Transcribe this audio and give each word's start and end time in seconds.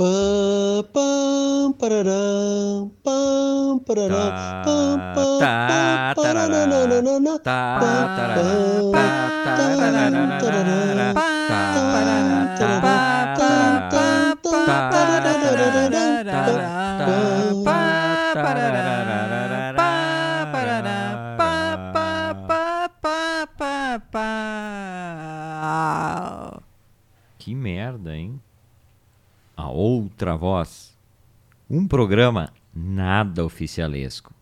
Pam, 0.00 0.80
pam, 0.94 1.72
pararam, 1.78 2.90
pam, 3.04 3.78
pararam, 3.80 4.32
pam, 4.64 4.98
pam, 5.14 5.38
tá, 5.38 6.14
tarará, 6.16 6.64
tá, 7.44 7.76
Que 27.38 27.54
merda, 27.54 28.16
hein? 28.16 28.39
Outra 29.70 30.36
voz. 30.36 30.96
Um 31.68 31.86
programa 31.86 32.52
nada 32.74 33.44
oficialesco. 33.44 34.34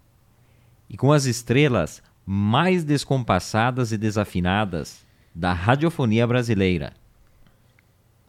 E 0.88 0.96
com 0.96 1.12
as 1.12 1.24
estrelas 1.24 2.02
mais 2.24 2.84
descompassadas 2.84 3.92
e 3.92 3.98
desafinadas 3.98 5.06
da 5.34 5.52
radiofonia 5.52 6.26
brasileira. 6.26 6.92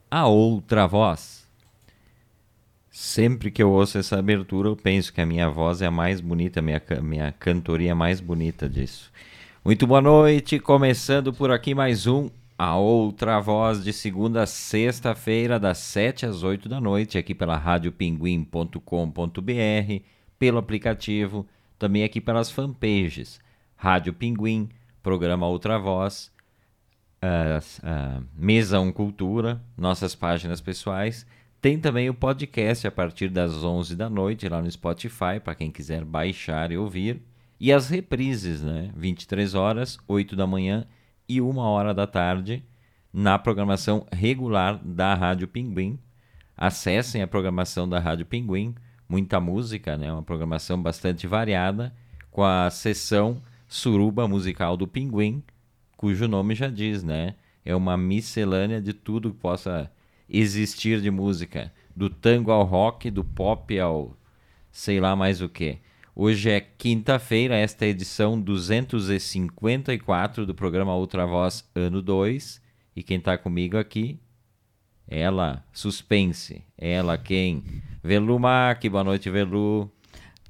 A 0.09 0.27
outra 0.27 0.87
voz. 0.87 1.47
Sempre 2.89 3.51
que 3.51 3.61
eu 3.61 3.71
ouço 3.71 3.97
essa 3.97 4.17
abertura, 4.17 4.69
eu 4.69 4.75
penso 4.75 5.13
que 5.13 5.21
a 5.21 5.25
minha 5.25 5.49
voz 5.49 5.81
é 5.81 5.85
a 5.85 5.91
mais 5.91 6.19
bonita, 6.19 6.59
a 6.59 6.63
minha, 6.63 6.81
minha 7.01 7.31
cantoria 7.31 7.91
é 7.91 7.93
mais 7.93 8.19
bonita 8.19 8.67
disso. 8.67 9.11
Muito 9.63 9.85
boa 9.85 10.01
noite, 10.01 10.59
começando 10.59 11.33
por 11.33 11.51
aqui 11.51 11.75
mais 11.75 12.07
um 12.07 12.29
A 12.61 12.75
Outra 12.75 13.39
Voz 13.39 13.81
de 13.81 13.93
segunda 13.93 14.43
a 14.43 14.45
sexta-feira, 14.45 15.57
das 15.57 15.77
7 15.77 16.25
às 16.25 16.43
8 16.43 16.67
da 16.67 16.81
noite, 16.81 17.17
aqui 17.17 17.33
pela 17.33 17.55
radiopinguim.com.br, 17.55 20.03
pelo 20.37 20.57
aplicativo, 20.57 21.47
também 21.77 22.03
aqui 22.03 22.19
pelas 22.19 22.51
fanpages 22.51 23.39
Rádio 23.77 24.13
Pinguim, 24.13 24.67
Programa 25.01 25.47
Outra 25.47 25.79
Voz, 25.79 26.33
uh, 27.23 27.59
uh, 27.59 28.25
Mesa 28.35 28.77
Um 28.81 28.91
Cultura, 28.91 29.63
nossas 29.77 30.13
páginas 30.13 30.59
pessoais 30.59 31.25
tem 31.61 31.79
também 31.79 32.09
o 32.09 32.13
podcast 32.13 32.85
a 32.85 32.91
partir 32.91 33.29
das 33.29 33.63
11 33.63 33.95
da 33.95 34.09
noite 34.09 34.49
lá 34.49 34.61
no 34.61 34.69
Spotify, 34.69 35.39
para 35.41 35.55
quem 35.55 35.71
quiser 35.71 36.03
baixar 36.03 36.73
e 36.73 36.77
ouvir. 36.77 37.21
E 37.57 37.71
as 37.71 37.89
reprises, 37.89 38.61
né? 38.61 38.91
23 38.95 39.55
horas, 39.55 39.97
8 40.07 40.37
da 40.37 40.47
manhã 40.47 40.87
e 41.29 41.39
1 41.39 41.57
hora 41.57 41.93
da 41.93 42.07
tarde, 42.07 42.63
na 43.13 43.37
programação 43.37 44.07
regular 44.11 44.79
da 44.83 45.13
Rádio 45.13 45.47
Pinguim. 45.47 45.99
Acessem 46.57 47.21
a 47.21 47.27
programação 47.27 47.87
da 47.87 47.99
Rádio 47.99 48.25
Pinguim, 48.25 48.75
muita 49.07 49.39
música, 49.39 49.95
né? 49.95 50.11
Uma 50.11 50.23
programação 50.23 50.81
bastante 50.81 51.27
variada, 51.27 51.93
com 52.31 52.43
a 52.43 52.69
sessão 52.69 53.41
Suruba 53.67 54.27
Musical 54.27 54.75
do 54.75 54.87
Pinguim, 54.87 55.43
cujo 55.95 56.27
nome 56.27 56.55
já 56.55 56.67
diz, 56.67 57.03
né? 57.03 57.35
É 57.63 57.75
uma 57.75 57.95
miscelânea 57.95 58.81
de 58.81 58.93
tudo 58.93 59.31
que 59.31 59.37
possa 59.37 59.91
existir 60.27 61.01
de 61.01 61.11
música, 61.11 61.71
do 61.95 62.09
tango 62.09 62.51
ao 62.51 62.63
rock, 62.63 63.11
do 63.11 63.23
pop 63.23 63.79
ao 63.79 64.17
sei 64.71 64.99
lá 64.99 65.15
mais 65.15 65.41
o 65.41 65.49
que. 65.49 65.79
Hoje 66.21 66.49
é 66.49 66.59
quinta-feira, 66.59 67.55
esta 67.55 67.85
é 67.85 67.87
a 67.87 67.91
edição 67.91 68.41
254 68.41 70.45
do 70.45 70.53
programa 70.53 70.93
Outra 70.93 71.25
Voz, 71.25 71.63
ano 71.73 72.01
2. 72.01 72.61
E 72.93 73.01
quem 73.01 73.19
está 73.19 73.37
comigo 73.37 73.77
aqui, 73.77 74.19
ela, 75.07 75.63
suspense, 75.71 76.61
ela 76.77 77.17
quem? 77.17 77.63
Velu 78.03 78.37
Mac, 78.37 78.85
boa 78.87 79.01
noite, 79.01 79.29
Velu. 79.29 79.89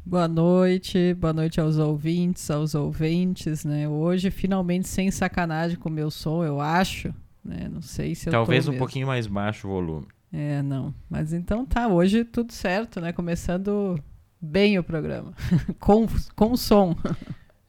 Boa 0.04 0.28
noite, 0.28 1.14
boa 1.14 1.34
noite 1.34 1.62
aos 1.62 1.78
ouvintes, 1.78 2.50
aos 2.50 2.74
ouvintes, 2.74 3.64
né? 3.64 3.88
Hoje, 3.88 4.32
finalmente, 4.32 4.88
sem 4.88 5.12
sacanagem 5.12 5.78
com 5.78 5.88
o 5.88 5.92
meu 5.92 6.10
som, 6.10 6.44
eu 6.44 6.60
acho, 6.60 7.14
né? 7.46 7.70
Não 7.72 7.84
sei 7.84 8.16
se 8.16 8.32
Talvez 8.32 8.68
um 8.68 8.72
mesmo. 8.72 8.80
pouquinho 8.80 9.06
mais 9.06 9.28
baixo 9.28 9.68
o 9.68 9.70
volume. 9.70 10.08
É, 10.34 10.64
não. 10.64 10.92
Mas 11.08 11.32
então 11.32 11.64
tá, 11.64 11.88
hoje 11.88 12.24
tudo 12.24 12.54
certo, 12.54 13.00
né? 13.00 13.14
Começando 13.14 14.00
bem 14.42 14.78
o 14.80 14.84
programa. 14.84 15.34
com, 15.80 16.08
com 16.36 16.56
som. 16.56 16.96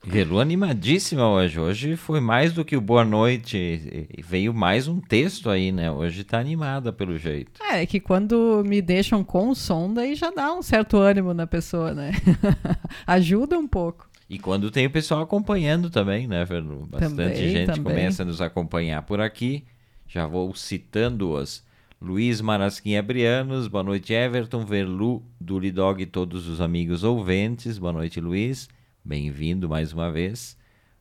Velu 0.03 0.41
animadíssima 0.41 1.29
hoje. 1.29 1.61
Hoje 1.61 1.97
foi 1.97 2.21
mais 2.21 2.55
do 2.55 2.65
que 2.65 2.75
o 2.75 2.81
Boa 2.81 3.05
Noite. 3.05 4.09
Veio 4.27 4.55
mais 4.55 4.89
um 4.89 4.99
texto 4.99 5.51
aí, 5.51 5.71
né? 5.71 5.91
Hoje 5.91 6.25
tá 6.25 6.39
animada 6.39 6.91
pelo 6.91 7.19
jeito. 7.19 7.63
É, 7.63 7.83
é 7.83 7.87
que 7.87 8.01
quando 8.01 8.63
me 8.67 8.81
deixam 8.81 9.23
com 9.23 9.51
o 9.51 9.55
som, 9.55 9.93
daí 9.93 10.15
já 10.15 10.31
dá 10.31 10.55
um 10.55 10.63
certo 10.63 10.97
ânimo 10.97 11.35
na 11.35 11.47
pessoa, 11.47 11.93
né? 11.93 12.13
Ajuda 13.07 13.59
um 13.59 13.69
pouco. 13.69 14.09
E 14.29 14.39
quando 14.39 14.71
tem 14.71 14.87
o 14.87 14.91
pessoal 14.91 15.21
acompanhando 15.21 15.91
também, 15.91 16.27
né, 16.27 16.47
Verlu? 16.47 16.87
Bastante 16.87 17.11
também, 17.11 17.37
gente 17.37 17.67
também. 17.67 17.83
começa 17.83 18.23
a 18.23 18.27
nos 18.27 18.41
acompanhar 18.41 19.03
por 19.03 19.21
aqui. 19.21 19.65
Já 20.09 20.27
vou 20.27 20.55
citando-os. 20.55 21.63
Luiz 22.03 22.41
Marasquinha 22.41 23.03
Brianos, 23.03 23.69
boa 23.69 23.85
noite, 23.85 24.15
Everton, 24.15 24.65
Verlu, 24.65 25.23
Dulidog 25.39 26.03
e 26.03 26.07
todos 26.07 26.49
os 26.49 26.59
amigos 26.59 27.05
ouvintes. 27.05 27.77
Boa 27.77 27.93
noite, 27.93 28.19
Luiz. 28.23 28.71
Bem-vindo 29.05 29.69
mais 29.69 29.93
uma 29.93 30.11
vez 30.11 30.57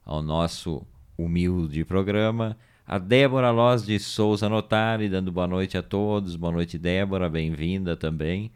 ao 0.05 0.21
nosso 0.21 0.85
humilde 1.17 1.85
programa. 1.85 2.57
A 2.85 2.97
Débora 2.97 3.49
Loz 3.49 3.85
de 3.85 3.97
Souza 3.97 4.49
Notari, 4.49 5.07
dando 5.07 5.31
boa 5.31 5.47
noite 5.47 5.77
a 5.77 5.81
todos. 5.81 6.35
Boa 6.35 6.51
noite, 6.51 6.77
Débora, 6.77 7.29
bem-vinda 7.29 7.95
também. 7.95 8.51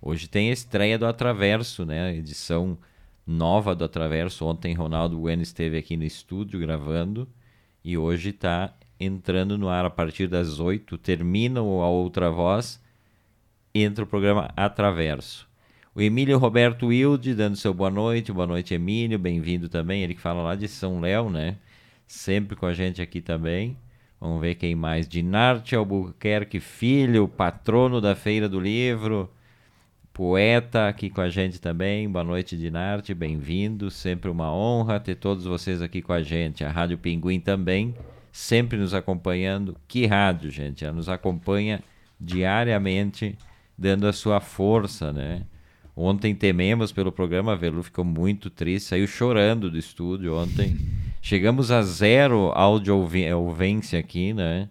Hoje 0.00 0.26
tem 0.28 0.48
a 0.48 0.54
estreia 0.54 0.98
do 0.98 1.04
Atraverso, 1.04 1.84
né? 1.84 2.16
Edição 2.16 2.78
nova 3.26 3.74
do 3.74 3.84
Atraverso. 3.84 4.46
Ontem 4.46 4.72
Ronaldo 4.72 5.18
Bueno 5.18 5.42
esteve 5.42 5.76
aqui 5.76 5.98
no 5.98 6.04
estúdio 6.04 6.58
gravando 6.58 7.28
e 7.84 7.98
hoje 7.98 8.30
está 8.30 8.72
entrando 9.04 9.58
no 9.58 9.68
ar 9.68 9.84
a 9.84 9.90
partir 9.90 10.26
das 10.26 10.60
8. 10.60 10.96
Termina 10.98 11.60
a 11.60 11.62
outra 11.62 12.30
voz, 12.30 12.82
entra 13.74 14.04
o 14.04 14.06
programa 14.06 14.50
Atraverso. 14.56 15.48
O 15.94 16.00
Emílio 16.00 16.38
Roberto 16.38 16.86
Wilde 16.86 17.34
dando 17.34 17.56
seu 17.56 17.74
boa 17.74 17.90
noite. 17.90 18.32
Boa 18.32 18.46
noite, 18.46 18.74
Emílio. 18.74 19.18
Bem-vindo 19.18 19.68
também. 19.68 20.02
Ele 20.02 20.14
que 20.14 20.20
fala 20.20 20.42
lá 20.42 20.54
de 20.54 20.66
São 20.66 21.00
Léo, 21.00 21.28
né? 21.28 21.56
Sempre 22.06 22.56
com 22.56 22.64
a 22.64 22.72
gente 22.72 23.02
aqui 23.02 23.20
também. 23.20 23.76
Vamos 24.18 24.40
ver 24.40 24.54
quem 24.54 24.74
mais. 24.74 25.06
Dinarte 25.06 25.74
Albuquerque 25.74 26.60
Filho, 26.60 27.28
patrono 27.28 28.00
da 28.00 28.14
Feira 28.14 28.48
do 28.48 28.58
Livro 28.58 29.30
poeta 30.12 30.88
aqui 30.88 31.08
com 31.08 31.22
a 31.22 31.28
gente 31.30 31.58
também. 31.60 32.08
Boa 32.08 32.24
noite, 32.24 32.56
Dinarte, 32.56 33.14
bem-vindo. 33.14 33.90
Sempre 33.90 34.30
uma 34.30 34.54
honra 34.54 35.00
ter 35.00 35.14
todos 35.14 35.44
vocês 35.44 35.80
aqui 35.80 36.02
com 36.02 36.12
a 36.12 36.22
gente. 36.22 36.62
A 36.64 36.70
Rádio 36.70 36.98
Pinguim 36.98 37.40
também, 37.40 37.94
sempre 38.32 38.78
nos 38.78 38.94
acompanhando. 38.94 39.76
Que 39.86 40.06
rádio, 40.06 40.50
gente? 40.50 40.84
Ela 40.84 40.94
nos 40.94 41.08
acompanha 41.08 41.82
diariamente, 42.18 43.36
dando 43.76 44.08
a 44.08 44.12
sua 44.12 44.40
força, 44.40 45.12
né? 45.12 45.42
Ontem 45.94 46.34
tememos 46.34 46.90
pelo 46.90 47.12
programa, 47.12 47.52
a 47.52 47.54
Velu 47.54 47.82
ficou 47.82 48.04
muito 48.04 48.48
triste, 48.48 48.88
saiu 48.88 49.06
chorando 49.06 49.70
do 49.70 49.76
estúdio 49.76 50.34
ontem. 50.34 50.76
Chegamos 51.20 51.70
a 51.70 51.82
zero 51.82 52.50
audiovência 52.54 53.98
aqui, 53.98 54.32
né? 54.32 54.70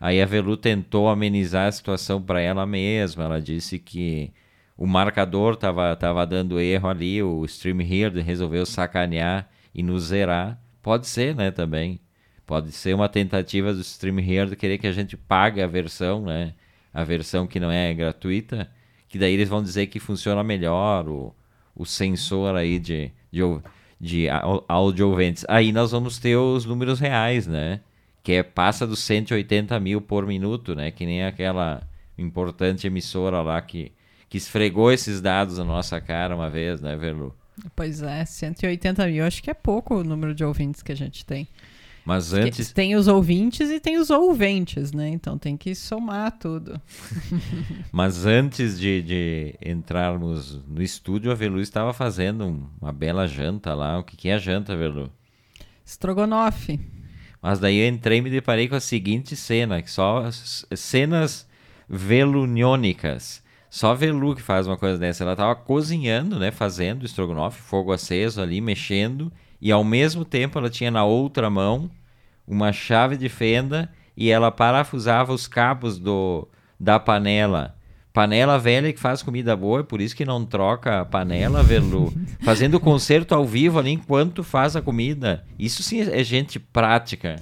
Aí 0.00 0.20
a 0.20 0.26
Velu 0.26 0.56
tentou 0.56 1.08
amenizar 1.08 1.68
a 1.68 1.72
situação 1.72 2.20
para 2.20 2.40
ela 2.40 2.66
mesma. 2.66 3.24
Ela 3.24 3.40
disse 3.40 3.78
que 3.78 4.32
o 4.76 4.86
marcador 4.86 5.54
tava, 5.54 5.94
tava 5.94 6.26
dando 6.26 6.58
erro 6.58 6.88
ali, 6.88 7.22
o 7.22 7.44
Stream 7.44 7.82
Here 7.82 8.20
resolveu 8.20 8.66
sacanear 8.66 9.48
e 9.72 9.82
nos 9.82 10.04
zerar. 10.04 10.60
Pode 10.82 11.06
ser, 11.06 11.36
né, 11.36 11.52
também. 11.52 12.00
Pode 12.46 12.72
ser 12.72 12.94
uma 12.94 13.08
tentativa 13.08 13.72
do 13.72 13.80
Stream 13.80 14.16
querer 14.58 14.78
que 14.78 14.86
a 14.86 14.92
gente 14.92 15.16
pague 15.16 15.62
a 15.62 15.66
versão, 15.66 16.22
né? 16.22 16.54
A 16.92 17.04
versão 17.04 17.46
que 17.46 17.58
não 17.58 17.70
é 17.70 17.92
gratuita, 17.94 18.70
que 19.08 19.18
daí 19.18 19.32
eles 19.34 19.48
vão 19.48 19.62
dizer 19.62 19.86
que 19.86 19.98
funciona 19.98 20.42
melhor 20.42 21.08
o, 21.08 21.34
o 21.74 21.86
sensor 21.86 22.54
aí 22.56 22.78
de, 22.78 23.10
de, 23.30 23.40
de 24.00 24.26
áudio 24.68 25.08
ouvintes. 25.08 25.44
Aí 25.48 25.72
nós 25.72 25.92
vamos 25.92 26.18
ter 26.18 26.36
os 26.36 26.64
números 26.64 27.00
reais, 27.00 27.46
né? 27.46 27.80
Que 28.22 28.32
é, 28.32 28.42
passa 28.42 28.86
dos 28.86 29.00
180 29.00 29.78
mil 29.80 30.00
por 30.00 30.26
minuto, 30.26 30.74
né? 30.74 30.90
Que 30.90 31.06
nem 31.06 31.24
aquela 31.24 31.82
importante 32.18 32.86
emissora 32.86 33.40
lá 33.40 33.60
que 33.62 33.92
que 34.32 34.38
esfregou 34.38 34.90
esses 34.90 35.20
dados 35.20 35.58
na 35.58 35.64
nossa 35.64 36.00
cara 36.00 36.34
uma 36.34 36.48
vez, 36.48 36.80
né, 36.80 36.96
Verlu? 36.96 37.36
Pois 37.76 38.00
é, 38.00 38.24
180 38.24 39.06
mil, 39.08 39.26
acho 39.26 39.42
que 39.42 39.50
é 39.50 39.54
pouco 39.54 39.96
o 39.96 40.02
número 40.02 40.34
de 40.34 40.42
ouvintes 40.42 40.82
que 40.82 40.90
a 40.90 40.94
gente 40.94 41.22
tem. 41.22 41.46
Mas 42.04 42.32
antes. 42.32 42.72
Tem 42.72 42.96
os 42.96 43.06
ouvintes 43.06 43.70
e 43.70 43.78
tem 43.78 43.96
os 43.96 44.10
ouventes, 44.10 44.92
né? 44.92 45.08
Então 45.08 45.38
tem 45.38 45.56
que 45.56 45.74
somar 45.74 46.32
tudo. 46.32 46.80
Mas 47.92 48.26
antes 48.26 48.78
de, 48.78 49.02
de 49.02 49.54
entrarmos 49.64 50.60
no 50.66 50.82
estúdio, 50.82 51.30
a 51.30 51.34
Velu 51.34 51.60
estava 51.60 51.92
fazendo 51.92 52.68
uma 52.80 52.92
bela 52.92 53.28
janta 53.28 53.72
lá. 53.74 53.98
O 53.98 54.04
que, 54.04 54.16
que 54.16 54.28
é 54.28 54.34
a 54.34 54.38
janta, 54.38 54.76
Velu? 54.76 55.10
Estrogonofe. 55.86 56.80
Mas 57.40 57.58
daí 57.60 57.78
eu 57.78 57.88
entrei 57.88 58.18
e 58.18 58.22
me 58.22 58.30
deparei 58.30 58.68
com 58.68 58.74
a 58.74 58.80
seguinte 58.80 59.36
cena: 59.36 59.80
que 59.80 59.90
só 59.90 60.28
cenas 60.30 61.46
veluniônicas. 61.88 63.42
Só 63.70 63.94
Velu 63.94 64.34
que 64.34 64.42
faz 64.42 64.66
uma 64.66 64.76
coisa 64.76 64.98
dessa. 64.98 65.22
Ela 65.22 65.32
estava 65.32 65.54
cozinhando, 65.54 66.38
né? 66.38 66.50
Fazendo 66.50 67.06
estrogonofe, 67.06 67.60
fogo 67.60 67.92
aceso 67.92 68.40
ali, 68.42 68.60
mexendo 68.60 69.32
e 69.62 69.70
ao 69.70 69.84
mesmo 69.84 70.24
tempo 70.24 70.58
ela 70.58 70.68
tinha 70.68 70.90
na 70.90 71.04
outra 71.04 71.48
mão 71.48 71.88
uma 72.44 72.72
chave 72.72 73.16
de 73.16 73.28
fenda 73.28 73.88
e 74.16 74.28
ela 74.28 74.50
parafusava 74.50 75.32
os 75.32 75.46
cabos 75.46 76.00
do, 76.00 76.48
da 76.78 76.98
panela. 76.98 77.76
Panela 78.12 78.58
velha 78.58 78.92
que 78.92 78.98
faz 78.98 79.22
comida 79.22 79.56
boa, 79.56 79.80
é 79.80 79.82
por 79.84 80.00
isso 80.00 80.16
que 80.16 80.24
não 80.24 80.44
troca 80.44 81.00
a 81.00 81.04
panela, 81.04 81.62
Velu. 81.62 82.12
Fazendo 82.42 82.80
concerto 82.80 83.36
ao 83.36 83.46
vivo 83.46 83.78
ali 83.78 83.92
enquanto 83.92 84.42
faz 84.42 84.74
a 84.74 84.82
comida. 84.82 85.44
Isso 85.56 85.82
sim 85.82 86.00
é 86.00 86.24
gente 86.24 86.58
prática. 86.58 87.36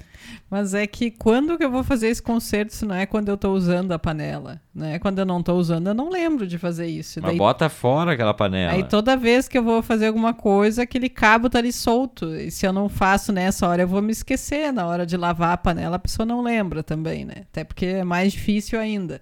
Mas 0.51 0.73
é 0.73 0.85
que 0.85 1.09
quando 1.09 1.57
que 1.57 1.63
eu 1.63 1.71
vou 1.71 1.81
fazer 1.81 2.09
esse 2.09 2.21
concerto 2.21 2.75
se 2.75 2.85
não 2.85 2.93
é 2.93 3.05
quando 3.05 3.29
eu 3.29 3.35
estou 3.35 3.55
usando 3.55 3.93
a 3.93 3.97
panela? 3.97 4.59
Né? 4.75 4.99
Quando 4.99 5.19
eu 5.19 5.25
não 5.25 5.39
estou 5.39 5.57
usando, 5.57 5.87
eu 5.87 5.93
não 5.93 6.09
lembro 6.09 6.45
de 6.45 6.57
fazer 6.57 6.87
isso. 6.87 7.21
Mas 7.21 7.31
daí, 7.31 7.37
bota 7.37 7.69
fora 7.69 8.11
aquela 8.11 8.33
panela. 8.33 8.73
Aí 8.73 8.83
toda 8.83 9.15
vez 9.15 9.47
que 9.47 9.57
eu 9.57 9.63
vou 9.63 9.81
fazer 9.81 10.07
alguma 10.07 10.33
coisa, 10.33 10.83
aquele 10.83 11.07
cabo 11.07 11.49
tá 11.49 11.59
ali 11.59 11.71
solto. 11.71 12.35
E 12.35 12.51
se 12.51 12.67
eu 12.67 12.73
não 12.73 12.89
faço 12.89 13.31
nessa 13.31 13.65
hora, 13.65 13.83
eu 13.83 13.87
vou 13.87 14.01
me 14.01 14.11
esquecer. 14.11 14.73
Na 14.73 14.85
hora 14.85 15.05
de 15.05 15.15
lavar 15.15 15.53
a 15.53 15.57
panela, 15.57 15.95
a 15.95 15.99
pessoa 15.99 16.25
não 16.25 16.41
lembra 16.41 16.83
também, 16.83 17.23
né? 17.23 17.45
Até 17.49 17.63
porque 17.63 17.85
é 17.85 18.03
mais 18.03 18.33
difícil 18.33 18.77
ainda. 18.77 19.21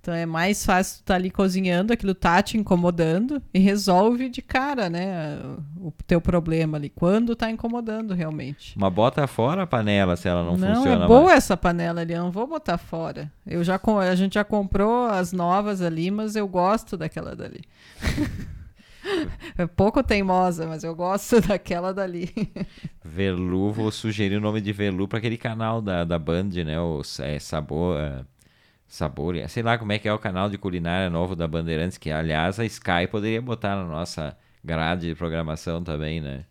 Então 0.00 0.14
é 0.14 0.24
mais 0.24 0.64
fácil 0.64 0.96
tu 0.96 1.00
estar 1.00 1.14
tá 1.14 1.18
ali 1.18 1.30
cozinhando, 1.30 1.92
aquilo 1.92 2.14
tá 2.14 2.42
te 2.42 2.56
incomodando 2.56 3.42
e 3.52 3.58
resolve 3.58 4.30
de 4.30 4.40
cara, 4.40 4.88
né, 4.88 5.38
o 5.76 5.92
teu 6.06 6.20
problema 6.22 6.78
ali, 6.78 6.88
quando 6.88 7.36
tá 7.36 7.50
incomodando 7.50 8.14
realmente. 8.14 8.72
Mas 8.78 8.92
bota 8.92 9.26
fora 9.26 9.64
a 9.64 9.66
panela 9.66 10.16
se 10.16 10.26
ela 10.26 10.42
não, 10.42 10.56
não 10.56 10.74
funciona 10.74 10.96
Não, 10.96 11.04
é 11.04 11.06
boa 11.06 11.24
mais. 11.24 11.36
essa 11.36 11.56
panela 11.56 12.00
ali, 12.00 12.14
eu 12.14 12.22
não 12.22 12.30
vou 12.30 12.46
botar 12.46 12.78
fora. 12.78 13.30
Eu 13.46 13.62
já 13.62 13.78
a 14.08 14.14
gente 14.14 14.34
já 14.34 14.44
comprou 14.44 15.06
as 15.06 15.32
novas 15.32 15.82
ali, 15.82 16.10
mas 16.10 16.34
eu 16.34 16.48
gosto 16.48 16.96
daquela 16.96 17.36
dali. 17.36 17.60
É 19.58 19.66
pouco 19.68 20.02
teimosa, 20.02 20.66
mas 20.66 20.82
eu 20.82 20.94
gosto 20.94 21.40
daquela 21.46 21.92
dali. 21.92 22.30
Velu, 23.04 23.70
vou 23.70 23.90
sugerir 23.90 24.36
o 24.36 24.40
nome 24.40 24.62
de 24.62 24.72
Velu 24.72 25.06
para 25.06 25.18
aquele 25.18 25.36
canal 25.36 25.82
da, 25.82 26.04
da 26.04 26.18
Band, 26.18 26.48
né? 26.64 26.80
O 26.80 27.02
é, 27.18 27.38
Sabor. 27.38 27.98
É 27.98 28.24
sabor, 28.90 29.36
sei 29.48 29.62
lá 29.62 29.78
como 29.78 29.92
é 29.92 29.98
que 30.00 30.08
é 30.08 30.12
o 30.12 30.18
canal 30.18 30.50
de 30.50 30.58
culinária 30.58 31.08
novo 31.08 31.36
da 31.36 31.46
Bandeirantes, 31.46 31.96
que 31.96 32.10
aliás 32.10 32.58
a 32.58 32.64
Sky 32.64 33.06
poderia 33.08 33.40
botar 33.40 33.76
na 33.76 33.84
nossa 33.84 34.36
grade 34.64 35.06
de 35.06 35.14
programação 35.14 35.80
também, 35.80 36.20
né? 36.20 36.44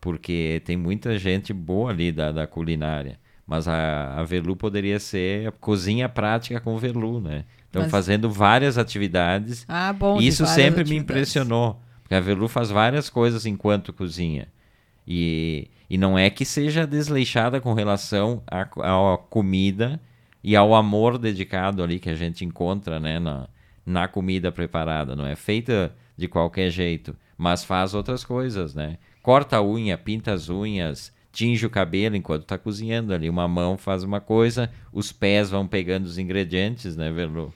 Porque 0.00 0.62
tem 0.64 0.74
muita 0.74 1.18
gente 1.18 1.52
boa 1.52 1.90
ali 1.90 2.10
da, 2.10 2.32
da 2.32 2.46
culinária. 2.46 3.20
Mas 3.46 3.68
a, 3.68 4.20
a 4.20 4.24
Velu 4.24 4.56
poderia 4.56 4.98
ser 4.98 5.48
a 5.48 5.52
cozinha 5.52 6.08
prática 6.08 6.58
com 6.60 6.78
Velu, 6.78 7.20
né? 7.20 7.44
Então, 7.68 7.82
mas... 7.82 7.90
fazendo 7.90 8.30
várias 8.30 8.78
atividades. 8.78 9.66
Ah, 9.68 9.92
bom. 9.92 10.18
Isso 10.18 10.46
sempre 10.46 10.84
me 10.84 10.96
impressionou. 10.96 11.78
Porque 12.02 12.14
a 12.14 12.20
Velu 12.20 12.48
faz 12.48 12.70
várias 12.70 13.10
coisas 13.10 13.44
enquanto 13.44 13.92
cozinha. 13.92 14.48
E, 15.06 15.68
e 15.90 15.98
não 15.98 16.18
é 16.18 16.30
que 16.30 16.46
seja 16.46 16.86
desleixada 16.86 17.60
com 17.60 17.74
relação 17.74 18.42
à 18.48 19.18
comida 19.28 20.00
e 20.42 20.56
ao 20.56 20.74
amor 20.74 21.18
dedicado 21.18 21.82
ali 21.82 21.98
que 21.98 22.10
a 22.10 22.14
gente 22.14 22.44
encontra 22.44 22.98
né, 22.98 23.18
na, 23.18 23.48
na 23.84 24.08
comida 24.08 24.50
preparada. 24.50 25.14
Não 25.14 25.26
é 25.26 25.36
feita 25.36 25.94
de 26.16 26.28
qualquer 26.28 26.70
jeito, 26.70 27.16
mas 27.36 27.64
faz 27.64 27.94
outras 27.94 28.24
coisas, 28.24 28.74
né? 28.74 28.98
Corta 29.22 29.56
a 29.56 29.62
unha, 29.64 29.96
pinta 29.96 30.32
as 30.32 30.48
unhas, 30.48 31.12
tinge 31.32 31.64
o 31.64 31.70
cabelo 31.70 32.16
enquanto 32.16 32.42
está 32.42 32.58
cozinhando 32.58 33.14
ali. 33.14 33.30
Uma 33.30 33.46
mão 33.46 33.78
faz 33.78 34.02
uma 34.02 34.20
coisa, 34.20 34.70
os 34.92 35.12
pés 35.12 35.50
vão 35.50 35.66
pegando 35.66 36.04
os 36.04 36.18
ingredientes, 36.18 36.96
né, 36.96 37.10
Verlu? 37.10 37.52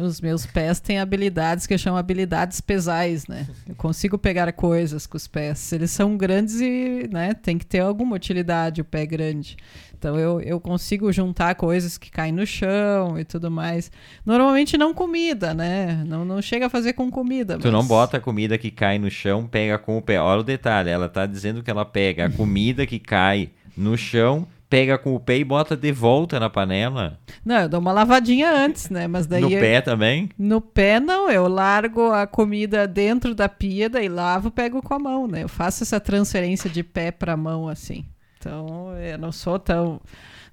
Os 0.00 0.20
meus 0.20 0.44
pés 0.44 0.80
têm 0.80 0.98
habilidades 0.98 1.64
que 1.64 1.72
eu 1.72 1.78
chamo 1.78 1.96
habilidades 1.96 2.60
pesais, 2.60 3.28
né? 3.28 3.46
Eu 3.68 3.76
consigo 3.76 4.18
pegar 4.18 4.52
coisas 4.52 5.06
com 5.06 5.16
os 5.16 5.28
pés. 5.28 5.72
Eles 5.72 5.92
são 5.92 6.16
grandes 6.16 6.60
e, 6.60 7.08
né, 7.12 7.32
tem 7.32 7.56
que 7.56 7.64
ter 7.64 7.78
alguma 7.78 8.16
utilidade 8.16 8.80
o 8.80 8.84
pé 8.84 9.06
grande. 9.06 9.56
Então 9.96 10.18
eu, 10.18 10.40
eu 10.40 10.60
consigo 10.60 11.12
juntar 11.12 11.54
coisas 11.54 11.96
que 11.96 12.10
caem 12.10 12.32
no 12.32 12.44
chão 12.44 13.18
e 13.18 13.24
tudo 13.24 13.50
mais. 13.50 13.90
Normalmente 14.26 14.76
não 14.76 14.92
comida, 14.92 15.54
né? 15.54 16.02
Não, 16.06 16.24
não 16.24 16.42
chega 16.42 16.66
a 16.66 16.70
fazer 16.70 16.94
com 16.94 17.08
comida. 17.08 17.56
Tu 17.56 17.64
mas... 17.64 17.72
não 17.72 17.86
bota 17.86 18.16
a 18.16 18.20
comida 18.20 18.58
que 18.58 18.72
cai 18.72 18.98
no 18.98 19.10
chão, 19.10 19.46
pega 19.46 19.78
com 19.78 19.96
o 19.96 20.02
pé. 20.02 20.20
Olha 20.20 20.40
o 20.40 20.44
detalhe, 20.44 20.90
ela 20.90 21.08
tá 21.08 21.24
dizendo 21.24 21.62
que 21.62 21.70
ela 21.70 21.84
pega 21.84 22.26
a 22.26 22.30
comida 22.30 22.84
que 22.84 22.98
cai 22.98 23.50
no 23.76 23.96
chão 23.96 24.46
pega 24.68 24.98
com 24.98 25.14
o 25.14 25.20
pé 25.20 25.38
e 25.38 25.44
bota 25.44 25.76
de 25.76 25.90
volta 25.90 26.38
na 26.38 26.50
panela. 26.50 27.18
Não, 27.44 27.62
eu 27.62 27.68
dou 27.68 27.80
uma 27.80 27.92
lavadinha 27.92 28.50
antes, 28.50 28.90
né? 28.90 29.06
Mas 29.06 29.26
daí 29.26 29.40
no 29.40 29.50
eu... 29.50 29.60
pé 29.60 29.80
também? 29.80 30.28
No 30.38 30.60
pé 30.60 31.00
não, 31.00 31.30
eu 31.30 31.48
largo 31.48 32.12
a 32.12 32.26
comida 32.26 32.86
dentro 32.86 33.34
da 33.34 33.48
pia, 33.48 33.88
daí 33.88 34.08
lavo, 34.08 34.50
pego 34.50 34.82
com 34.82 34.94
a 34.94 34.98
mão, 34.98 35.26
né? 35.26 35.42
Eu 35.42 35.48
faço 35.48 35.82
essa 35.82 35.98
transferência 35.98 36.68
de 36.68 36.82
pé 36.82 37.10
para 37.10 37.36
mão 37.36 37.68
assim. 37.68 38.04
Então, 38.38 38.94
eu 38.96 39.18
não 39.18 39.32
sou 39.32 39.58
tão 39.58 40.00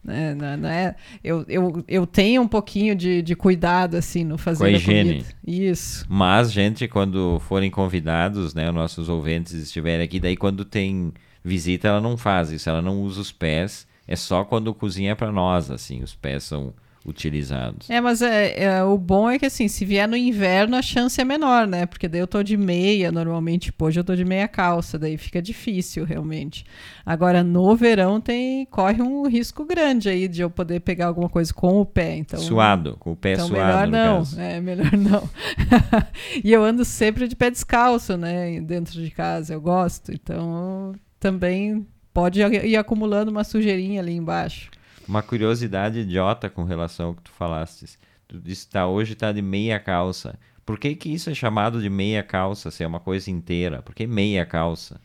né, 0.03 0.35
não, 0.35 0.57
não 0.57 0.69
é, 0.69 0.95
eu, 1.23 1.43
eu, 1.47 1.83
eu 1.87 2.05
tenho 2.05 2.43
um 2.43 2.47
pouquinho 2.47 2.95
de, 2.95 3.23
de 3.23 3.35
cuidado 3.35 3.97
assim 3.97 4.23
no 4.23 4.37
fazer 4.37 4.59
com 4.59 4.65
a 4.65 4.69
higiene. 4.69 5.09
Comida. 5.09 5.27
Isso. 5.45 6.05
Mas 6.07 6.51
gente, 6.51 6.87
quando 6.87 7.39
forem 7.39 7.71
convidados, 7.71 8.53
né, 8.53 8.69
nossos 8.71 9.09
ouvintes 9.09 9.53
estiverem 9.53 10.05
aqui, 10.05 10.19
daí 10.19 10.37
quando 10.37 10.63
tem 10.63 11.11
visita, 11.43 11.87
ela 11.87 12.01
não 12.01 12.17
faz 12.17 12.51
isso, 12.51 12.69
ela 12.69 12.83
não 12.83 13.01
usa 13.01 13.19
os 13.19 13.31
pés 13.31 13.87
é 14.07 14.15
só 14.15 14.43
quando 14.43 14.73
cozinha 14.73 15.15
para 15.15 15.31
nós, 15.31 15.71
assim, 15.71 16.01
os 16.01 16.15
pés 16.15 16.43
são 16.43 16.73
utilizados. 17.05 17.89
É, 17.89 18.01
mas 18.01 18.21
é, 18.21 18.63
é, 18.63 18.83
o 18.83 18.97
bom 18.97 19.29
é 19.29 19.37
que 19.37 19.45
assim, 19.45 19.67
se 19.67 19.85
vier 19.85 20.07
no 20.07 20.17
inverno 20.17 20.75
a 20.75 20.81
chance 20.81 21.21
é 21.21 21.23
menor, 21.23 21.67
né? 21.67 21.85
Porque 21.85 22.07
daí 22.07 22.19
eu 22.19 22.27
tô 22.27 22.41
de 22.41 22.57
meia, 22.57 23.11
normalmente, 23.11 23.65
tipo, 23.65 23.85
hoje 23.85 23.99
eu 23.99 24.03
tô 24.03 24.15
de 24.15 24.25
meia 24.25 24.47
calça, 24.47 24.97
daí 24.97 25.15
fica 25.15 25.41
difícil 25.41 26.03
realmente. 26.03 26.65
Agora 27.05 27.43
no 27.43 27.75
verão 27.75 28.19
tem 28.19 28.65
corre 28.65 29.01
um 29.01 29.27
risco 29.27 29.63
grande 29.65 30.09
aí 30.09 30.27
de 30.27 30.41
eu 30.41 30.49
poder 30.49 30.79
pegar 30.79 31.05
alguma 31.05 31.29
coisa 31.29 31.53
com 31.53 31.79
o 31.79 31.85
pé, 31.85 32.15
então 32.15 32.39
suado, 32.39 32.97
com 32.99 33.11
o 33.11 33.15
pé 33.15 33.33
então, 33.33 33.47
suado, 33.47 33.91
melhor 33.91 34.25
não, 34.35 34.41
é 34.41 34.59
melhor 34.59 34.97
não. 34.97 35.29
e 36.43 36.51
eu 36.51 36.63
ando 36.63 36.83
sempre 36.83 37.27
de 37.27 37.35
pé 37.35 37.51
descalço, 37.51 38.17
né, 38.17 38.59
dentro 38.61 38.93
de 39.01 39.11
casa, 39.11 39.53
eu 39.53 39.61
gosto, 39.61 40.11
então 40.11 40.93
também 41.19 41.85
pode 42.15 42.41
ir 42.41 42.77
acumulando 42.77 43.29
uma 43.29 43.43
sujeirinha 43.43 43.99
ali 43.99 44.13
embaixo. 44.13 44.71
Uma 45.05 45.21
curiosidade 45.21 45.99
idiota 45.99 46.49
com 46.49 46.63
relação 46.63 47.07
ao 47.07 47.13
que 47.13 47.23
tu 47.23 47.31
falaste. 47.31 47.85
Tu 48.25 48.39
disse 48.39 48.65
que 48.65 48.71
tá, 48.71 48.87
hoje 48.87 49.13
está 49.13 49.33
de 49.33 49.41
meia 49.41 49.77
calça. 49.81 50.39
Por 50.65 50.79
que, 50.79 50.95
que 50.95 51.13
isso 51.13 51.29
é 51.29 51.33
chamado 51.35 51.81
de 51.81 51.89
meia 51.89 52.23
calça, 52.23 52.71
se 52.71 52.83
é 52.83 52.87
uma 52.87 53.01
coisa 53.01 53.29
inteira? 53.29 53.81
Por 53.81 53.93
que 53.93 54.07
meia 54.07 54.45
calça? 54.45 54.99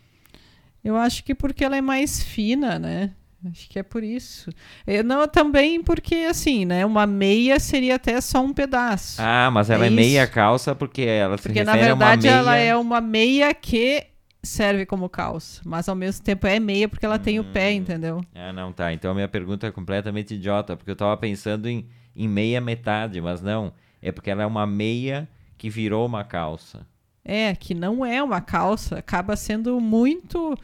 Eu 0.85 0.97
acho 0.97 1.25
que 1.25 1.35
porque 1.35 1.65
ela 1.65 1.77
é 1.77 1.81
mais 1.81 2.23
fina, 2.23 2.79
né? 2.79 3.11
Acho 3.51 3.69
que 3.69 3.79
é 3.79 3.83
por 3.83 4.05
isso. 4.05 4.51
Eu, 4.87 5.03
não, 5.03 5.27
também 5.27 5.83
porque, 5.83 6.15
assim, 6.31 6.65
né? 6.65 6.87
Uma 6.87 7.07
meia 7.07 7.59
seria 7.59 7.97
até 7.97 8.21
só 8.21 8.41
um 8.41 8.53
pedaço. 8.53 9.21
Ah, 9.21 9.51
mas 9.51 9.69
ela 9.69 9.85
é, 9.85 9.89
é 9.89 9.91
meia 9.91 10.27
calça 10.29 10.75
porque 10.75 11.03
ela 11.03 11.37
porque, 11.37 11.49
se 11.49 11.59
refere 11.59 11.65
na 11.65 11.73
verdade, 11.73 12.29
a 12.29 12.33
uma 12.33 12.39
meia... 12.39 12.39
ela 12.39 12.57
é 12.57 12.77
uma 12.77 13.01
meia 13.01 13.53
que 13.53 14.10
serve 14.43 14.87
como 14.87 15.09
calça, 15.09 15.61
mas 15.65 15.89
ao 15.89 15.95
mesmo 15.95 16.25
tempo 16.25 16.47
é 16.47 16.59
meia 16.59 16.89
porque 16.89 17.05
ela 17.05 17.17
hum. 17.17 17.21
tem 17.21 17.39
o 17.39 17.45
pé, 17.45 17.71
hum. 17.71 17.75
entendeu? 17.75 18.25
Ah, 18.35 18.53
não, 18.53 18.73
tá. 18.73 18.93
Então 18.93 19.11
a 19.11 19.15
minha 19.15 19.29
pergunta 19.29 19.67
é 19.67 19.71
completamente 19.71 20.35
idiota, 20.35 20.77
porque 20.77 20.91
eu 20.91 20.97
tava 20.97 21.17
pensando 21.17 21.69
em, 21.69 21.87
em 22.15 22.29
meia 22.29 22.61
metade, 22.61 23.21
mas 23.21 23.43
não. 23.43 23.73
É 24.01 24.11
porque 24.11 24.31
ela 24.31 24.43
é 24.43 24.47
uma 24.47 24.67
meia 24.67 25.29
que 25.59 25.69
virou 25.69 26.07
uma 26.07 26.25
calça. 26.25 26.87
É, 27.23 27.55
que 27.55 27.75
não 27.75 28.05
é 28.05 28.23
uma 28.23 28.41
calça, 28.41 28.99
acaba 28.99 29.37
sendo 29.37 29.79
muito 29.79 30.55
uh, 30.55 30.57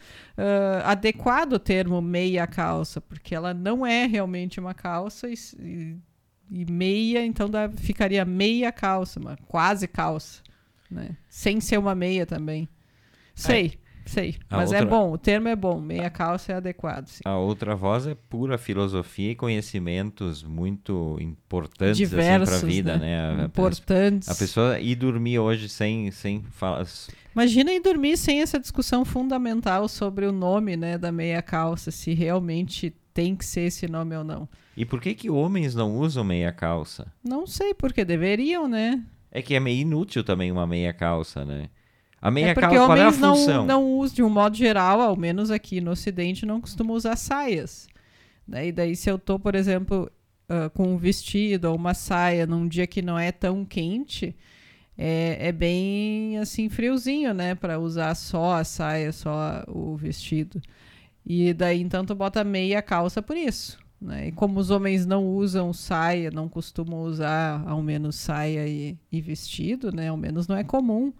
adequado 0.83 1.53
o 1.53 1.59
termo 1.59 2.01
meia 2.01 2.47
calça, 2.47 2.99
porque 2.99 3.35
ela 3.35 3.53
não 3.53 3.85
é 3.85 4.07
realmente 4.07 4.59
uma 4.59 4.73
calça 4.73 5.29
e, 5.29 5.95
e 6.49 6.65
meia, 6.65 7.23
então 7.23 7.47
dá, 7.47 7.69
ficaria 7.69 8.25
meia 8.25 8.71
calça, 8.71 9.19
uma 9.19 9.37
quase 9.47 9.87
calça, 9.87 10.41
né? 10.89 11.15
Sem 11.29 11.61
ser 11.61 11.77
uma 11.77 11.93
meia 11.93 12.25
também. 12.25 12.67
Sei, 13.37 13.73
é. 14.05 14.09
sei. 14.09 14.35
A 14.49 14.57
Mas 14.57 14.71
é 14.71 14.79
outra... 14.79 14.87
é 14.87 14.99
bom, 14.99 15.11
o 15.11 15.17
termo 15.17 15.47
é 15.47 15.55
bom, 15.55 15.79
meia 15.79 16.09
calça 16.09 16.53
é 16.53 16.55
adequado. 16.55 17.07
Sim. 17.07 17.21
A 17.23 17.37
outra 17.37 17.75
voz 17.75 18.07
é 18.07 18.15
pura 18.15 18.57
filosofia 18.57 19.31
e 19.31 19.35
conhecimentos 19.35 20.43
muito 20.43 21.17
importantes 21.21 22.01
assim, 22.01 22.45
para 22.45 22.55
a 22.55 22.59
vida, 22.59 22.97
né? 22.97 23.35
né? 23.35 23.43
A, 23.43 23.45
Importantes. 23.45 24.27
A 24.27 24.35
pessoa 24.35 24.79
ir 24.79 24.95
dormir 24.95 25.37
hoje 25.37 25.69
sem, 25.69 26.09
sem 26.09 26.43
falar. 26.51 26.85
Imagina 27.33 27.71
em 27.71 27.81
dormir 27.81 28.17
sem 28.17 28.41
essa 28.41 28.59
discussão 28.59 29.05
fundamental 29.05 29.87
sobre 29.87 30.25
o 30.25 30.31
nome 30.31 30.75
né, 30.75 30.97
da 30.97 31.11
meia 31.11 31.41
calça, 31.41 31.91
se 31.91 32.13
realmente 32.15 32.95
tem 33.13 33.35
que 33.35 33.45
ser 33.45 33.61
esse 33.61 33.87
nome 33.87 34.15
ou 34.15 34.23
não. 34.23 34.49
E 34.75 34.85
por 34.85 34.99
que 34.99 35.13
que 35.13 35.29
homens 35.29 35.73
não 35.73 35.97
usam 35.97 36.23
meia 36.23 36.51
calça? 36.51 37.11
Não 37.23 37.45
sei, 37.47 37.73
porque 37.73 38.03
deveriam, 38.03 38.67
né? 38.67 39.03
É 39.31 39.41
que 39.41 39.55
é 39.55 39.59
meio 39.59 39.81
inútil 39.81 40.23
também 40.23 40.51
uma 40.51 40.65
meia 40.65 40.93
calça, 40.93 41.43
né? 41.43 41.69
A 42.21 42.31
meia 42.31 42.47
é 42.47 42.53
porque 42.53 42.75
qual 42.75 42.95
é 42.97 43.01
a 43.01 43.07
homens 43.07 43.17
função? 43.17 43.65
não, 43.65 43.65
não 43.65 43.91
usam, 43.99 44.15
de 44.15 44.23
um 44.23 44.29
modo 44.29 44.57
geral, 44.57 45.01
ao 45.01 45.15
menos 45.15 45.51
aqui 45.51 45.79
no 45.79 45.91
Ocidente, 45.91 46.45
não 46.45 46.59
costumam 46.59 46.95
usar 46.95 47.15
saias. 47.15 47.87
Né? 48.47 48.67
E 48.67 48.71
daí, 48.71 48.95
se 48.95 49.09
eu 49.09 49.19
tô, 49.19 49.37
por 49.37 49.53
exemplo, 49.53 50.09
uh, 50.49 50.69
com 50.71 50.93
um 50.93 50.97
vestido 50.97 51.65
ou 51.65 51.75
uma 51.75 51.93
saia 51.93 52.47
num 52.47 52.67
dia 52.67 52.87
que 52.87 53.01
não 53.01 53.19
é 53.19 53.31
tão 53.31 53.63
quente, 53.63 54.35
é, 54.97 55.49
é 55.49 55.51
bem 55.51 56.39
assim 56.39 56.69
friozinho, 56.69 57.33
né? 57.33 57.53
Para 57.53 57.79
usar 57.79 58.15
só 58.15 58.53
a 58.55 58.63
saia, 58.63 59.11
só 59.11 59.63
o 59.67 59.95
vestido. 59.95 60.59
E 61.25 61.53
daí, 61.53 61.81
então, 61.81 62.05
tu 62.05 62.15
bota 62.15 62.43
meia 62.43 62.81
calça 62.81 63.21
por 63.21 63.37
isso. 63.37 63.77
Né? 63.99 64.29
E 64.29 64.31
como 64.31 64.59
os 64.59 64.69
homens 64.69 65.05
não 65.05 65.25
usam 65.27 65.73
saia, 65.73 66.31
não 66.31 66.47
costumam 66.47 67.01
usar 67.01 67.63
ao 67.67 67.81
menos 67.81 68.15
saia 68.15 68.67
e, 68.67 68.97
e 69.11 69.21
vestido, 69.21 69.91
né? 69.91 70.07
Ao 70.09 70.17
menos 70.17 70.47
não 70.47 70.55
é 70.55 70.63
comum. 70.63 71.13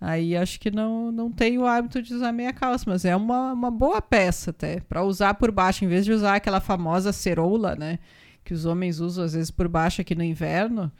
Aí 0.00 0.36
acho 0.36 0.60
que 0.60 0.70
não, 0.70 1.10
não 1.10 1.30
tem 1.32 1.58
o 1.58 1.66
hábito 1.66 2.02
de 2.02 2.12
usar 2.14 2.32
meia 2.32 2.52
calça, 2.52 2.84
mas 2.86 3.04
é 3.04 3.16
uma, 3.16 3.52
uma 3.52 3.70
boa 3.70 4.02
peça 4.02 4.50
até, 4.50 4.80
para 4.80 5.02
usar 5.02 5.34
por 5.34 5.50
baixo, 5.50 5.84
em 5.84 5.88
vez 5.88 6.04
de 6.04 6.12
usar 6.12 6.36
aquela 6.36 6.60
famosa 6.60 7.12
ceroula, 7.12 7.74
né? 7.74 7.98
Que 8.44 8.52
os 8.52 8.66
homens 8.66 9.00
usam 9.00 9.24
às 9.24 9.32
vezes 9.32 9.50
por 9.50 9.68
baixo 9.68 10.02
aqui 10.02 10.14
no 10.14 10.22
inverno, 10.22 10.92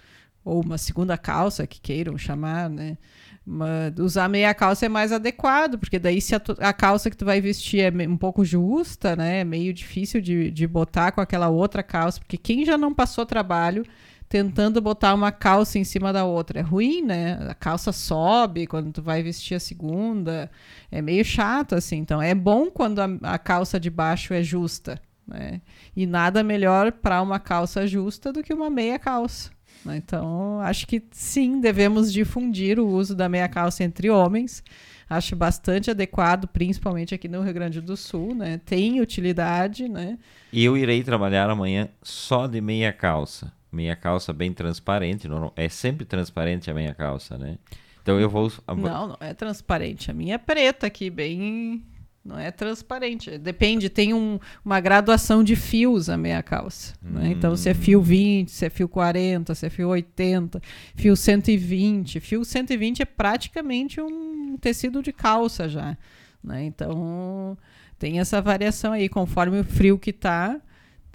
ou 0.42 0.62
uma 0.62 0.78
segunda 0.78 1.18
calça 1.18 1.66
que 1.66 1.80
queiram 1.80 2.16
chamar, 2.16 2.70
né? 2.70 2.96
Mas 3.44 3.92
usar 3.98 4.28
meia 4.28 4.52
calça 4.54 4.86
é 4.86 4.88
mais 4.88 5.12
adequado, 5.12 5.78
porque 5.78 5.98
daí 5.98 6.20
se 6.20 6.34
a, 6.34 6.40
a, 6.58 6.72
calça 6.72 7.10
que 7.10 7.16
tu 7.16 7.24
vai 7.24 7.40
vestir 7.40 7.80
é 7.80 8.08
um 8.08 8.16
pouco 8.16 8.44
justa, 8.44 9.14
né? 9.14 9.40
É 9.40 9.44
meio 9.44 9.72
difícil 9.72 10.20
de, 10.20 10.50
de 10.50 10.66
botar 10.66 11.12
com 11.12 11.20
aquela 11.20 11.48
outra 11.48 11.82
calça, 11.82 12.18
porque 12.18 12.36
quem 12.36 12.64
já 12.64 12.78
não 12.78 12.94
passou 12.94 13.26
trabalho 13.26 13.84
tentando 14.28 14.80
botar 14.80 15.14
uma 15.14 15.30
calça 15.30 15.78
em 15.78 15.84
cima 15.84 16.12
da 16.12 16.24
outra. 16.24 16.60
É 16.60 16.62
ruim, 16.62 17.02
né? 17.02 17.38
A 17.48 17.54
calça 17.54 17.92
sobe 17.92 18.66
quando 18.66 18.92
tu 18.92 19.02
vai 19.02 19.22
vestir 19.22 19.54
a 19.54 19.60
segunda. 19.60 20.50
É 20.90 21.00
meio 21.00 21.24
chato, 21.24 21.74
assim. 21.74 21.96
Então, 21.96 22.20
é 22.20 22.34
bom 22.34 22.70
quando 22.70 23.00
a, 23.00 23.08
a 23.22 23.38
calça 23.38 23.78
de 23.78 23.90
baixo 23.90 24.34
é 24.34 24.42
justa. 24.42 25.00
Né? 25.26 25.60
E 25.96 26.06
nada 26.06 26.42
melhor 26.42 26.92
para 26.92 27.22
uma 27.22 27.38
calça 27.38 27.86
justa 27.86 28.32
do 28.32 28.42
que 28.42 28.54
uma 28.54 28.70
meia 28.70 28.98
calça. 28.98 29.50
Né? 29.84 29.96
Então, 29.96 30.60
acho 30.60 30.86
que 30.86 31.02
sim, 31.12 31.60
devemos 31.60 32.12
difundir 32.12 32.78
o 32.78 32.86
uso 32.86 33.14
da 33.14 33.28
meia 33.28 33.48
calça 33.48 33.84
entre 33.84 34.10
homens. 34.10 34.62
Acho 35.08 35.36
bastante 35.36 35.88
adequado, 35.88 36.48
principalmente 36.48 37.14
aqui 37.14 37.28
no 37.28 37.40
Rio 37.40 37.54
Grande 37.54 37.80
do 37.80 37.96
Sul, 37.96 38.34
né? 38.34 38.60
Tem 38.64 39.00
utilidade, 39.00 39.88
né? 39.88 40.18
Eu 40.52 40.76
irei 40.76 41.04
trabalhar 41.04 41.48
amanhã 41.48 41.88
só 42.02 42.48
de 42.48 42.60
meia 42.60 42.92
calça 42.92 43.52
meia 43.70 43.96
calça 43.96 44.32
bem 44.32 44.52
transparente. 44.52 45.28
Não, 45.28 45.52
é 45.56 45.68
sempre 45.68 46.04
transparente 46.04 46.70
a 46.70 46.74
meia 46.74 46.94
calça, 46.94 47.36
né? 47.36 47.58
Então 48.02 48.20
eu 48.20 48.30
vou. 48.30 48.52
Não, 48.68 49.08
não 49.08 49.16
é 49.20 49.34
transparente. 49.34 50.10
A 50.10 50.14
minha 50.14 50.36
é 50.36 50.38
preta 50.38 50.86
aqui, 50.86 51.10
bem. 51.10 51.84
Não 52.24 52.38
é 52.38 52.50
transparente. 52.50 53.38
Depende, 53.38 53.88
tem 53.88 54.12
um, 54.12 54.40
uma 54.64 54.80
graduação 54.80 55.44
de 55.44 55.54
fios 55.54 56.10
a 56.10 56.16
meia 56.16 56.42
calça. 56.42 56.94
Hum. 57.04 57.10
Né? 57.12 57.28
Então, 57.30 57.56
se 57.56 57.68
é 57.68 57.74
fio 57.74 58.02
20, 58.02 58.50
se 58.50 58.66
é 58.66 58.70
fio 58.70 58.88
40, 58.88 59.54
se 59.54 59.66
é 59.66 59.70
fio 59.70 59.88
80, 59.88 60.60
fio 60.96 61.16
120. 61.16 62.18
Fio 62.18 62.44
120 62.44 63.02
é 63.02 63.04
praticamente 63.04 64.00
um 64.00 64.56
tecido 64.60 65.02
de 65.02 65.12
calça 65.12 65.68
já. 65.68 65.96
Né? 66.42 66.64
Então, 66.64 67.56
tem 67.98 68.18
essa 68.18 68.40
variação 68.42 68.92
aí, 68.92 69.08
conforme 69.08 69.60
o 69.60 69.64
frio 69.64 69.98
que 69.98 70.12
tá 70.12 70.60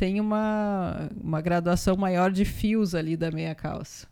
tem 0.02 0.20
uma, 0.20 1.12
uma 1.24 1.40
graduação 1.42 1.96
maior 1.96 2.32
de 2.32 2.44
fios 2.44 2.96
ali 2.96 3.16
da 3.16 3.30
meia 3.30 3.54
calça. 3.54 4.08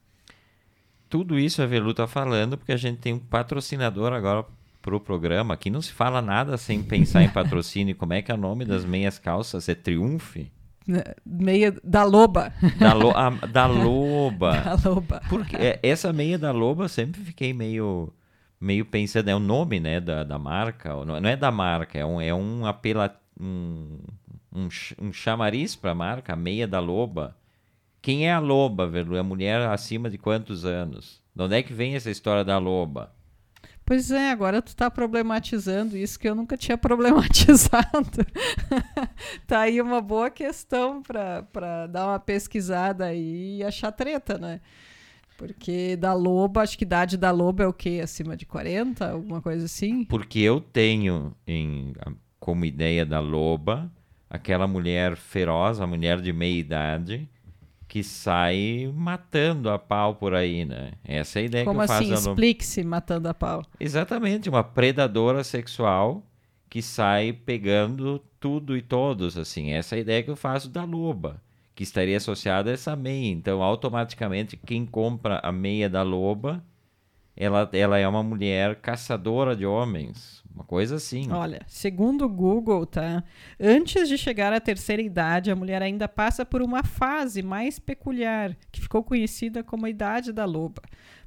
Tudo 1.10 1.40
isso 1.40 1.64
a 1.64 1.66
Velu 1.66 1.90
está 1.90 2.06
falando 2.06 2.60
porque 2.60 2.72
a 2.72 2.78
gente 2.78 3.00
tem 3.00 3.14
um 3.14 3.18
patrocinador 3.18 4.14
agora 4.14 4.46
para 4.84 4.96
o 4.96 5.00
programa. 5.00 5.56
Aqui 5.56 5.72
não 5.72 5.82
se 5.82 5.92
fala 5.92 6.22
nada 6.22 6.58
sem 6.58 6.84
pensar 6.84 7.24
em 7.24 7.30
patrocínio. 7.30 7.96
Como 7.96 8.14
é 8.14 8.22
que 8.22 8.32
é 8.32 8.36
o 8.36 8.38
nome 8.38 8.66
das 8.66 8.86
meias 8.86 9.18
calças? 9.18 9.68
É 9.68 9.74
Triunfe? 9.74 10.52
Né, 10.86 11.04
meia 11.26 11.76
da 11.84 12.04
Loba. 12.04 12.54
Da, 12.78 12.94
lo, 12.94 13.10
a, 13.10 13.32
da 13.52 13.66
Loba. 13.66 14.58
da 14.62 14.90
Loba. 14.90 15.22
Porque 15.28 15.56
é, 15.56 15.80
essa 15.82 16.14
meia 16.14 16.38
da 16.38 16.52
Loba 16.52 16.88
sempre 16.88 17.20
fiquei 17.22 17.52
meio 17.52 18.14
meio 18.62 18.86
pensando, 18.86 19.28
é 19.30 19.36
o 19.36 19.40
nome, 19.40 19.80
né, 19.80 20.00
da, 20.00 20.24
da 20.24 20.38
marca, 20.38 20.94
não 21.06 21.16
é 21.16 21.36
da 21.36 21.50
marca, 21.50 21.98
é 21.98 22.06
um, 22.06 22.20
é 22.20 22.36
um 22.36 22.66
apela, 22.66 23.18
um, 23.40 24.00
um, 24.54 24.68
um 25.00 25.14
chamariz 25.14 25.76
para 25.76 25.92
a 25.92 25.96
marca, 25.96 26.34
a 26.34 26.36
meia 26.36 26.68
da 26.68 26.80
loba. 26.80 27.36
Quem 28.02 28.28
é 28.28 28.34
a 28.34 28.40
loba, 28.40 28.88
Velu? 28.88 29.16
É 29.16 29.20
a 29.20 29.24
mulher 29.24 29.62
acima 29.70 30.10
de 30.10 30.18
quantos 30.18 30.66
anos? 30.66 31.22
De 31.36 31.44
onde 31.44 31.56
é 31.56 31.64
que 31.64 31.74
vem 31.74 31.96
essa 31.96 32.10
história 32.10 32.44
da 32.44 32.58
loba? 32.58 33.14
Pois 33.86 34.12
é, 34.12 34.30
agora 34.30 34.62
tu 34.62 34.68
está 34.68 34.90
problematizando 34.92 35.98
isso 35.98 36.20
que 36.20 36.30
eu 36.30 36.36
nunca 36.36 36.56
tinha 36.56 36.78
problematizado. 36.80 38.24
tá 39.48 39.62
aí 39.62 39.82
uma 39.82 40.00
boa 40.00 40.30
questão 40.30 41.02
para 41.02 41.88
dar 41.88 42.08
uma 42.08 42.20
pesquisada 42.20 43.06
aí 43.06 43.58
e 43.58 43.64
achar 43.64 43.92
treta, 43.92 44.38
né? 44.38 44.62
Porque 45.38 45.96
da 45.96 46.14
loba, 46.14 46.62
acho 46.62 46.78
que 46.78 46.84
idade 46.84 47.18
da 47.18 47.32
loba 47.32 47.64
é 47.64 47.68
o 47.68 47.74
quê? 47.74 48.02
Acima 48.04 48.36
de 48.36 48.46
40? 48.46 49.10
Alguma 49.10 49.42
coisa 49.42 49.66
assim? 49.66 50.04
Porque 50.04 50.40
eu 50.40 50.60
tenho 50.60 51.34
em, 51.48 51.94
como 52.40 52.66
ideia 52.66 53.06
da 53.06 53.20
loba 53.20 53.92
aquela 54.30 54.68
mulher 54.68 55.16
feroz, 55.16 55.82
a 55.82 55.88
mulher 55.88 56.22
de 56.22 56.32
meia 56.32 56.60
idade, 56.60 57.28
que 57.88 58.04
sai 58.04 58.92
matando 58.94 59.70
a 59.70 59.80
pau 59.80 60.16
por 60.16 60.36
aí, 60.36 60.64
né? 60.64 60.92
Essa 61.04 61.40
é 61.40 61.42
a 61.42 61.46
ideia 61.46 61.66
Como 61.66 61.80
que 61.80 61.92
eu 61.92 61.96
assim? 61.96 62.10
faço. 62.12 62.30
Explique-se 62.30 62.84
matando 62.84 63.28
a 63.28 63.34
pau. 63.34 63.66
Exatamente, 63.80 64.48
uma 64.48 64.64
predadora 64.64 65.44
sexual 65.44 66.24
que 66.70 66.84
sai 66.84 67.34
pegando 67.34 68.20
tudo 68.40 68.78
e 68.78 68.82
todos, 68.82 69.38
assim. 69.38 69.72
Essa 69.72 69.96
é 69.96 69.98
a 69.98 70.02
ideia 70.02 70.24
que 70.24 70.30
eu 70.30 70.36
faço 70.36 70.70
da 70.70 70.84
loba, 70.84 71.42
que 71.74 71.82
estaria 71.82 72.18
associada 72.18 72.70
a 72.70 72.74
essa 72.74 72.96
meia. 72.96 73.32
Então, 73.32 73.64
automaticamente, 73.64 74.56
quem 74.56 74.86
compra 74.86 75.40
a 75.44 75.52
meia 75.52 75.90
da 75.90 76.04
loba, 76.04 76.64
ela, 77.40 77.70
ela 77.72 77.98
é 77.98 78.06
uma 78.06 78.22
mulher 78.22 78.76
caçadora 78.76 79.56
de 79.56 79.66
homens, 79.66 80.44
uma 80.54 80.66
coisa 80.66 80.98
assim. 80.98 81.32
Olha, 81.32 81.62
segundo 81.66 82.26
o 82.26 82.30
Google, 82.30 82.86
tá? 82.86 83.24
Antes 83.58 84.10
de 84.10 84.18
chegar 84.18 84.52
à 84.52 84.60
terceira 84.60 85.02
idade, 85.02 85.50
a 85.50 85.56
mulher 85.56 85.82
ainda 85.82 86.06
passa 86.06 86.46
por 86.46 86.62
uma 86.62 86.84
fase 86.84 87.42
mais 87.42 87.80
peculiar, 87.80 88.58
que 88.70 88.82
ficou 88.82 89.02
conhecida 89.02 89.64
como 89.64 89.86
a 89.86 89.90
idade 89.90 90.34
da 90.34 90.44
loba. 90.44 90.82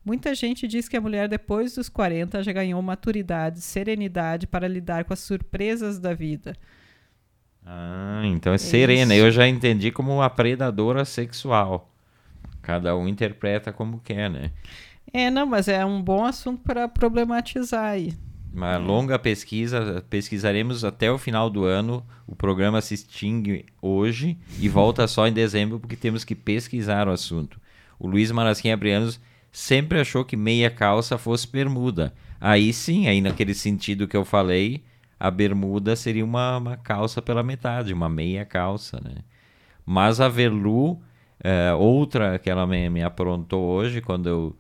Muita 0.05 0.35
gente 0.35 0.69
diz 0.69 0.87
que 0.87 0.99
a 0.99 1.01
mulher 1.01 1.29
depois 1.29 1.77
dos 1.77 1.89
40 1.89 2.43
já 2.43 2.53
ganhou 2.53 2.83
maturidade, 2.83 3.63
serenidade 3.63 4.47
para 4.47 4.69
lidar 4.69 5.05
com 5.05 5.15
as 5.15 5.21
surpresas 5.21 5.99
da 5.99 6.13
vida. 6.13 6.55
Ah, 7.65 8.21
então 8.25 8.53
é, 8.53 8.57
é 8.57 8.59
serena. 8.59 9.15
Isso. 9.15 9.25
Eu 9.25 9.31
já 9.31 9.49
entendi 9.49 9.91
como 9.91 10.13
uma 10.13 10.29
predadora 10.29 11.07
sexual. 11.07 11.89
Cada 12.61 12.95
um 12.97 13.09
interpreta 13.09 13.73
como 13.73 13.99
quer, 14.01 14.29
né? 14.29 14.51
É, 15.13 15.31
não, 15.31 15.47
mas 15.47 15.69
é 15.69 15.85
um 15.85 16.03
bom 16.03 16.25
assunto 16.25 16.63
para 16.63 16.89
problematizar 16.89 17.85
aí. 17.85 18.15
Uma 18.53 18.77
longa 18.77 19.19
pesquisa, 19.19 20.05
pesquisaremos 20.11 20.85
até 20.85 21.11
o 21.11 21.17
final 21.17 21.49
do 21.49 21.65
ano. 21.65 22.05
O 22.27 22.37
programa 22.37 22.83
se 22.83 22.93
extingue 22.93 23.65
hoje 23.81 24.37
e 24.61 24.69
volta 24.69 25.07
só 25.07 25.27
em 25.27 25.33
dezembro 25.33 25.81
porque 25.81 25.97
temos 25.97 26.23
que 26.23 26.35
pesquisar 26.35 27.09
o 27.09 27.13
assunto. 27.13 27.59
O 27.99 28.07
Luiz 28.07 28.31
Marasquim 28.31 28.71
Abrianos 28.71 29.19
sempre 29.51 30.01
achou 30.01 30.25
que 30.25 30.37
meia 30.37 30.71
calça 30.71 31.17
fosse 31.17 31.47
bermuda. 31.51 32.13
Aí 32.39 32.73
sim, 32.73 33.07
aí 33.07 33.21
naquele 33.23 33.55
sentido 33.55 34.07
que 34.07 34.17
eu 34.17 34.25
falei, 34.25 34.83
a 35.19 35.31
bermuda 35.31 35.97
seria 35.97 36.25
uma, 36.25 36.59
uma 36.59 36.77
calça 36.77 37.23
pela 37.23 37.43
metade, 37.43 37.95
uma 37.95 38.09
meia 38.09 38.45
calça, 38.45 39.01
né? 39.03 39.23
Mas 39.87 40.21
a 40.21 40.29
Velu, 40.29 41.01
é, 41.43 41.73
outra 41.73 42.39
que 42.39 42.51
ela 42.51 42.67
me, 42.67 42.91
me 42.91 43.03
aprontou 43.03 43.65
hoje, 43.65 44.01
quando 44.01 44.29
eu 44.29 44.57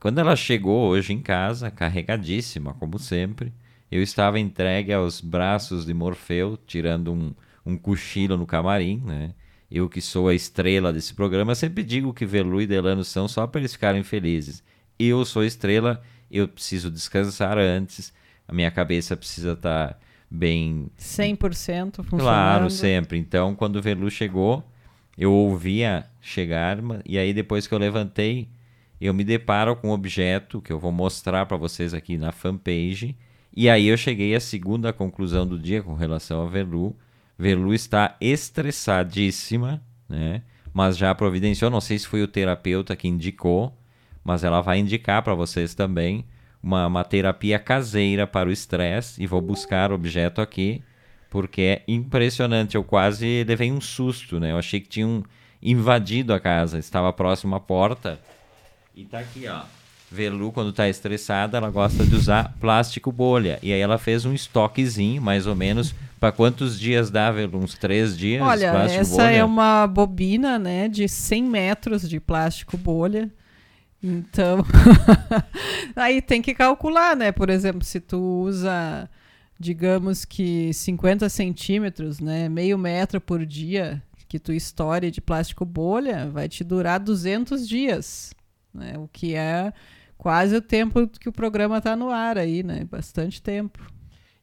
quando 0.00 0.18
ela 0.18 0.36
chegou 0.36 0.88
hoje 0.88 1.12
em 1.12 1.20
casa, 1.20 1.70
carregadíssima, 1.70 2.74
como 2.74 2.98
sempre, 2.98 3.52
eu 3.90 4.02
estava 4.02 4.38
entregue 4.38 4.92
aos 4.92 5.20
braços 5.20 5.84
de 5.86 5.94
Morfeu, 5.94 6.58
tirando 6.66 7.12
um, 7.12 7.34
um 7.64 7.76
cochilo 7.76 8.36
no 8.36 8.46
camarim, 8.46 9.02
né? 9.04 9.34
Eu 9.70 9.88
que 9.88 10.00
sou 10.00 10.28
a 10.28 10.34
estrela 10.34 10.92
desse 10.92 11.12
programa, 11.14 11.54
sempre 11.54 11.82
digo 11.82 12.14
que 12.14 12.24
Velu 12.24 12.62
e 12.62 12.66
Delano 12.66 13.04
são 13.04 13.28
só 13.28 13.46
para 13.46 13.60
eles 13.60 13.72
ficarem 13.72 14.02
felizes. 14.02 14.62
Eu 14.98 15.24
sou 15.24 15.44
estrela, 15.44 16.00
eu 16.30 16.48
preciso 16.48 16.90
descansar 16.90 17.58
antes, 17.58 18.12
a 18.46 18.52
minha 18.52 18.70
cabeça 18.70 19.16
precisa 19.16 19.52
estar 19.52 19.88
tá 19.88 19.98
bem... 20.30 20.90
100% 20.98 21.96
funcionando. 21.96 22.20
Claro, 22.20 22.70
sempre. 22.70 23.18
Então, 23.18 23.54
quando 23.54 23.76
o 23.76 23.82
Velu 23.82 24.10
chegou, 24.10 24.64
eu 25.18 25.32
ouvia 25.32 26.06
chegar, 26.20 26.78
e 27.04 27.18
aí 27.18 27.34
depois 27.34 27.66
que 27.66 27.74
eu 27.74 27.78
levantei, 27.78 28.48
eu 29.00 29.14
me 29.14 29.24
deparo 29.24 29.76
com 29.76 29.88
um 29.88 29.92
objeto 29.92 30.60
que 30.60 30.72
eu 30.72 30.78
vou 30.78 30.90
mostrar 30.90 31.46
para 31.46 31.56
vocês 31.56 31.94
aqui 31.94 32.18
na 32.18 32.32
fanpage. 32.32 33.16
E 33.56 33.68
aí 33.68 33.86
eu 33.86 33.96
cheguei 33.96 34.34
à 34.34 34.40
segunda 34.40 34.92
conclusão 34.92 35.46
do 35.46 35.58
dia 35.58 35.82
com 35.82 35.94
relação 35.94 36.42
a 36.42 36.46
Verlu. 36.46 36.96
Verlu 37.38 37.72
está 37.72 38.16
estressadíssima, 38.20 39.82
né? 40.08 40.42
Mas 40.72 40.96
já 40.96 41.14
providenciou, 41.14 41.70
não 41.70 41.80
sei 41.80 41.98
se 41.98 42.06
foi 42.06 42.22
o 42.22 42.28
terapeuta 42.28 42.94
que 42.96 43.08
indicou, 43.08 43.76
mas 44.22 44.44
ela 44.44 44.60
vai 44.60 44.78
indicar 44.78 45.22
para 45.22 45.34
vocês 45.34 45.74
também 45.74 46.24
uma, 46.62 46.86
uma 46.86 47.04
terapia 47.04 47.58
caseira 47.58 48.26
para 48.26 48.48
o 48.48 48.52
estresse. 48.52 49.22
E 49.22 49.26
vou 49.26 49.40
buscar 49.40 49.92
o 49.92 49.94
objeto 49.94 50.40
aqui, 50.40 50.82
porque 51.30 51.62
é 51.62 51.82
impressionante. 51.88 52.76
Eu 52.76 52.84
quase 52.84 53.44
levei 53.46 53.70
um 53.70 53.80
susto, 53.80 54.38
né? 54.40 54.52
Eu 54.52 54.58
achei 54.58 54.80
que 54.80 54.88
tinham 54.88 55.24
invadido 55.62 56.32
a 56.32 56.40
casa, 56.40 56.78
estava 56.78 57.12
próximo 57.12 57.54
à 57.54 57.60
porta. 57.60 58.20
E 58.98 59.04
tá 59.04 59.20
aqui, 59.20 59.46
ó. 59.46 59.62
Velu, 60.10 60.50
quando 60.50 60.72
tá 60.72 60.88
estressada, 60.88 61.56
ela 61.56 61.70
gosta 61.70 62.04
de 62.04 62.16
usar 62.16 62.52
plástico 62.58 63.12
bolha. 63.12 63.56
E 63.62 63.72
aí 63.72 63.78
ela 63.78 63.96
fez 63.96 64.24
um 64.24 64.34
estoquezinho, 64.34 65.22
mais 65.22 65.46
ou 65.46 65.54
menos. 65.54 65.94
Para 66.18 66.32
quantos 66.32 66.76
dias 66.76 67.08
dá, 67.08 67.30
Velu? 67.30 67.58
Uns 67.58 67.74
três 67.74 68.18
dias? 68.18 68.42
Olha, 68.42 68.72
essa 68.90 69.22
bolha? 69.22 69.36
é 69.36 69.44
uma 69.44 69.86
bobina, 69.86 70.58
né, 70.58 70.88
de 70.88 71.08
100 71.08 71.44
metros 71.44 72.08
de 72.08 72.18
plástico 72.18 72.76
bolha. 72.76 73.30
Então, 74.02 74.66
aí 75.94 76.20
tem 76.20 76.42
que 76.42 76.52
calcular, 76.52 77.14
né? 77.14 77.30
Por 77.30 77.50
exemplo, 77.50 77.84
se 77.84 78.00
tu 78.00 78.18
usa, 78.18 79.08
digamos 79.60 80.24
que 80.24 80.74
50 80.74 81.28
centímetros, 81.28 82.18
né, 82.18 82.48
meio 82.48 82.76
metro 82.76 83.20
por 83.20 83.46
dia, 83.46 84.02
que 84.28 84.40
tu 84.40 84.52
estoure 84.52 85.08
de 85.12 85.20
plástico 85.20 85.64
bolha, 85.64 86.28
vai 86.28 86.48
te 86.48 86.64
durar 86.64 86.98
200 86.98 87.68
dias, 87.68 88.32
né? 88.72 88.94
O 88.98 89.08
que 89.08 89.34
é 89.34 89.72
quase 90.16 90.56
o 90.56 90.60
tempo 90.60 91.06
que 91.06 91.28
o 91.28 91.32
programa 91.32 91.78
está 91.78 91.94
no 91.94 92.10
ar 92.10 92.36
aí, 92.36 92.62
né? 92.62 92.84
Bastante 92.90 93.40
tempo. 93.40 93.80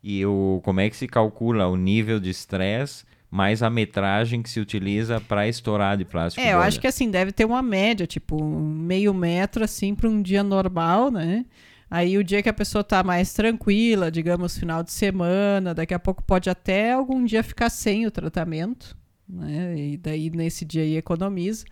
E 0.01 0.25
o, 0.25 0.61
como 0.63 0.79
é 0.79 0.89
que 0.89 0.95
se 0.95 1.07
calcula 1.07 1.67
o 1.67 1.75
nível 1.75 2.19
de 2.19 2.29
estresse 2.29 3.05
mais 3.29 3.61
a 3.61 3.69
metragem 3.69 4.41
que 4.41 4.49
se 4.49 4.59
utiliza 4.59 5.19
para 5.19 5.47
estourar 5.47 5.97
de 5.97 6.05
plástico? 6.05 6.41
É, 6.41 6.45
bolha? 6.45 6.53
eu 6.53 6.61
acho 6.61 6.79
que 6.79 6.87
assim, 6.87 7.09
deve 7.09 7.31
ter 7.31 7.43
uma 7.43 7.61
média, 7.61 8.07
tipo 8.07 8.41
meio 8.43 9.13
metro 9.13 9.63
assim 9.63 9.93
para 9.93 10.07
um 10.07 10.21
dia 10.21 10.43
normal, 10.43 11.11
né? 11.11 11.45
Aí 11.89 12.17
o 12.17 12.23
dia 12.23 12.41
que 12.41 12.49
a 12.49 12.53
pessoa 12.53 12.81
está 12.81 13.03
mais 13.03 13.33
tranquila, 13.33 14.11
digamos 14.11 14.57
final 14.57 14.83
de 14.83 14.91
semana, 14.91 15.73
daqui 15.73 15.93
a 15.93 15.99
pouco 15.99 16.23
pode 16.23 16.49
até 16.49 16.93
algum 16.93 17.23
dia 17.25 17.43
ficar 17.43 17.69
sem 17.69 18.05
o 18.05 18.11
tratamento, 18.11 18.97
né? 19.27 19.75
E 19.77 19.97
daí 19.97 20.29
nesse 20.29 20.63
dia 20.63 20.83
aí 20.83 20.97
economiza. 20.97 21.65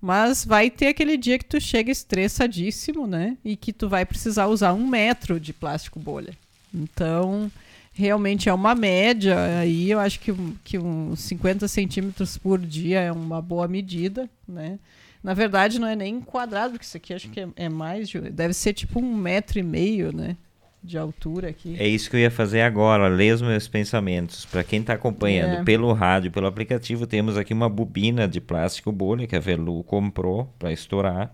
Mas 0.00 0.44
vai 0.44 0.70
ter 0.70 0.88
aquele 0.88 1.16
dia 1.16 1.38
que 1.38 1.44
tu 1.44 1.60
chega 1.60 1.90
estressadíssimo, 1.90 3.06
né? 3.06 3.36
E 3.44 3.54
que 3.54 3.72
tu 3.72 3.88
vai 3.88 4.06
precisar 4.06 4.46
usar 4.46 4.72
um 4.72 4.86
metro 4.86 5.38
de 5.38 5.52
plástico 5.52 6.00
bolha. 6.00 6.32
Então, 6.72 7.50
realmente 7.92 8.48
é 8.48 8.54
uma 8.54 8.74
média. 8.74 9.58
Aí 9.58 9.90
eu 9.90 9.98
acho 9.98 10.18
que, 10.20 10.32
que 10.64 10.78
uns 10.78 11.20
50 11.20 11.68
centímetros 11.68 12.38
por 12.38 12.58
dia 12.58 13.00
é 13.00 13.12
uma 13.12 13.42
boa 13.42 13.68
medida, 13.68 14.28
né? 14.48 14.78
Na 15.22 15.34
verdade, 15.34 15.78
não 15.78 15.86
é 15.86 15.94
nem 15.94 16.18
quadrado, 16.20 16.72
porque 16.72 16.86
isso 16.86 16.96
aqui 16.96 17.12
acho 17.12 17.28
que 17.28 17.40
é, 17.40 17.48
é 17.56 17.68
mais. 17.68 18.08
De, 18.08 18.18
deve 18.20 18.54
ser 18.54 18.72
tipo 18.72 19.00
um 19.00 19.14
metro 19.14 19.58
e 19.58 19.62
meio, 19.62 20.16
né? 20.16 20.36
De 20.82 20.96
altura 20.96 21.48
aqui. 21.50 21.76
É 21.78 21.86
isso 21.86 22.08
que 22.08 22.16
eu 22.16 22.20
ia 22.20 22.30
fazer 22.30 22.62
agora, 22.62 23.08
ler 23.08 23.34
os 23.34 23.42
meus 23.42 23.68
pensamentos. 23.68 24.46
Para 24.46 24.64
quem 24.64 24.80
está 24.80 24.94
acompanhando 24.94 25.60
é. 25.60 25.64
pelo 25.64 25.92
rádio, 25.92 26.30
pelo 26.30 26.46
aplicativo, 26.46 27.06
temos 27.06 27.36
aqui 27.36 27.52
uma 27.52 27.68
bobina 27.68 28.26
de 28.26 28.40
plástico 28.40 28.90
bolha 28.90 29.26
que 29.26 29.36
a 29.36 29.40
Velu 29.40 29.82
comprou 29.84 30.52
para 30.58 30.72
estourar. 30.72 31.32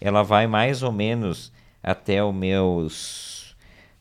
Ela 0.00 0.22
vai 0.22 0.46
mais 0.46 0.82
ou 0.82 0.90
menos 0.90 1.52
até 1.82 2.22
o 2.22 2.32
meus 2.32 3.56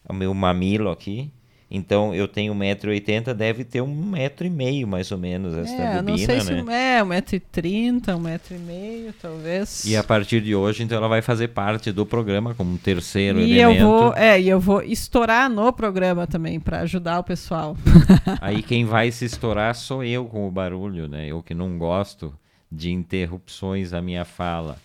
o 0.07 0.13
meu 0.13 0.33
mamilo 0.33 0.89
aqui. 0.89 1.31
Então 1.71 2.15
eu 2.15 2.27
tenho 2.27 2.53
1,80m, 2.55 3.33
deve 3.33 3.63
ter 3.63 3.81
um 3.81 3.93
metro 3.93 4.47
e 4.47 4.49
meio 4.49 4.87
mais 4.87 5.11
ou 5.11 5.19
menos 5.19 5.55
essa 5.55 5.73
é, 5.73 5.97
bobina, 5.97 6.01
não 6.01 6.17
sei 6.17 6.41
se 6.41 6.51
né? 6.63 6.97
é, 6.97 7.03
1,30m, 7.03 8.01
1,5m, 8.01 9.13
talvez. 9.21 9.85
E 9.85 9.95
a 9.95 10.03
partir 10.03 10.41
de 10.41 10.55
hoje, 10.55 10.81
então 10.81 10.97
ela 10.97 11.07
vai 11.07 11.21
fazer 11.21 11.49
parte 11.49 11.91
do 11.91 12.07
programa 12.07 12.55
como 12.55 12.71
um 12.71 12.77
terceiro 12.77 13.39
e 13.39 13.59
elemento. 13.59 13.81
Eu 13.81 13.87
vou, 13.87 14.15
é, 14.15 14.41
e 14.41 14.49
eu 14.49 14.59
vou 14.59 14.81
estourar 14.81 15.47
no 15.47 15.71
programa 15.71 16.25
também 16.25 16.59
para 16.59 16.79
ajudar 16.79 17.19
o 17.19 17.23
pessoal. 17.23 17.77
Aí 18.41 18.63
quem 18.63 18.83
vai 18.85 19.11
se 19.11 19.25
estourar 19.25 19.75
sou 19.75 20.03
eu 20.03 20.25
com 20.25 20.47
o 20.47 20.51
barulho, 20.51 21.07
né? 21.07 21.27
Eu 21.27 21.43
que 21.43 21.53
não 21.53 21.77
gosto 21.77 22.33
de 22.71 22.91
interrupções 22.91 23.93
à 23.93 24.01
minha 24.01 24.25
fala. 24.25 24.77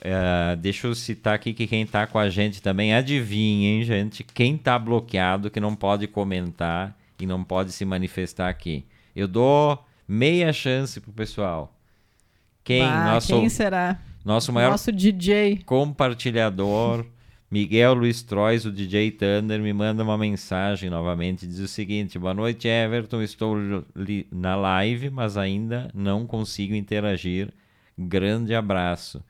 Uh, 0.00 0.56
deixa 0.56 0.86
eu 0.86 0.94
citar 0.94 1.34
aqui 1.34 1.52
que 1.52 1.66
quem 1.66 1.82
está 1.82 2.06
com 2.06 2.18
a 2.18 2.30
gente 2.30 2.62
também, 2.62 2.94
adivinhem, 2.94 3.82
gente, 3.82 4.24
quem 4.24 4.54
está 4.54 4.78
bloqueado, 4.78 5.50
que 5.50 5.60
não 5.60 5.76
pode 5.76 6.06
comentar 6.06 6.96
e 7.18 7.26
não 7.26 7.44
pode 7.44 7.70
se 7.70 7.84
manifestar 7.84 8.48
aqui. 8.48 8.86
Eu 9.14 9.28
dou 9.28 9.84
meia 10.08 10.54
chance 10.54 10.98
pro 11.00 11.12
pessoal. 11.12 11.76
Quem? 12.64 12.82
Bah, 12.82 13.12
nosso, 13.12 13.38
quem 13.38 13.48
será? 13.50 14.00
Nosso 14.24 14.52
maior 14.52 14.70
nosso 14.70 14.90
DJ. 14.90 15.62
compartilhador, 15.66 17.04
Miguel 17.50 17.92
Luiz 17.92 18.22
Trois, 18.22 18.64
o 18.64 18.72
DJ 18.72 19.10
Thunder, 19.10 19.60
me 19.60 19.72
manda 19.72 20.02
uma 20.02 20.16
mensagem 20.16 20.88
novamente. 20.88 21.46
Diz 21.46 21.58
o 21.58 21.68
seguinte: 21.68 22.18
Boa 22.18 22.32
noite, 22.32 22.68
Everton. 22.68 23.20
Estou 23.20 23.56
na 24.32 24.56
live, 24.56 25.10
mas 25.10 25.36
ainda 25.36 25.90
não 25.92 26.26
consigo 26.26 26.74
interagir. 26.74 27.52
Grande 27.98 28.54
abraço. 28.54 29.22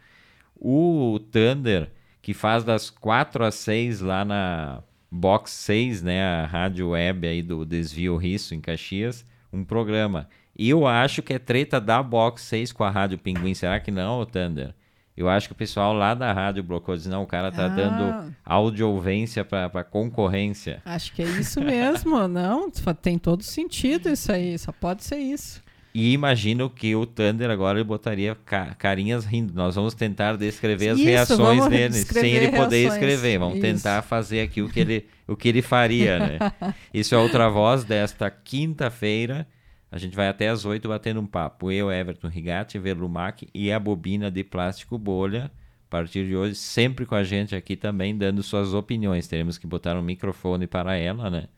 O 0.61 1.19
Thunder, 1.33 1.91
que 2.21 2.35
faz 2.35 2.63
das 2.63 2.91
4 2.91 3.45
às 3.45 3.55
6 3.55 4.01
lá 4.01 4.25
na 4.25 4.83
Box 5.11 5.51
6, 5.53 6.03
né, 6.03 6.23
a 6.23 6.47
rádio 6.47 6.91
web 6.91 7.27
aí 7.27 7.43
do 7.43 7.65
Desvio 7.65 8.17
Risso 8.17 8.55
em 8.55 8.61
Caxias, 8.61 9.25
um 9.53 9.65
programa. 9.65 10.29
E 10.57 10.69
eu 10.69 10.87
acho 10.87 11.23
que 11.23 11.33
é 11.33 11.39
treta 11.39 11.81
da 11.81 12.03
Box 12.03 12.43
6 12.43 12.73
com 12.73 12.85
a 12.85 12.91
Rádio 12.91 13.19
Pinguim. 13.19 13.55
Será 13.55 13.81
que 13.81 13.91
não, 13.91 14.25
Thunder? 14.27 14.75
Eu 15.17 15.29
acho 15.29 15.49
que 15.49 15.53
o 15.53 15.57
pessoal 15.57 15.93
lá 15.93 16.15
da 16.15 16.33
rádio 16.33 16.63
blocou 16.63 16.97
diz, 16.97 17.07
não, 17.07 17.23
o 17.23 17.27
cara 17.27 17.53
tá 17.53 17.67
ah. 17.67 17.69
dando 17.69 18.35
audiouvência 18.45 19.45
para 19.45 19.85
concorrência. 19.85 20.81
Acho 20.85 21.13
que 21.13 21.23
é 21.23 21.27
isso 21.27 21.61
mesmo, 21.61 22.17
não, 22.29 22.71
tem 23.03 23.19
todo 23.19 23.43
sentido 23.43 24.09
isso 24.09 24.33
aí, 24.33 24.59
só 24.59 24.73
pode 24.73 25.05
ser 25.05 25.19
isso. 25.19 25.63
E 25.93 26.13
imagino 26.13 26.71
que 26.71 26.95
o 26.95 27.05
Thunder 27.05 27.51
agora 27.51 27.79
ele 27.79 27.85
botaria 27.85 28.37
ca 28.45 28.75
carinhas 28.75 29.25
rindo. 29.25 29.53
Nós 29.55 29.75
vamos 29.75 29.93
tentar 29.93 30.37
descrever 30.37 30.91
as 30.91 30.99
Isso, 30.99 31.09
reações 31.09 31.67
dele, 31.67 31.95
sem 31.95 32.33
ele 32.33 32.53
poder 32.53 32.83
reações. 32.83 32.95
escrever. 32.95 33.39
Vamos 33.39 33.55
Isso. 33.55 33.63
tentar 33.63 34.03
fazer 34.03 34.41
aqui 34.41 34.63
o 34.63 34.69
que 34.69 34.79
ele, 34.79 35.07
o 35.27 35.37
que 35.37 35.49
ele 35.49 35.63
faria, 35.63 36.19
né? 36.19 36.39
Isso 36.95 37.15
é 37.15 37.19
outra 37.19 37.49
voz 37.49 37.83
desta 37.85 38.31
quinta-feira. 38.31 39.47
A 39.91 39.99
gente 39.99 40.15
vai 40.15 40.29
até 40.29 40.49
às 40.49 40.65
oito 40.65 40.89
batendo 40.89 41.21
um 41.21 41.27
papo. 41.27 41.73
Eu, 41.73 41.91
Everton 41.91 42.29
Rigatti, 42.29 42.79
Verlumac 42.79 43.49
e 43.53 43.73
a 43.73 43.81
bobina 43.81 44.31
de 44.31 44.45
plástico 44.45 44.97
bolha. 44.97 45.51
A 45.89 45.91
partir 45.91 46.25
de 46.25 46.37
hoje, 46.37 46.55
sempre 46.55 47.05
com 47.05 47.17
a 47.17 47.25
gente 47.25 47.57
aqui 47.57 47.75
também, 47.75 48.17
dando 48.17 48.45
suas 48.45 48.73
opiniões. 48.73 49.27
Teremos 49.27 49.59
que 49.59 49.67
botar 49.67 49.97
um 49.97 50.03
microfone 50.03 50.69
para 50.69 50.97
ela, 50.97 51.29
né? 51.29 51.49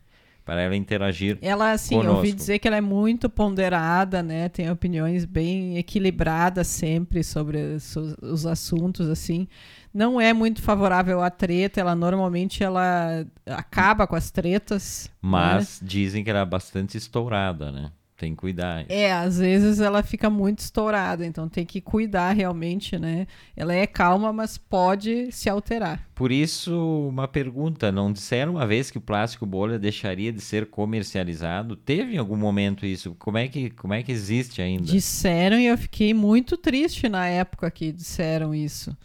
Para 0.44 0.60
ela 0.62 0.76
interagir. 0.76 1.38
Ela, 1.40 1.72
assim, 1.72 1.94
conosco. 1.94 2.12
eu 2.12 2.16
ouvi 2.16 2.32
dizer 2.32 2.58
que 2.58 2.66
ela 2.66 2.76
é 2.76 2.80
muito 2.80 3.30
ponderada, 3.30 4.22
né? 4.22 4.48
Tem 4.48 4.70
opiniões 4.70 5.24
bem 5.24 5.78
equilibradas 5.78 6.66
sempre 6.66 7.22
sobre 7.22 7.58
os, 7.74 7.96
os 8.20 8.46
assuntos, 8.46 9.08
assim. 9.08 9.46
Não 9.94 10.20
é 10.20 10.32
muito 10.32 10.62
favorável 10.62 11.22
à 11.22 11.30
treta, 11.30 11.80
ela 11.80 11.94
normalmente 11.94 12.64
ela 12.64 13.26
acaba 13.46 14.06
com 14.06 14.16
as 14.16 14.30
tretas. 14.30 15.10
Mas 15.20 15.80
né? 15.80 15.88
dizem 15.88 16.24
que 16.24 16.30
ela 16.30 16.40
é 16.40 16.46
bastante 16.46 16.96
estourada, 16.96 17.70
né? 17.70 17.90
Tem 18.22 18.36
que 18.36 18.36
cuidar. 18.36 18.84
É, 18.88 19.12
às 19.12 19.38
vezes 19.38 19.80
ela 19.80 20.00
fica 20.00 20.30
muito 20.30 20.60
estourada, 20.60 21.26
então 21.26 21.48
tem 21.48 21.66
que 21.66 21.80
cuidar 21.80 22.30
realmente, 22.30 22.96
né? 22.96 23.26
Ela 23.56 23.74
é 23.74 23.84
calma, 23.84 24.32
mas 24.32 24.56
pode 24.56 25.32
se 25.32 25.50
alterar. 25.50 26.08
Por 26.14 26.30
isso, 26.30 27.08
uma 27.08 27.26
pergunta: 27.26 27.90
não 27.90 28.12
disseram 28.12 28.52
uma 28.52 28.64
vez 28.64 28.92
que 28.92 28.98
o 28.98 29.00
plástico 29.00 29.44
bolha 29.44 29.76
deixaria 29.76 30.32
de 30.32 30.40
ser 30.40 30.66
comercializado? 30.66 31.74
Teve 31.74 32.14
em 32.14 32.18
algum 32.18 32.36
momento 32.36 32.86
isso? 32.86 33.16
Como 33.18 33.38
é 33.38 33.48
que, 33.48 33.70
como 33.70 33.92
é 33.92 34.04
que 34.04 34.12
existe 34.12 34.62
ainda? 34.62 34.84
Disseram 34.84 35.58
e 35.58 35.66
eu 35.66 35.76
fiquei 35.76 36.14
muito 36.14 36.56
triste 36.56 37.08
na 37.08 37.26
época 37.26 37.68
que 37.72 37.90
disseram 37.90 38.54
isso. 38.54 38.96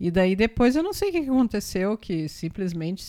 E 0.00 0.10
daí 0.10 0.34
depois 0.34 0.74
eu 0.74 0.82
não 0.82 0.92
sei 0.92 1.10
o 1.10 1.12
que 1.12 1.18
aconteceu, 1.18 1.96
que 1.96 2.28
simplesmente, 2.28 3.04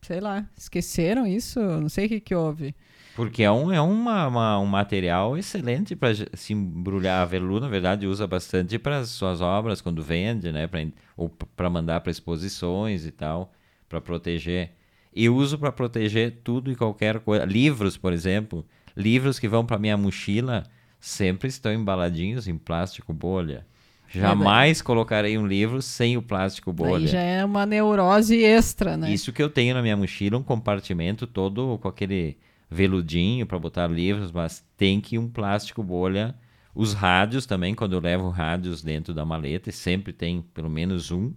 sei 0.00 0.18
lá, 0.18 0.48
esqueceram 0.56 1.26
isso, 1.26 1.60
não 1.60 1.90
sei 1.90 2.06
o 2.06 2.08
que, 2.08 2.20
que 2.20 2.34
houve. 2.34 2.74
Porque 3.20 3.42
é 3.42 3.52
um, 3.52 3.70
é 3.70 3.78
uma, 3.78 4.26
uma 4.28 4.58
um 4.58 4.64
material 4.64 5.36
excelente 5.36 5.94
para 5.94 6.14
se 6.32 6.54
embrulhar. 6.54 7.20
A 7.20 7.26
Velu, 7.26 7.60
na 7.60 7.68
verdade, 7.68 8.06
usa 8.06 8.26
bastante 8.26 8.78
para 8.78 9.04
suas 9.04 9.42
obras 9.42 9.82
quando 9.82 10.02
vende, 10.02 10.50
né? 10.50 10.66
Pra, 10.66 10.80
ou 11.18 11.28
para 11.28 11.68
mandar 11.68 12.00
para 12.00 12.10
exposições 12.10 13.04
e 13.04 13.10
tal, 13.10 13.52
para 13.90 14.00
proteger. 14.00 14.70
E 15.14 15.28
uso 15.28 15.58
para 15.58 15.70
proteger 15.70 16.38
tudo 16.42 16.72
e 16.72 16.74
qualquer 16.74 17.20
coisa. 17.20 17.44
Livros, 17.44 17.98
por 17.98 18.14
exemplo. 18.14 18.64
Livros 18.96 19.38
que 19.38 19.46
vão 19.46 19.66
para 19.66 19.78
minha 19.78 19.98
mochila 19.98 20.62
sempre 20.98 21.50
estão 21.50 21.74
embaladinhos 21.74 22.48
em 22.48 22.56
plástico 22.56 23.12
bolha. 23.12 23.66
Jamais 24.08 24.80
é 24.80 24.82
colocarei 24.82 25.36
um 25.36 25.46
livro 25.46 25.82
sem 25.82 26.16
o 26.16 26.22
plástico 26.22 26.72
bolha. 26.72 26.96
Aí 26.96 27.06
já 27.06 27.20
é 27.20 27.44
uma 27.44 27.66
neurose 27.66 28.42
extra, 28.42 28.96
né? 28.96 29.12
Isso 29.12 29.30
que 29.30 29.42
eu 29.42 29.50
tenho 29.50 29.74
na 29.74 29.82
minha 29.82 29.96
mochila, 29.96 30.38
um 30.38 30.42
compartimento 30.42 31.26
todo 31.26 31.78
com 31.82 31.86
aquele 31.86 32.38
veludinho 32.70 33.46
para 33.46 33.58
botar 33.58 33.88
livros, 33.88 34.30
mas 34.30 34.64
tem 34.76 35.00
que 35.00 35.18
um 35.18 35.28
plástico 35.28 35.82
bolha. 35.82 36.34
Os 36.74 36.92
rádios 36.94 37.46
também, 37.46 37.74
quando 37.74 37.94
eu 37.94 38.00
levo 38.00 38.28
rádios 38.28 38.82
dentro 38.82 39.12
da 39.12 39.24
maleta, 39.24 39.72
sempre 39.72 40.12
tem 40.12 40.40
pelo 40.40 40.70
menos 40.70 41.10
um, 41.10 41.34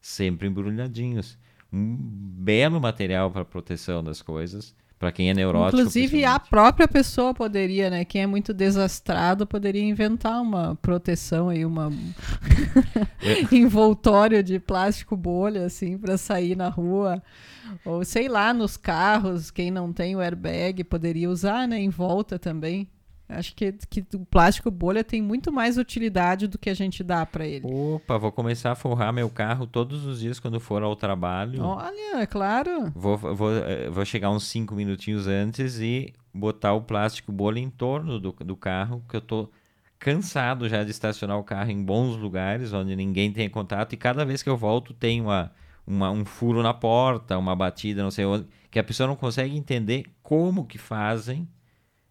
sempre 0.00 0.46
embrulhadinhos. 0.46 1.36
Um 1.72 1.96
belo 1.96 2.80
material 2.80 3.30
para 3.30 3.44
proteção 3.44 4.02
das 4.02 4.22
coisas 4.22 4.74
para 4.98 5.12
quem 5.12 5.30
é 5.30 5.34
neurótico. 5.34 5.80
Inclusive 5.80 6.24
a 6.24 6.38
própria 6.40 6.88
pessoa 6.88 7.32
poderia, 7.32 7.88
né? 7.88 8.04
Quem 8.04 8.22
é 8.22 8.26
muito 8.26 8.52
desastrado 8.52 9.46
poderia 9.46 9.82
inventar 9.82 10.42
uma 10.42 10.76
proteção 10.76 11.48
aí, 11.48 11.64
uma 11.64 11.92
envoltório 13.52 14.42
de 14.42 14.58
plástico 14.58 15.16
bolha 15.16 15.66
assim 15.66 15.96
para 15.96 16.18
sair 16.18 16.56
na 16.56 16.68
rua. 16.68 17.22
Ou 17.84 18.04
sei 18.04 18.28
lá, 18.28 18.52
nos 18.52 18.76
carros, 18.76 19.50
quem 19.50 19.70
não 19.70 19.92
tem 19.92 20.16
o 20.16 20.20
airbag 20.20 20.82
poderia 20.84 21.30
usar, 21.30 21.68
né, 21.68 21.78
em 21.78 21.90
volta 21.90 22.38
também. 22.38 22.88
Acho 23.28 23.54
que, 23.54 23.72
que 23.90 24.04
o 24.14 24.20
plástico 24.24 24.70
bolha 24.70 25.04
tem 25.04 25.20
muito 25.20 25.52
mais 25.52 25.76
utilidade 25.76 26.46
do 26.46 26.58
que 26.58 26.70
a 26.70 26.74
gente 26.74 27.04
dá 27.04 27.26
para 27.26 27.46
ele. 27.46 27.66
Opa, 27.66 28.16
vou 28.16 28.32
começar 28.32 28.72
a 28.72 28.74
forrar 28.74 29.12
meu 29.12 29.28
carro 29.28 29.66
todos 29.66 30.06
os 30.06 30.20
dias 30.20 30.40
quando 30.40 30.58
for 30.58 30.82
ao 30.82 30.96
trabalho. 30.96 31.62
Olha, 31.62 32.22
é 32.22 32.26
claro. 32.26 32.90
Vou, 32.94 33.18
vou, 33.18 33.54
eh, 33.54 33.90
vou 33.90 34.04
chegar 34.06 34.30
uns 34.30 34.46
5 34.46 34.74
minutinhos 34.74 35.26
antes 35.26 35.78
e 35.78 36.14
botar 36.32 36.72
o 36.72 36.80
plástico 36.80 37.30
bolha 37.30 37.58
em 37.58 37.68
torno 37.68 38.18
do, 38.18 38.32
do 38.32 38.56
carro, 38.56 39.04
que 39.06 39.16
eu 39.16 39.20
tô 39.20 39.50
cansado 39.98 40.66
já 40.66 40.82
de 40.82 40.90
estacionar 40.90 41.38
o 41.38 41.44
carro 41.44 41.70
em 41.70 41.82
bons 41.82 42.16
lugares, 42.16 42.72
onde 42.72 42.96
ninguém 42.96 43.30
tem 43.30 43.50
contato, 43.50 43.92
e 43.92 43.96
cada 43.96 44.24
vez 44.24 44.42
que 44.42 44.48
eu 44.48 44.56
volto 44.56 44.94
tem 44.94 45.20
uma, 45.20 45.52
uma, 45.86 46.10
um 46.10 46.24
furo 46.24 46.62
na 46.62 46.72
porta, 46.72 47.36
uma 47.36 47.54
batida, 47.54 48.02
não 48.02 48.10
sei 48.10 48.24
onde, 48.24 48.46
que 48.70 48.78
a 48.78 48.84
pessoa 48.84 49.06
não 49.06 49.16
consegue 49.16 49.54
entender 49.56 50.06
como 50.22 50.64
que 50.64 50.78
fazem 50.78 51.46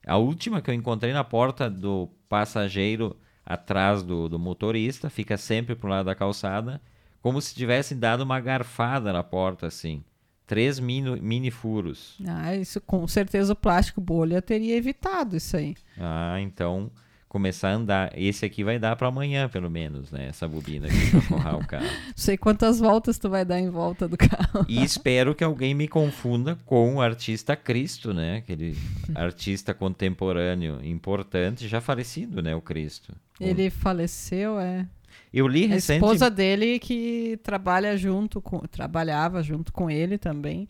a 0.07 0.17
última 0.17 0.61
que 0.61 0.69
eu 0.69 0.73
encontrei 0.73 1.11
na 1.11 1.23
porta 1.23 1.69
do 1.69 2.09
passageiro 2.29 3.15
atrás 3.45 4.03
do, 4.03 4.27
do 4.27 4.39
motorista, 4.39 5.09
fica 5.09 5.37
sempre 5.37 5.75
pro 5.75 5.89
lado 5.89 6.05
da 6.05 6.15
calçada, 6.15 6.81
como 7.21 7.41
se 7.41 7.53
tivessem 7.53 7.97
dado 7.97 8.21
uma 8.21 8.39
garfada 8.39 9.11
na 9.11 9.23
porta, 9.23 9.67
assim. 9.67 10.03
Três 10.45 10.79
mini, 10.79 11.19
mini 11.19 11.51
furos. 11.51 12.17
Ah, 12.25 12.55
isso 12.55 12.79
com 12.79 13.05
certeza 13.05 13.51
o 13.51 13.55
plástico 13.55 13.99
bolha 13.99 14.41
teria 14.41 14.77
evitado 14.77 15.35
isso 15.35 15.57
aí. 15.57 15.75
Ah, 15.99 16.39
então 16.39 16.89
começar 17.37 17.69
a 17.69 17.73
andar. 17.75 18.11
Esse 18.15 18.45
aqui 18.45 18.63
vai 18.63 18.79
dar 18.79 18.95
para 18.95 19.07
amanhã, 19.07 19.47
pelo 19.47 19.69
menos, 19.69 20.11
né? 20.11 20.25
Essa 20.27 20.47
bobina 20.47 20.87
aqui 20.87 21.11
para 21.11 21.21
forrar 21.21 21.55
o 21.55 21.67
carro. 21.67 21.85
Não 22.07 22.13
sei 22.15 22.35
quantas 22.35 22.79
voltas 22.79 23.19
tu 23.19 23.29
vai 23.29 23.45
dar 23.45 23.59
em 23.59 23.69
volta 23.69 24.07
do 24.07 24.17
carro. 24.17 24.65
E 24.67 24.83
espero 24.83 25.35
que 25.35 25.43
alguém 25.43 25.75
me 25.75 25.87
confunda 25.87 26.57
com 26.65 26.95
o 26.95 27.01
artista 27.01 27.55
Cristo, 27.55 28.11
né? 28.11 28.37
Aquele 28.37 28.75
artista 29.13 29.71
contemporâneo 29.71 30.83
importante, 30.83 31.67
já 31.67 31.79
falecido, 31.79 32.41
né? 32.41 32.55
O 32.55 32.61
Cristo. 32.61 33.13
Ele 33.39 33.69
faleceu, 33.69 34.59
é. 34.59 34.87
Eu 35.31 35.47
li 35.47 35.67
recente... 35.67 36.03
A 36.03 36.07
esposa 36.07 36.31
dele 36.31 36.79
que 36.79 37.39
trabalha 37.43 37.95
junto 37.95 38.41
com, 38.41 38.59
trabalhava 38.61 39.43
junto 39.43 39.71
com 39.71 39.91
ele 39.91 40.17
também. 40.17 40.67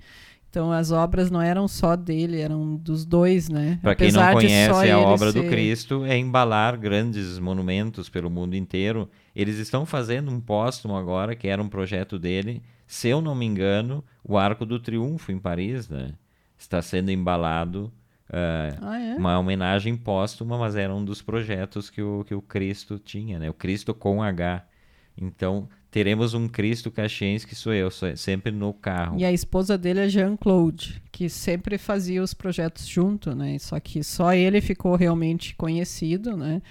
Então 0.58 0.72
as 0.72 0.92
obras 0.92 1.30
não 1.30 1.40
eram 1.40 1.68
só 1.68 1.96
dele, 1.96 2.42
eram 2.42 2.78
dos 2.78 3.06
dois, 3.06 3.48
né? 3.48 3.78
Para 3.80 3.94
quem 3.94 4.12
não 4.12 4.34
conhece 4.34 4.90
a 4.90 4.98
obra 4.98 5.32
ser... 5.32 5.44
do 5.44 5.48
Cristo, 5.48 6.04
é 6.04 6.18
embalar 6.18 6.76
grandes 6.80 7.38
monumentos 7.38 8.10
pelo 8.10 8.28
mundo 8.28 8.56
inteiro. 8.56 9.08
Eles 9.36 9.60
estão 9.60 9.86
fazendo 9.86 10.32
um 10.32 10.42
póstumo 10.42 10.98
agora, 10.98 11.36
que 11.36 11.48
era 11.48 11.62
um 11.62 11.70
projeto 11.70 12.18
dele. 12.18 12.64
Se 12.88 13.08
eu 13.08 13.22
não 13.22 13.36
me 13.36 13.46
engano, 13.46 14.04
o 14.24 14.36
Arco 14.36 14.66
do 14.66 14.80
Triunfo 14.80 15.32
em 15.32 15.38
Paris, 15.38 15.88
né? 15.90 16.14
Está 16.58 16.82
sendo 16.82 17.12
embalado. 17.12 17.94
Uh, 18.28 18.82
ah, 18.82 19.00
é? 19.00 19.16
Uma 19.16 19.38
homenagem 19.38 19.96
póstuma, 19.96 20.58
mas 20.58 20.76
era 20.76 20.92
um 20.92 21.06
dos 21.06 21.22
projetos 21.22 21.92
que 21.92 22.02
o, 22.02 22.24
que 22.24 22.34
o 22.34 22.42
Cristo 22.42 22.98
tinha, 22.98 23.38
né? 23.38 23.48
O 23.48 23.54
Cristo 23.54 23.94
com 23.94 24.24
H. 24.24 24.66
Então, 25.16 25.70
teremos 25.90 26.34
um 26.34 26.48
Cristo 26.48 26.92
caxiense 26.92 27.46
que 27.46 27.56
sou 27.56 27.74
eu, 27.74 27.90
sou 27.90 28.16
sempre 28.16 28.52
no 28.52 28.74
carro. 28.74 29.20
E 29.20 29.26
a 29.26 29.32
esposa 29.32 29.78
dele 29.78 30.02
é 30.02 30.10
Jean-Claude, 30.10 31.02
que 31.12 31.30
sempre 31.30 31.78
fazia 31.78 32.22
os 32.22 32.34
projetos 32.34 32.88
junto, 32.88 33.34
né? 33.34 33.58
Só 33.60 33.80
que 33.80 34.04
só 34.04 34.34
ele 34.34 34.62
ficou 34.62 34.96
realmente 34.96 35.56
conhecido, 35.56 36.36
né? 36.36 36.62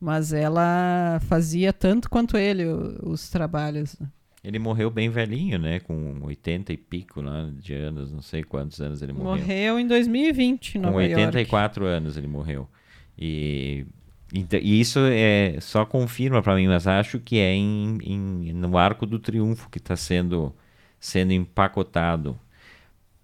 Mas 0.00 0.32
ela 0.32 1.20
fazia 1.28 1.72
tanto 1.72 2.08
quanto 2.08 2.36
ele 2.36 2.64
os 3.02 3.28
trabalhos. 3.28 3.96
Ele 4.42 4.58
morreu 4.58 4.90
bem 4.90 5.10
velhinho, 5.10 5.58
né? 5.58 5.80
Com 5.80 6.18
80 6.22 6.72
e 6.72 6.76
pico 6.76 7.20
né? 7.20 7.52
de 7.58 7.74
anos, 7.74 8.10
não 8.10 8.22
sei 8.22 8.42
quantos 8.42 8.80
anos 8.80 9.02
ele 9.02 9.12
morreu. 9.12 9.42
Morreu 9.42 9.78
em 9.78 9.86
2020, 9.86 10.78
Com 10.78 10.94
84 10.94 11.84
York. 11.84 11.96
anos 11.96 12.16
ele 12.16 12.26
morreu. 12.26 12.66
E 13.18 13.84
e 14.32 14.80
isso 14.80 15.00
é, 15.10 15.56
só 15.60 15.84
confirma 15.84 16.42
para 16.42 16.54
mim, 16.54 16.68
mas 16.68 16.86
acho 16.86 17.18
que 17.18 17.38
é 17.38 17.52
em, 17.52 17.98
em, 18.02 18.52
no 18.52 18.78
Arco 18.78 19.04
do 19.04 19.18
Triunfo 19.18 19.68
que 19.68 19.78
está 19.78 19.96
sendo, 19.96 20.54
sendo 21.00 21.32
empacotado 21.32 22.38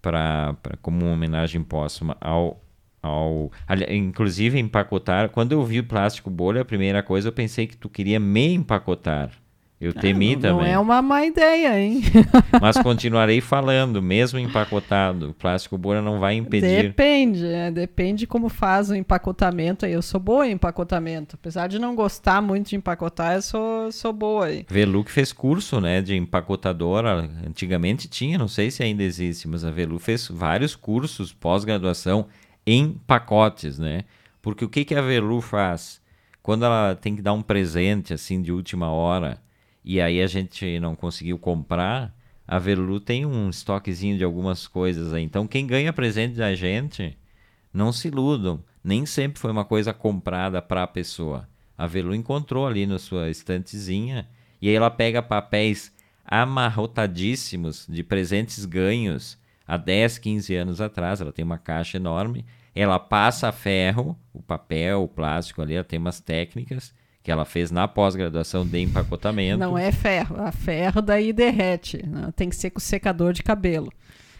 pra, 0.03 0.55
pra, 0.62 0.77
como 0.79 1.05
uma 1.05 1.12
homenagem 1.12 1.62
póstuma 1.62 2.16
ao, 2.21 2.62
ao. 3.03 3.53
Inclusive, 3.90 4.59
empacotar. 4.59 5.31
Quando 5.31 5.53
eu 5.53 5.64
vi 5.64 5.81
o 5.81 5.85
plástico 5.85 6.31
bolha, 6.31 6.62
a 6.62 6.64
primeira 6.64 7.03
coisa 7.03 7.29
eu 7.29 7.33
pensei 7.33 7.66
que 7.66 7.77
tu 7.77 7.88
queria 7.88 8.19
me 8.21 8.55
empacotar. 8.55 9.31
Eu 9.79 9.93
ah, 9.95 10.01
temi 10.01 10.35
não, 10.35 10.43
também. 10.43 10.57
Não 10.57 10.73
é 10.73 10.79
uma 10.79 11.03
má 11.03 11.27
ideia, 11.27 11.79
hein? 11.79 12.01
Mas 12.62 12.79
continuarei 12.79 13.43
falando, 13.43 14.01
mesmo 14.01 14.39
empacotado. 14.39 15.31
O 15.31 15.35
plástico 15.35 15.77
bolha 15.77 16.01
não 16.01 16.19
vai 16.19 16.35
impedir. 16.35 16.85
Depende, 16.85 17.45
é, 17.45 17.71
depende 17.71 18.27
como 18.27 18.49
faz 18.49 18.89
o 18.89 18.95
empacotamento. 18.95 19.85
Eu 19.85 20.01
sou 20.01 20.19
boa 20.19 20.49
em 20.49 20.53
empacotamento. 20.53 21.37
Apesar 21.39 21.67
de 21.67 21.79
não 21.79 21.95
gostar 21.95 22.41
muito 22.41 22.71
de 22.71 22.77
empacotar, 22.77 23.35
eu 23.35 23.43
sou, 23.43 23.93
sou 23.93 24.15
boa 24.15 24.47
aí. 24.47 24.65
Velu 24.67 25.05
que 25.05 25.12
fez 25.12 25.31
curso 25.31 25.79
né, 25.79 26.01
de 26.01 26.17
empacotadora. 26.17 27.29
Antigamente 27.47 28.09
tinha, 28.09 28.39
não 28.39 28.49
sei 28.49 28.71
se 28.71 28.83
ainda 28.83 29.03
existe, 29.03 29.47
mas 29.47 29.62
a 29.62 29.71
Velu 29.71 29.99
fez 29.99 30.27
vários 30.29 30.75
cursos 30.75 31.35
pós-graduação 31.35 32.29
em 32.67 32.99
pacotes, 33.07 33.79
né? 33.79 34.05
Porque 34.41 34.65
o 34.65 34.71
que, 34.71 34.87
que 34.87 34.95
a 34.95 35.03
Velu 35.03 35.43
faz? 35.43 36.01
Quando 36.43 36.65
ela 36.65 36.95
tem 36.95 37.15
que 37.15 37.21
dar 37.21 37.35
um 37.35 37.43
presente 37.43 38.15
assim 38.15 38.41
de 38.41 38.53
última 38.53 38.91
hora 38.91 39.45
e 39.87 40.01
aí 40.01 40.20
a 40.20 40.27
gente 40.27 40.81
não 40.81 40.96
conseguiu 40.96 41.38
comprar, 41.38 42.12
a 42.44 42.59
Velu 42.59 42.99
tem 42.99 43.25
um 43.25 43.49
estoquezinho 43.49 44.18
de 44.18 44.25
algumas 44.25 44.66
coisas 44.66 45.14
aí. 45.14 45.22
Então 45.22 45.46
quem 45.46 45.64
ganha 45.64 45.92
presente 45.92 46.35
da 46.35 46.53
gente, 46.57 47.16
não 47.72 47.92
se 47.92 48.09
iludam, 48.09 48.64
nem 48.83 49.07
sempre 49.07 49.38
foi 49.38 49.53
uma 49.53 49.64
coisa 49.64 49.94
comprada 49.94 50.61
para 50.61 50.83
a 50.83 50.88
pessoa. 50.88 51.49
A 51.79 51.87
Velu 51.87 52.16
encontrou 52.16 52.66
ali 52.66 52.85
na 52.85 52.99
sua 52.99 53.31
estantezinha 53.31 54.29
e 54.61 54.68
aí 54.68 54.75
ela 54.75 54.90
pega 54.90 55.22
papéis 55.22 55.94
amarrotadíssimos 56.25 57.87
de 57.88 58.03
presentes 58.03 58.64
ganhos 58.64 59.38
há 59.64 59.77
10, 59.77 60.18
15 60.18 60.55
anos 60.57 60.81
atrás. 60.81 61.20
Ela 61.20 61.33
tem 61.33 61.44
uma 61.44 61.59
caixa 61.59 61.96
enorme. 61.96 62.44
Ela 62.75 62.99
passa 62.99 63.49
a 63.49 63.53
ferro, 63.53 64.18
o 64.33 64.42
papel, 64.42 65.05
o 65.05 65.09
plástico 65.09 65.62
ali, 65.62 65.75
ela 65.75 65.85
tem 65.85 65.99
umas 65.99 66.18
técnicas 66.18 66.92
que 67.27 67.33
ela 67.33 67.45
fez 67.45 67.73
na 67.73 67.89
pós-graduação 67.89 68.65
de 68.65 68.79
empacotamento. 68.79 69.59
Não 69.59 69.77
é 69.77 69.91
ferro, 69.91 70.41
a 70.41 70.53
ferro 70.53 71.03
daí 71.03 71.33
derrete, 71.33 72.07
né? 72.07 72.33
tem 72.37 72.49
que 72.49 72.55
ser 72.55 72.71
com 72.71 72.79
secador 72.79 73.33
de 73.33 73.43
cabelo. 73.43 73.93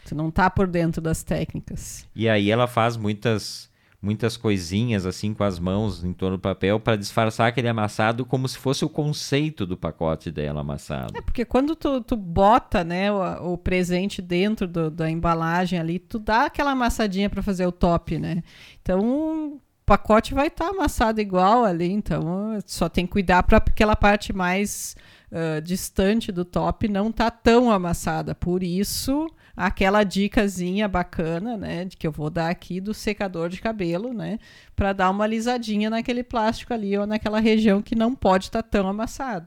Você 0.05 0.14
não 0.14 0.31
tá 0.31 0.49
por 0.49 0.68
dentro 0.68 1.03
das 1.03 1.25
técnicas. 1.25 2.07
E 2.14 2.29
aí 2.29 2.49
ela 2.49 2.68
faz 2.68 2.96
muitas 2.96 3.68
muitas 4.01 4.37
coisinhas 4.37 5.05
assim 5.05 5.35
com 5.35 5.42
as 5.42 5.59
mãos 5.59 6.05
em 6.05 6.12
torno 6.12 6.37
do 6.37 6.40
papel 6.40 6.79
para 6.79 6.94
disfarçar 6.94 7.49
aquele 7.49 7.66
amassado 7.66 8.25
como 8.25 8.46
se 8.46 8.57
fosse 8.57 8.85
o 8.85 8.88
conceito 8.88 9.66
do 9.66 9.77
pacote 9.77 10.31
dela 10.31 10.61
amassado. 10.61 11.18
É 11.18 11.20
porque 11.20 11.44
quando 11.44 11.75
tu, 11.75 12.01
tu 12.03 12.14
bota 12.14 12.85
né, 12.85 13.11
o, 13.11 13.55
o 13.55 13.59
presente 13.59 14.22
dentro 14.22 14.68
do, 14.68 14.92
da 14.92 15.11
embalagem 15.11 15.81
ali, 15.81 15.99
tu 15.99 16.20
dá 16.20 16.44
aquela 16.44 16.70
amassadinha 16.70 17.29
para 17.29 17.42
fazer 17.42 17.66
o 17.66 17.72
top, 17.72 18.16
né? 18.16 18.44
Então 18.81 19.61
pacote 19.87 20.35
vai 20.35 20.49
estar 20.49 20.66
tá 20.66 20.70
amassado 20.70 21.20
igual 21.20 21.64
ali, 21.64 21.90
então 21.90 22.59
só 22.66 22.88
tem 22.88 23.07
que 23.07 23.12
cuidar 23.12 23.44
para 23.44 23.59
aquela 23.59 23.94
parte 23.94 24.33
mais 24.33 24.96
uh, 25.31 25.62
distante 25.62 26.33
do 26.33 26.44
top 26.44 26.88
não 26.88 27.12
tá 27.12 27.31
tão 27.31 27.70
amassada. 27.70 28.35
Por 28.35 28.64
isso, 28.64 29.29
aquela 29.57 30.03
dicasinha 30.03 30.88
bacana, 30.88 31.57
né, 31.57 31.85
de 31.85 31.96
que 31.96 32.07
eu 32.07 32.11
vou 32.11 32.29
dar 32.29 32.51
aqui 32.51 32.81
do 32.81 32.92
secador 32.92 33.49
de 33.49 33.61
cabelo, 33.61 34.12
né, 34.12 34.40
para 34.75 34.92
dar 34.92 35.11
uma 35.11 35.25
alisadinha 35.25 35.88
naquele 35.88 36.25
plástico 36.25 36.75
ali 36.75 36.99
ou 36.99 37.07
naquela 37.07 37.38
região 37.38 37.81
que 37.81 37.94
não 37.94 38.12
pode 38.12 38.46
estar 38.46 38.64
tá 38.64 38.68
tão 38.68 38.88
amassada. 38.88 39.46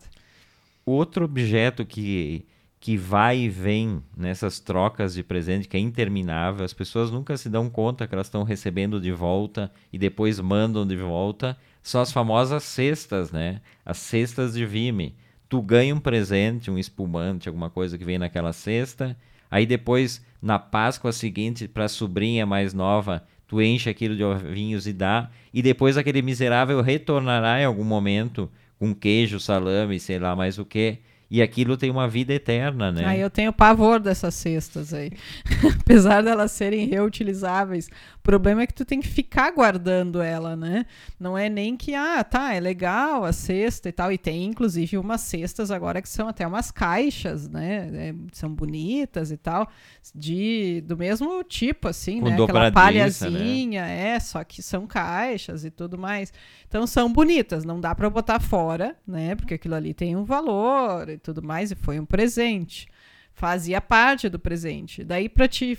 Outro 0.86 1.26
objeto 1.26 1.86
que 1.86 2.46
que 2.80 2.96
vai 2.96 3.40
e 3.40 3.50
vem 3.50 4.02
nessas 4.16 4.60
trocas 4.60 5.14
de 5.14 5.22
presente 5.22 5.68
que 5.68 5.76
é 5.76 5.80
interminável. 5.80 6.64
As 6.64 6.74
pessoas 6.74 7.12
nunca 7.12 7.36
se 7.36 7.50
dão 7.50 7.70
conta 7.70 8.08
que 8.08 8.16
elas 8.16 8.28
estão 8.28 8.44
recebendo 8.44 9.02
de 9.02 9.12
volta 9.12 9.70
e 9.92 9.98
depois 9.98 10.40
mandam 10.40 10.88
de 10.88 10.96
volta. 10.96 11.58
São 11.84 12.00
as 12.00 12.12
famosas 12.12 12.64
cestas, 12.64 13.32
né? 13.32 13.60
As 13.86 13.98
cestas 13.98 14.54
de 14.54 14.66
Vime. 14.66 15.16
Tu 15.50 15.62
ganha 15.62 15.94
um 15.94 16.00
presente, 16.00 16.72
um 16.72 16.78
espumante, 16.78 17.50
alguma 17.50 17.70
coisa 17.70 17.98
que 17.98 18.06
vem 18.06 18.18
naquela 18.18 18.54
cesta. 18.54 19.18
Aí 19.52 19.66
depois, 19.66 20.24
na 20.42 20.58
Páscoa 20.58 21.12
seguinte, 21.12 21.68
para 21.68 21.86
a 21.86 21.90
sobrinha 21.90 22.46
mais 22.46 22.74
nova, 22.74 23.26
tu 23.46 23.62
enche 23.62 23.90
aquilo 23.90 24.16
de 24.16 24.24
ovinhos 24.24 24.88
e 24.88 24.94
dá. 24.94 25.30
E 25.54 25.62
depois 25.62 25.98
aquele 25.98 26.22
miserável 26.22 26.82
retornará 26.82 27.60
em 27.60 27.66
algum 27.66 27.84
momento 27.84 28.50
com 28.78 28.96
queijo, 28.96 29.40
salame, 29.40 30.00
sei 30.00 30.18
lá 30.18 30.34
mais 30.34 30.58
o 30.58 30.64
que 30.64 31.00
e 31.30 31.42
aquilo 31.42 31.78
tem 31.78 31.92
uma 31.92 32.08
vida 32.08 32.34
eterna, 32.34 32.92
né? 32.92 33.04
Ah, 33.06 33.18
eu 33.18 33.30
tenho 33.30 33.54
pavor 33.54 34.00
dessas 34.00 34.34
cestas 34.34 34.94
aí. 34.94 35.12
Apesar 35.82 36.24
delas 36.24 36.52
serem 36.52 36.88
reutilizáveis, 36.88 37.90
problema 38.30 38.62
é 38.62 38.68
que 38.68 38.76
tu 38.76 38.86
tem 38.86 39.00
que 39.00 39.08
ficar 39.08 39.52
guardando 39.52 40.22
ela, 40.22 40.56
né? 40.56 40.86
Não 41.20 41.36
é 41.36 41.50
nem 41.50 41.76
que, 41.76 41.96
ah, 41.96 42.24
tá, 42.24 42.54
é 42.54 42.60
legal 42.60 43.26
a 43.26 43.34
cesta 43.34 43.90
e 43.90 43.92
tal. 43.92 44.12
E 44.12 44.20
tem, 44.20 44.46
inclusive, 44.46 45.00
umas 45.00 45.22
cestas 45.22 45.72
agora 45.72 46.00
que 46.00 46.08
são 46.08 46.28
até 46.28 46.46
umas 46.46 46.70
caixas, 46.70 47.50
né? 47.50 47.90
É, 47.92 48.16
são 48.32 48.54
bonitas 48.54 49.32
e 49.32 49.38
tal, 49.38 49.68
de, 50.14 50.84
do 50.86 50.96
mesmo 50.96 51.44
tipo, 51.44 51.88
assim, 51.88 52.20
Com 52.20 52.30
né? 52.30 52.36
Aquela 52.36 52.66
né? 52.66 52.72
palhazinha, 52.72 53.82
né? 53.82 54.10
é, 54.10 54.20
só 54.20 54.44
que 54.44 54.62
são 54.62 54.86
caixas 54.86 55.66
e 55.66 55.72
tudo 55.72 55.98
mais. 55.98 56.32
Então 56.68 56.86
são 56.86 57.12
bonitas, 57.12 57.66
não 57.66 57.82
dá 57.82 57.96
para 57.96 58.12
botar 58.12 58.40
fora, 58.40 58.96
né? 59.08 59.34
Porque 59.34 59.56
aquilo 59.56 59.74
ali 59.74 59.92
tem 59.92 60.16
um 60.16 60.24
valor 60.24 61.08
tudo 61.24 61.42
mais, 61.42 61.72
e 61.72 61.76
foi 61.76 62.00
um 62.00 62.06
presente. 62.06 62.88
Fazia 63.34 63.82
parte 63.82 64.30
do 64.30 64.38
presente. 64.38 65.04
Daí, 65.04 65.30
para 65.30 65.48
te 65.48 65.76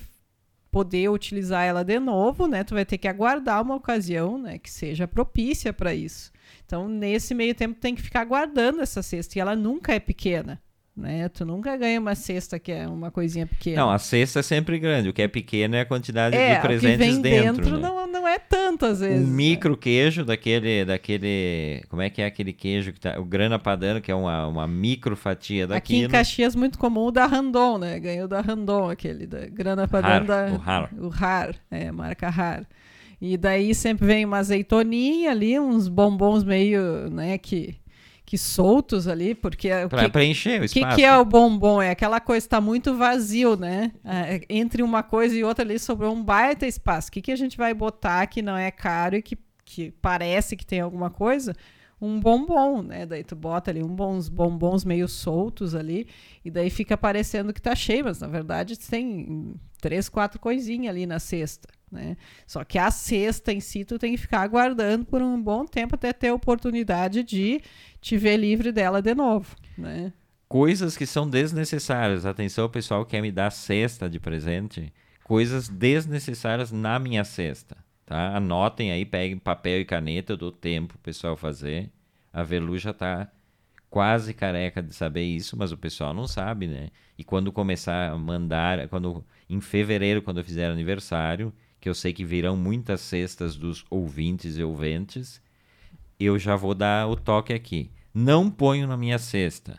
poder 0.70 1.10
utilizar 1.10 1.64
ela 1.64 1.82
de 1.82 1.98
novo, 1.98 2.46
né, 2.46 2.62
tu 2.64 2.74
vai 2.74 2.84
ter 2.84 2.98
que 2.98 3.08
aguardar 3.08 3.62
uma 3.62 3.74
ocasião, 3.74 4.38
né, 4.38 4.58
que 4.58 4.70
seja 4.70 5.08
propícia 5.08 5.72
para 5.72 5.94
isso. 5.94 6.30
Então, 6.64 6.88
nesse 6.88 7.34
meio 7.34 7.54
tempo, 7.54 7.80
tem 7.80 7.94
que 7.94 8.02
ficar 8.02 8.24
guardando 8.24 8.80
essa 8.80 9.02
cesta, 9.02 9.38
e 9.38 9.40
ela 9.40 9.56
nunca 9.56 9.92
é 9.92 10.00
pequena 10.00 10.60
né? 11.00 11.28
Tu 11.28 11.44
nunca 11.44 11.76
ganha 11.76 11.98
uma 11.98 12.14
cesta 12.14 12.58
que 12.58 12.70
é 12.70 12.86
uma 12.86 13.10
coisinha 13.10 13.46
pequena. 13.46 13.82
Não, 13.82 13.90
a 13.90 13.98
cesta 13.98 14.40
é 14.40 14.42
sempre 14.42 14.78
grande. 14.78 15.08
O 15.08 15.12
que 15.12 15.22
é 15.22 15.28
pequeno 15.28 15.74
é 15.74 15.80
a 15.80 15.84
quantidade 15.86 16.36
é, 16.36 16.54
de 16.54 16.60
presentes 16.60 17.18
dentro. 17.18 17.64
dentro 17.64 17.76
né? 17.76 17.88
não, 17.88 18.06
não 18.06 18.28
é 18.28 18.38
tanto 18.38 18.86
às 18.86 19.00
vezes. 19.00 19.26
Um 19.26 19.30
micro 19.30 19.76
queijo 19.76 20.24
daquele, 20.24 20.84
daquele, 20.84 21.82
como 21.88 22.02
é 22.02 22.10
que 22.10 22.22
é 22.22 22.26
aquele 22.26 22.52
queijo 22.52 22.92
que 22.92 23.00
tá, 23.00 23.18
o 23.18 23.24
grana 23.24 23.58
padano, 23.58 24.00
que 24.00 24.12
é 24.12 24.14
uma, 24.14 24.46
uma 24.46 24.66
micro 24.66 25.16
fatia 25.16 25.66
daquilo. 25.66 26.00
Aqui 26.00 26.06
em 26.06 26.10
Caxias 26.10 26.54
muito 26.54 26.78
comum 26.78 27.06
o 27.06 27.10
da 27.10 27.26
Randon, 27.26 27.78
né? 27.78 27.98
Ganhou 27.98 28.28
da 28.28 28.40
Randon 28.40 28.90
aquele 28.90 29.26
da 29.26 29.46
grana 29.46 29.88
padano 29.88 30.26
da 30.26 30.52
o 30.52 30.62
Har. 30.70 30.90
O 30.98 31.08
Har, 31.08 31.56
é, 31.70 31.90
marca 31.90 32.28
Har. 32.28 32.66
E 33.20 33.36
daí 33.36 33.74
sempre 33.74 34.06
vem 34.06 34.24
uma 34.24 34.38
azeitoninha 34.38 35.30
ali, 35.30 35.58
uns 35.60 35.88
bombons 35.88 36.42
meio, 36.42 37.10
né, 37.10 37.36
que 37.36 37.76
que 38.30 38.38
soltos 38.38 39.08
ali, 39.08 39.34
porque 39.34 39.68
para 39.88 40.08
preencher 40.08 40.60
o 40.60 40.64
espaço. 40.64 40.86
O 40.86 40.90
que, 40.90 40.94
que, 40.94 41.04
é 41.04 41.18
o 41.18 41.24
bombom? 41.24 41.82
É 41.82 41.90
aquela 41.90 42.20
coisa 42.20 42.44
que 42.44 42.46
está 42.46 42.60
muito 42.60 42.96
vazio, 42.96 43.56
né? 43.56 43.90
É, 44.04 44.40
entre 44.48 44.84
uma 44.84 45.02
coisa 45.02 45.36
e 45.36 45.42
outra 45.42 45.64
ali 45.64 45.80
sobrou 45.80 46.14
um 46.14 46.22
baita 46.22 46.64
espaço. 46.64 47.08
O 47.08 47.10
que, 47.10 47.22
que 47.22 47.32
a 47.32 47.36
gente 47.36 47.56
vai 47.56 47.74
botar 47.74 48.24
que 48.28 48.40
não 48.40 48.56
é 48.56 48.70
caro 48.70 49.16
e 49.16 49.22
que, 49.22 49.36
que 49.64 49.90
parece 50.00 50.56
que 50.56 50.64
tem 50.64 50.78
alguma 50.78 51.10
coisa? 51.10 51.56
Um 52.00 52.18
bombom, 52.18 52.82
né? 52.82 53.04
Daí 53.04 53.22
tu 53.22 53.36
bota 53.36 53.70
ali 53.70 53.82
uns 53.82 54.28
bombons 54.28 54.84
meio 54.84 55.06
soltos 55.06 55.74
ali 55.74 56.06
e 56.44 56.50
daí 56.50 56.70
fica 56.70 56.96
parecendo 56.96 57.52
que 57.52 57.60
tá 57.60 57.74
cheio, 57.74 58.04
mas 58.04 58.20
na 58.20 58.26
verdade 58.26 58.78
tem 58.78 59.54
três, 59.80 60.08
quatro 60.08 60.40
coisinhas 60.40 60.90
ali 60.90 61.04
na 61.04 61.18
cesta. 61.18 61.68
Né? 61.90 62.16
Só 62.46 62.64
que 62.64 62.78
a 62.78 62.90
cesta 62.90 63.52
em 63.52 63.60
si 63.60 63.84
tu 63.84 63.98
tem 63.98 64.12
que 64.12 64.18
ficar 64.18 64.40
aguardando 64.42 65.04
por 65.04 65.20
um 65.20 65.42
bom 65.42 65.66
tempo 65.66 65.96
até 65.96 66.12
ter 66.12 66.28
a 66.28 66.34
oportunidade 66.34 67.22
de 67.22 67.60
te 68.00 68.16
ver 68.16 68.36
livre 68.36 68.70
dela 68.70 69.02
de 69.02 69.14
novo. 69.14 69.56
Né? 69.76 70.12
Coisas 70.48 70.96
que 70.96 71.06
são 71.06 71.28
desnecessárias. 71.28 72.24
Atenção, 72.24 72.68
pessoal 72.68 73.04
quer 73.04 73.20
me 73.20 73.32
dar 73.32 73.50
cesta 73.50 74.08
de 74.08 74.20
presente. 74.20 74.92
Coisas 75.24 75.68
desnecessárias 75.68 76.72
na 76.72 76.98
minha 76.98 77.24
cesta. 77.24 77.76
Tá? 78.10 78.36
Anotem 78.36 78.90
aí, 78.90 79.04
peguem 79.04 79.38
papel 79.38 79.82
e 79.82 79.84
caneta, 79.84 80.32
eu 80.32 80.36
dou 80.36 80.50
tempo 80.50 80.96
o 80.96 80.98
pessoal 80.98 81.36
fazer. 81.36 81.92
A 82.32 82.42
Velu 82.42 82.76
já 82.76 82.90
está 82.90 83.30
quase 83.88 84.34
careca 84.34 84.82
de 84.82 84.92
saber 84.92 85.22
isso, 85.22 85.56
mas 85.56 85.70
o 85.70 85.76
pessoal 85.76 86.12
não 86.12 86.26
sabe, 86.26 86.66
né? 86.66 86.88
E 87.16 87.22
quando 87.22 87.52
começar 87.52 88.10
a 88.10 88.18
mandar, 88.18 88.88
quando 88.88 89.24
em 89.48 89.60
fevereiro, 89.60 90.22
quando 90.22 90.38
eu 90.38 90.44
fizer 90.44 90.68
aniversário, 90.68 91.52
que 91.80 91.88
eu 91.88 91.94
sei 91.94 92.12
que 92.12 92.24
virão 92.24 92.56
muitas 92.56 93.00
cestas 93.00 93.54
dos 93.54 93.84
ouvintes 93.88 94.58
e 94.58 94.64
ouventes, 94.64 95.40
eu 96.18 96.36
já 96.36 96.56
vou 96.56 96.74
dar 96.74 97.06
o 97.06 97.14
toque 97.14 97.52
aqui. 97.52 97.92
Não 98.12 98.50
ponho 98.50 98.88
na 98.88 98.96
minha 98.96 99.20
cesta. 99.20 99.78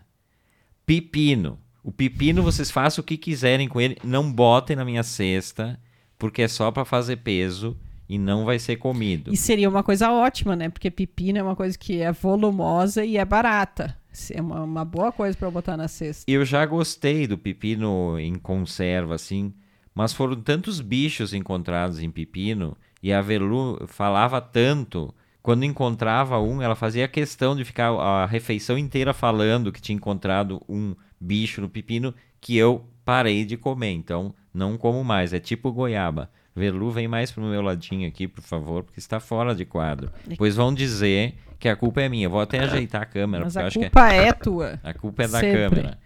Pepino. 0.86 1.60
O 1.84 1.92
pepino 1.92 2.42
vocês 2.42 2.72
façam 2.72 3.02
o 3.02 3.06
que 3.06 3.18
quiserem 3.18 3.68
com 3.68 3.82
ele, 3.82 3.98
não 4.06 4.32
botem 4.32 4.78
na 4.78 4.86
minha 4.86 5.04
cesta, 5.04 5.78
porque 6.18 6.44
é 6.44 6.48
só 6.48 6.72
para 6.72 6.86
fazer 6.86 7.18
peso 7.18 7.78
e 8.12 8.18
não 8.20 8.44
vai 8.44 8.60
ser 8.60 8.76
comido. 8.76 9.32
E 9.32 9.38
seria 9.38 9.70
uma 9.70 9.82
coisa 9.82 10.12
ótima, 10.12 10.54
né? 10.54 10.68
Porque 10.68 10.92
pepino 10.92 11.38
é 11.38 11.42
uma 11.42 11.56
coisa 11.56 11.78
que 11.78 12.02
é 12.02 12.12
volumosa 12.12 13.06
e 13.06 13.16
é 13.16 13.24
barata. 13.24 13.98
É 14.34 14.42
uma, 14.42 14.64
uma 14.64 14.84
boa 14.84 15.14
coisa 15.14 15.38
para 15.38 15.50
botar 15.50 15.78
na 15.78 15.88
cesta. 15.88 16.30
Eu 16.30 16.44
já 16.44 16.66
gostei 16.66 17.26
do 17.26 17.38
pepino 17.38 18.20
em 18.20 18.36
conserva, 18.36 19.16
assim, 19.16 19.54
mas 19.96 20.12
foram 20.12 20.36
tantos 20.36 20.82
bichos 20.82 21.34
encontrados 21.34 22.02
em 22.02 22.12
pepino 22.12 22.76
e 23.02 23.14
a 23.14 23.22
Velu 23.22 23.88
falava 23.88 24.42
tanto. 24.42 25.16
Quando 25.42 25.64
encontrava 25.64 26.38
um, 26.38 26.62
ela 26.62 26.76
fazia 26.76 27.08
questão 27.08 27.56
de 27.56 27.64
ficar 27.64 27.92
a 27.92 28.26
refeição 28.26 28.78
inteira 28.78 29.14
falando 29.14 29.72
que 29.72 29.82
tinha 29.82 29.96
encontrado 29.96 30.62
um 30.68 30.94
bicho 31.18 31.62
no 31.62 31.70
pepino 31.70 32.14
que 32.42 32.58
eu 32.58 32.86
parei 33.06 33.46
de 33.46 33.56
comer. 33.56 33.92
Então, 33.92 34.36
não 34.54 34.78
como 34.78 35.02
mais. 35.02 35.32
É 35.32 35.40
tipo 35.40 35.72
goiaba. 35.72 36.30
Velu, 36.56 36.92
vem 36.92 37.08
mais 37.08 37.32
pro 37.32 37.44
meu 37.44 37.62
ladinho 37.62 38.08
aqui, 38.08 38.28
por 38.28 38.42
favor, 38.42 38.84
porque 38.84 39.00
está 39.00 39.20
fora 39.20 39.56
de 39.56 39.66
quadro. 39.66 40.12
Pois 40.38 40.56
vão 40.56 40.74
dizer 40.74 41.36
que 41.58 41.70
a 41.70 41.76
culpa 41.76 42.02
é 42.02 42.10
minha. 42.10 42.28
Vou 42.28 42.42
até 42.42 42.60
ajeitar 42.60 43.04
a 43.04 43.06
câmera. 43.06 43.46
Mas 43.46 43.56
a 43.56 43.72
culpa 43.72 44.12
é... 44.12 44.28
é... 44.28 44.34
tua. 44.34 44.80
A 44.84 44.94
culpa 44.94 45.24
é 45.24 45.28
da 45.28 45.40
Sempre. 45.40 45.58
câmera 45.58 45.98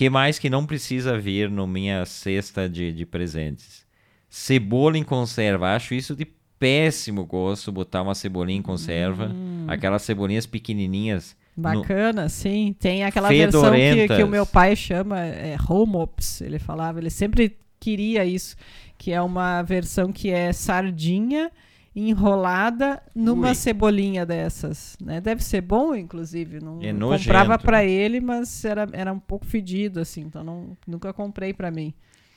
que 0.00 0.08
mais 0.08 0.38
que 0.38 0.48
não 0.48 0.64
precisa 0.64 1.18
vir 1.18 1.50
no 1.50 1.66
minha 1.66 2.06
cesta 2.06 2.66
de, 2.66 2.90
de 2.90 3.04
presentes? 3.04 3.84
Cebola 4.30 4.96
em 4.96 5.02
conserva. 5.04 5.74
Acho 5.74 5.94
isso 5.94 6.16
de 6.16 6.26
péssimo 6.58 7.24
gosto 7.26 7.70
botar 7.70 8.00
uma 8.00 8.14
cebolinha 8.14 8.58
em 8.58 8.62
conserva. 8.62 9.26
Hum. 9.26 9.66
Aquelas 9.68 10.00
cebolinhas 10.00 10.46
pequenininhas. 10.46 11.36
Bacana, 11.54 12.22
no... 12.22 12.28
sim. 12.30 12.74
Tem 12.78 13.04
aquela 13.04 13.28
versão 13.28 13.72
que, 13.72 14.08
que, 14.08 14.22
o 14.22 14.28
meu 14.28 14.46
pai 14.46 14.74
chama 14.74 15.20
é, 15.20 15.56
homops. 15.68 16.40
Ele 16.40 16.58
falava, 16.58 16.98
ele 16.98 17.10
sempre 17.10 17.58
queria 17.78 18.24
isso, 18.24 18.56
que 19.00 19.12
é 19.12 19.22
uma 19.22 19.62
versão 19.62 20.12
que 20.12 20.28
é 20.28 20.52
sardinha 20.52 21.50
enrolada 21.96 23.02
numa 23.14 23.48
Ui. 23.48 23.54
cebolinha 23.54 24.26
dessas, 24.26 24.94
né? 25.00 25.22
Deve 25.22 25.42
ser 25.42 25.62
bom, 25.62 25.94
inclusive. 25.94 26.60
Não 26.60 26.78
é 26.82 27.16
comprava 27.16 27.58
para 27.58 27.82
ele, 27.82 28.20
mas 28.20 28.62
era, 28.62 28.86
era 28.92 29.10
um 29.10 29.18
pouco 29.18 29.46
fedido, 29.46 30.00
assim. 30.00 30.20
Então 30.20 30.44
não, 30.44 30.76
nunca 30.86 31.14
comprei 31.14 31.54
para 31.54 31.70
mim. 31.70 31.94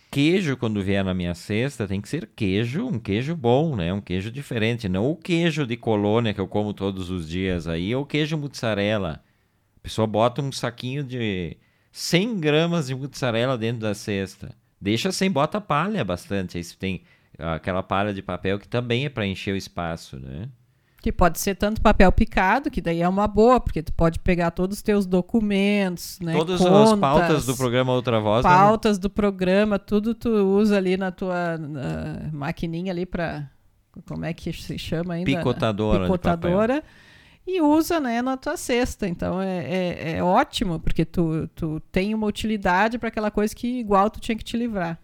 Queijo, 0.10 0.56
quando 0.56 0.82
vier 0.82 1.04
na 1.04 1.13
minha 1.13 1.36
cesta, 1.36 1.86
tem 1.86 1.99
que 1.99 2.08
ser 2.08 2.30
queijo, 2.34 2.88
um 2.88 2.97
queijo 2.97 3.36
bom, 3.36 3.76
né? 3.76 3.91
Um 3.91 3.99
queijo 3.99 4.32
diferente. 4.32 4.88
Não 4.88 5.12
o 5.12 5.17
queijo 5.17 5.67
de 5.67 5.76
colônia 5.76 6.34
que 6.34 6.39
eu 6.39 6.47
como 6.47 6.73
todos 6.73 7.10
os 7.10 7.28
dias 7.28 7.67
aí, 7.67 7.93
ou 7.93 8.06
queijo 8.06 8.38
mussarela. 8.38 9.21
A 9.76 9.80
pessoa 9.82 10.08
bota 10.08 10.41
um 10.41 10.49
saquinho 10.49 11.04
de 11.04 11.58
100 11.91 12.39
gramas 12.39 12.88
de 12.88 12.95
mussarela 12.95 13.58
dentro 13.58 13.82
da 13.82 13.93
cesta. 13.93 14.62
Deixa 14.84 15.13
sem, 15.13 15.32
bota 15.32 15.62
palha 15.62 16.04
bastante. 16.04 16.58
Aí 16.58 16.63
se 16.63 16.78
tem 16.78 17.04
aquela 17.39 17.82
palha 17.82 18.13
de 18.13 18.22
papel 18.22 18.60
que 18.60 18.67
também 18.67 19.06
é 19.06 19.10
para 19.10 19.26
encher 19.26 19.54
o 19.54 19.58
espaço, 19.58 20.19
né? 20.19 20.50
Que 21.02 21.10
pode 21.10 21.39
ser 21.39 21.56
tanto 21.56 21.82
papel 21.82 22.12
picado, 22.12 22.69
que 22.69 22.82
daí 22.82 23.02
é 23.02 23.08
uma 23.08 23.26
boa, 23.26 23.62
porque 23.62 23.82
tu 23.82 23.93
pode 23.93 24.19
pegar 24.19 24.52
todos 24.52 24.78
os 24.78 24.84
teus 24.84 25.06
documentos, 25.06 26.19
né? 26.19 26.34
Todas 26.34 26.60
Contas, 26.60 26.91
as 26.91 27.00
pautas 27.00 27.46
do 27.46 27.56
programa 27.56 27.93
Outra 27.93 28.19
Voz. 28.19 28.43
Pautas 28.43 28.98
né? 28.98 29.02
do 29.04 29.10
programa, 29.10 29.80
tudo 29.80 30.13
tu 30.13 30.30
usa 30.30 30.76
ali 30.76 30.98
na 30.98 31.12
tua 31.12 31.58
uh, 31.58 32.36
maquininha 32.36 32.91
ali 32.91 33.06
para 33.06 33.50
como 34.06 34.26
é 34.26 34.34
que 34.34 34.52
se 34.52 34.78
chama 34.78 35.13
ainda? 35.13 35.32
Picotadora. 35.32 36.04
Picotadora. 36.04 36.84
E 37.46 37.62
usa 37.62 38.00
né, 38.00 38.22
na 38.22 38.38
tua 38.38 38.56
cesta. 38.56 39.08
Então 39.08 39.42
é, 39.42 39.66
é, 39.66 40.12
é 40.14 40.24
ótimo, 40.24 40.80
porque 40.80 41.04
tu, 41.04 41.48
tu 41.54 41.82
tem 41.92 42.14
uma 42.14 42.26
utilidade 42.26 42.98
para 42.98 43.10
aquela 43.10 43.30
coisa 43.30 43.54
que 43.54 43.80
igual 43.80 44.10
tu 44.10 44.20
tinha 44.20 44.38
que 44.38 44.44
te 44.44 44.56
livrar. 44.56 44.98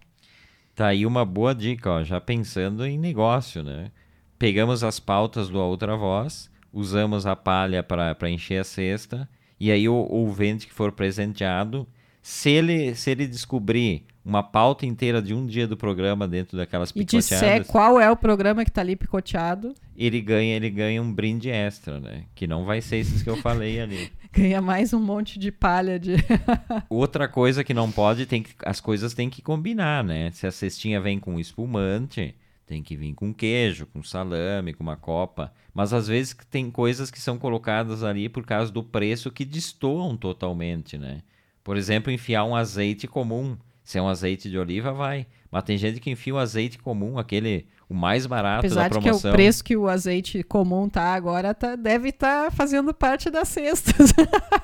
Tá 0.74 0.88
aí 0.88 1.06
uma 1.06 1.26
boa 1.26 1.54
dica, 1.54 1.92
ó, 1.92 2.04
já 2.04 2.22
pensando 2.22 2.86
em 2.86 2.98
negócio, 2.98 3.62
né? 3.62 3.92
Pegamos 4.38 4.84
as 4.86 4.98
pautas 4.98 5.50
do 5.50 5.60
Outra 5.60 5.98
Voz, 5.98 6.50
usamos 6.72 7.26
a 7.26 7.36
palha 7.36 7.84
para 7.84 8.30
encher 8.30 8.62
a 8.62 8.64
cesta, 8.64 9.30
e 9.60 9.70
aí 9.70 9.90
o 9.90 9.94
ouvinte 9.94 10.66
que 10.66 10.74
for 10.74 10.94
presenteado 10.94 11.86
Se 12.22 12.50
ele, 12.50 12.96
se 12.96 13.12
ele 13.12 13.28
descobrir 13.28 14.06
uma 14.24 14.44
pauta 14.44 14.86
inteira 14.86 15.22
de 15.22 15.34
um 15.34 15.46
dia 15.46 15.68
do 15.68 15.76
programa 15.76 16.28
dentro 16.28 16.58
daquelas 16.58 16.92
picoteadas... 16.92 17.32
E 17.32 17.36
disser 17.36 17.66
qual 17.66 18.00
é 18.00 18.10
o 18.10 18.16
programa 18.16 18.64
que 18.64 18.70
está 18.70 18.82
ali 18.82 18.96
picoteado... 18.96 19.74
Ele 20.00 20.22
ganha, 20.22 20.56
ele 20.56 20.70
ganha 20.70 21.02
um 21.02 21.14
brinde 21.14 21.50
extra, 21.50 22.00
né? 22.00 22.24
Que 22.34 22.48
não 22.48 22.64
vai 22.64 22.80
ser 22.80 23.00
esses 23.00 23.22
que 23.22 23.30
eu 23.30 23.36
falei 23.36 23.82
ali. 23.82 24.10
ganha 24.32 24.62
mais 24.62 24.94
um 24.94 25.00
monte 25.00 25.38
de 25.38 25.52
palha 25.52 26.00
de... 26.00 26.16
Outra 26.90 27.28
coisa 27.28 27.66
que 27.66 27.74
não 27.74 27.92
pode, 27.92 28.26
tem 28.26 28.42
que, 28.42 28.56
as 28.64 28.80
coisas 28.80 29.14
têm 29.14 29.30
que 29.30 29.42
combinar, 29.42 30.02
né? 30.02 30.32
Se 30.32 30.48
a 30.48 30.52
cestinha 30.52 31.02
vem 31.02 31.20
com 31.20 31.38
espumante, 31.38 32.34
tem 32.66 32.82
que 32.82 32.96
vir 32.96 33.14
com 33.14 33.34
queijo, 33.34 33.88
com 33.88 34.02
salame, 34.02 34.74
com 34.74 34.84
uma 34.84 34.96
copa. 34.96 35.52
Mas 35.74 35.92
às 35.92 36.08
vezes 36.08 36.34
tem 36.50 36.72
coisas 36.72 37.12
que 37.12 37.20
são 37.20 37.38
colocadas 37.38 38.02
ali 38.02 38.30
por 38.30 38.46
causa 38.46 38.72
do 38.72 38.82
preço 38.82 39.30
que 39.30 39.44
destoam 39.44 40.16
totalmente, 40.16 40.98
né? 40.98 41.24
Por 41.62 41.76
exemplo, 41.76 42.10
enfiar 42.10 42.46
um 42.46 42.56
azeite 42.56 43.06
comum. 43.06 43.58
Se 43.90 43.98
é 43.98 44.02
um 44.04 44.08
azeite 44.08 44.52
de 44.52 44.56
oliva, 44.56 44.94
vai. 44.94 45.26
Mas 45.52 45.64
tem 45.64 45.76
gente 45.76 46.00
que 46.00 46.12
enfia 46.12 46.36
o 46.36 46.38
azeite 46.38 46.78
comum, 46.78 47.18
aquele 47.18 47.66
o 47.90 47.94
mais 47.96 48.28
barato 48.28 48.60
Apesar 48.60 48.84
da 48.84 48.90
promoção. 48.90 49.10
Apesar 49.10 49.18
de 49.18 49.22
que 49.24 49.28
o 49.28 49.32
preço 49.32 49.64
que 49.64 49.78
o 49.78 49.88
azeite 49.88 50.44
comum 50.44 50.88
tá 50.88 51.12
agora 51.16 51.56
tá, 51.56 51.76
deve 51.76 52.10
estar 52.10 52.46
tá 52.46 52.52
fazendo 52.52 52.94
parte 52.94 53.32
das 53.32 53.48
cestas. 53.48 54.14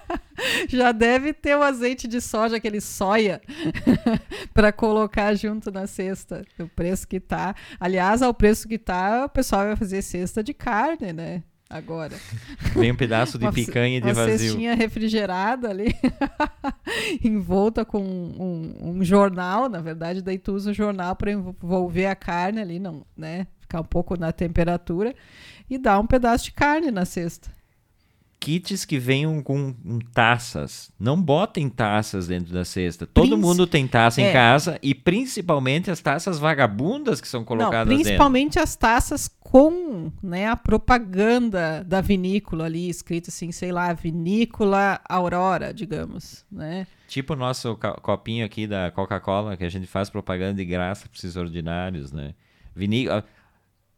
Já 0.70 0.92
deve 0.92 1.34
ter 1.34 1.58
o 1.58 1.64
azeite 1.64 2.08
de 2.08 2.22
soja, 2.22 2.58
aquele 2.58 2.80
soia, 2.80 3.42
para 4.54 4.72
colocar 4.72 5.34
junto 5.34 5.72
na 5.72 5.88
cesta. 5.88 6.46
O 6.60 6.68
preço 6.68 7.08
que 7.08 7.20
tá. 7.20 7.56
Aliás, 7.80 8.22
ao 8.22 8.32
preço 8.32 8.68
que 8.68 8.78
tá, 8.78 9.26
o 9.26 9.30
pessoal 9.30 9.66
vai 9.66 9.76
fazer 9.76 10.04
cesta 10.04 10.44
de 10.44 10.54
carne, 10.54 11.12
né? 11.12 11.42
Agora. 11.70 12.16
Vem 12.76 12.92
um 12.92 12.96
pedaço 12.96 13.38
de 13.38 13.46
uma, 13.46 13.54
picanha 13.54 14.00
de 14.00 14.08
uma 14.08 14.14
vazio. 14.14 14.34
Uma 14.34 14.40
cestinha 14.40 14.76
refrigerada 14.76 15.70
ali, 15.70 15.96
envolta 17.24 17.84
com 17.84 18.02
um, 18.02 18.74
um, 18.82 19.04
jornal, 19.04 19.70
na 19.70 19.82
verdade, 19.82 20.22
daí 20.22 20.38
tu 20.38 20.54
usa 20.54 20.72
o 20.72 20.74
jornal 20.74 21.16
para 21.16 21.32
envolver 21.32 22.08
a 22.08 22.16
carne 22.16 22.62
ali, 22.62 22.80
não, 22.80 23.06
né? 23.16 23.48
Ficar 23.60 23.82
um 23.82 23.86
pouco 23.86 24.18
na 24.18 24.32
temperatura 24.32 25.16
e 25.70 25.78
dar 25.78 26.00
um 26.00 26.06
pedaço 26.06 26.46
de 26.46 26.52
carne 26.52 26.92
na 26.92 27.06
cesta 27.06 27.50
kits 28.46 28.86
que 28.86 29.00
venham 29.00 29.42
com, 29.42 29.74
taças. 30.14 30.92
Não 31.00 31.20
botem 31.20 31.68
taças 31.68 32.28
dentro 32.28 32.54
da 32.54 32.64
cesta. 32.64 33.08
Todo 33.08 33.36
mundo 33.36 33.66
tem 33.66 33.88
taça 33.88 34.22
é. 34.22 34.30
em 34.30 34.34
casa 34.34 34.78
e 34.84 34.94
principalmente 34.94 35.90
as 35.90 36.00
taças 36.00 36.38
vagabundas 36.38 37.20
que 37.20 37.28
são 37.28 37.44
colocadas 37.44 37.92
Não, 37.92 37.96
principalmente 37.96 38.54
dentro. 38.54 38.62
as 38.62 38.76
taças 38.76 39.28
com 39.28 40.12
né, 40.22 40.48
a 40.48 40.56
propaganda 40.56 41.84
da 41.84 42.02
vinícola 42.02 42.66
ali, 42.66 42.88
escrito 42.88 43.32
assim, 43.32 43.52
sei 43.52 43.72
lá, 43.72 43.92
Vinícola 43.94 45.02
Aurora, 45.10 45.74
digamos, 45.74 46.46
né? 46.52 46.86
Tipo 47.08 47.34
o 47.34 47.36
nosso 47.36 47.76
copinho 48.04 48.46
aqui 48.46 48.68
da 48.68 48.92
Coca-Cola, 48.92 49.58
que 49.58 49.64
a 49.64 49.70
gente 49.70 49.88
faz 49.88 50.08
propaganda 50.08 50.54
de 50.54 50.66
graça 50.66 51.08
para 51.10 51.18
esses 51.18 51.36
ordinários, 51.36 52.12
né? 52.12 52.36
Vinícola... 52.76 53.26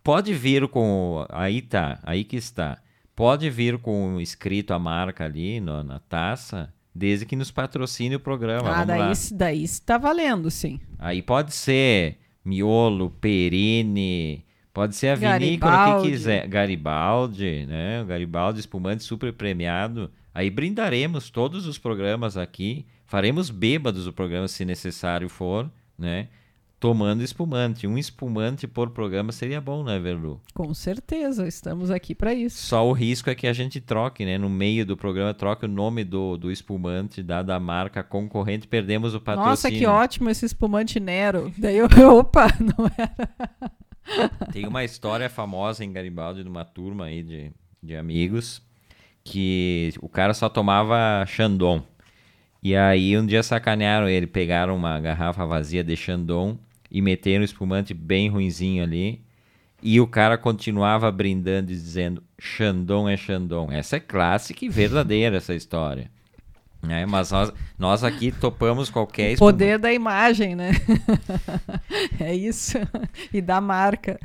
Pode 0.01 0.33
vir 0.33 0.65
com... 0.69 1.25
Aí 1.27 1.61
tá, 1.61 1.99
aí 2.03 2.23
que 2.23 2.37
está 2.37 2.77
Pode 3.17 3.49
vir 3.49 3.79
com 3.79 4.21
escrito 4.21 4.75
a 4.75 4.77
marca 4.77 5.25
ali 5.25 5.59
no, 5.59 5.83
na 5.83 5.97
taça, 5.97 6.71
desde 6.93 7.25
que 7.25 7.35
nos 7.35 7.49
patrocine 7.49 8.15
o 8.15 8.19
programa. 8.19 8.69
Ah, 8.69 8.85
daí, 8.85 9.11
daí 9.33 9.63
está 9.63 9.97
valendo, 9.97 10.51
sim. 10.51 10.79
Aí 10.99 11.23
pode 11.23 11.51
ser 11.51 12.19
miolo, 12.45 13.09
perine, 13.09 14.45
pode 14.71 14.95
ser 14.95 15.07
a 15.07 15.15
vinícola 15.15 15.99
que 15.99 16.11
quiser. 16.11 16.47
Garibaldi, 16.47 17.65
né? 17.65 18.03
O 18.03 18.05
Garibaldi 18.05 18.59
espumante 18.59 19.03
super 19.03 19.33
premiado. 19.33 20.11
Aí 20.31 20.51
brindaremos 20.51 21.31
todos 21.31 21.65
os 21.65 21.79
programas 21.79 22.37
aqui, 22.37 22.85
faremos 23.07 23.49
bêbados 23.49 24.05
o 24.05 24.13
programa 24.13 24.47
se 24.47 24.63
necessário 24.63 25.27
for, 25.27 25.67
né? 25.97 26.27
Tomando 26.79 27.23
espumante. 27.23 27.87
Um 27.87 27.97
espumante 27.97 28.67
por 28.67 28.91
programa 28.91 29.31
seria 29.31 29.59
bom, 29.59 29.83
né, 29.83 29.99
Verlu? 29.99 30.41
Com 30.53 30.73
certeza, 30.73 31.47
estamos 31.47 31.89
aqui 31.89 32.13
para 32.13 32.33
isso. 32.33 32.57
Só 32.65 32.87
o 32.87 32.93
risco 32.93 33.29
é 33.29 33.35
que 33.35 33.47
a 33.47 33.53
gente 33.53 33.81
troque, 33.81 34.25
né? 34.25 34.37
No 34.37 34.49
meio 34.49 34.85
do 34.85 34.95
programa, 34.95 35.33
troque 35.33 35.65
o 35.65 35.69
nome 35.69 36.03
do, 36.03 36.37
do 36.37 36.51
espumante, 36.51 37.23
da, 37.23 37.41
da 37.41 37.59
marca 37.59 38.03
concorrente, 38.03 38.67
perdemos 38.67 39.15
o 39.15 39.19
patrocínio. 39.19 39.49
Nossa, 39.49 39.71
que 39.71 39.85
ótimo 39.85 40.29
esse 40.29 40.45
espumante 40.45 40.99
Nero. 40.99 41.51
Daí 41.57 41.77
eu, 41.77 41.87
opa, 42.13 42.47
não 42.59 42.89
era. 42.97 44.51
Tem 44.51 44.65
uma 44.65 44.83
história 44.83 45.29
famosa 45.29 45.83
em 45.83 45.91
Garibaldi, 45.91 46.43
de 46.43 46.49
uma 46.49 46.63
turma 46.63 47.05
aí 47.05 47.23
de, 47.23 47.51
de 47.81 47.95
amigos, 47.95 48.61
que 49.23 49.93
o 50.01 50.07
cara 50.07 50.33
só 50.33 50.47
tomava 50.47 51.25
Chandon. 51.25 51.81
E 52.63 52.75
aí 52.75 53.17
um 53.17 53.25
dia 53.25 53.43
sacanearam 53.43 54.07
ele, 54.07 54.27
pegaram 54.27 54.75
uma 54.75 54.99
garrafa 54.99 55.45
vazia 55.45 55.83
de 55.83 55.95
Chandon 55.95 56.57
e 56.89 57.01
meteram 57.01 57.41
um 57.41 57.45
espumante 57.45 57.93
bem 57.93 58.29
ruinzinho 58.29 58.83
ali. 58.83 59.21
E 59.81 60.01
o 60.01 60.07
cara 60.07 60.37
continuava 60.37 61.11
brindando 61.11 61.71
e 61.71 61.75
dizendo: 61.75 62.23
Xandão 62.39 63.07
é 63.07 63.15
Xandão. 63.15 63.71
Essa 63.71 63.97
é 63.97 63.99
clássica 63.99 64.65
e 64.65 64.69
verdadeira, 64.69 65.37
essa 65.37 65.53
história. 65.53 66.09
É, 66.87 67.05
mas 67.05 67.31
nós, 67.31 67.51
nós 67.77 68.03
aqui 68.03 68.31
topamos 68.31 68.89
qualquer 68.89 69.33
o 69.33 69.37
poder 69.37 69.79
da 69.79 69.91
imagem, 69.91 70.55
né? 70.55 70.71
é 72.19 72.33
isso. 72.35 72.77
E 73.33 73.41
da 73.41 73.59
marca. 73.59 74.19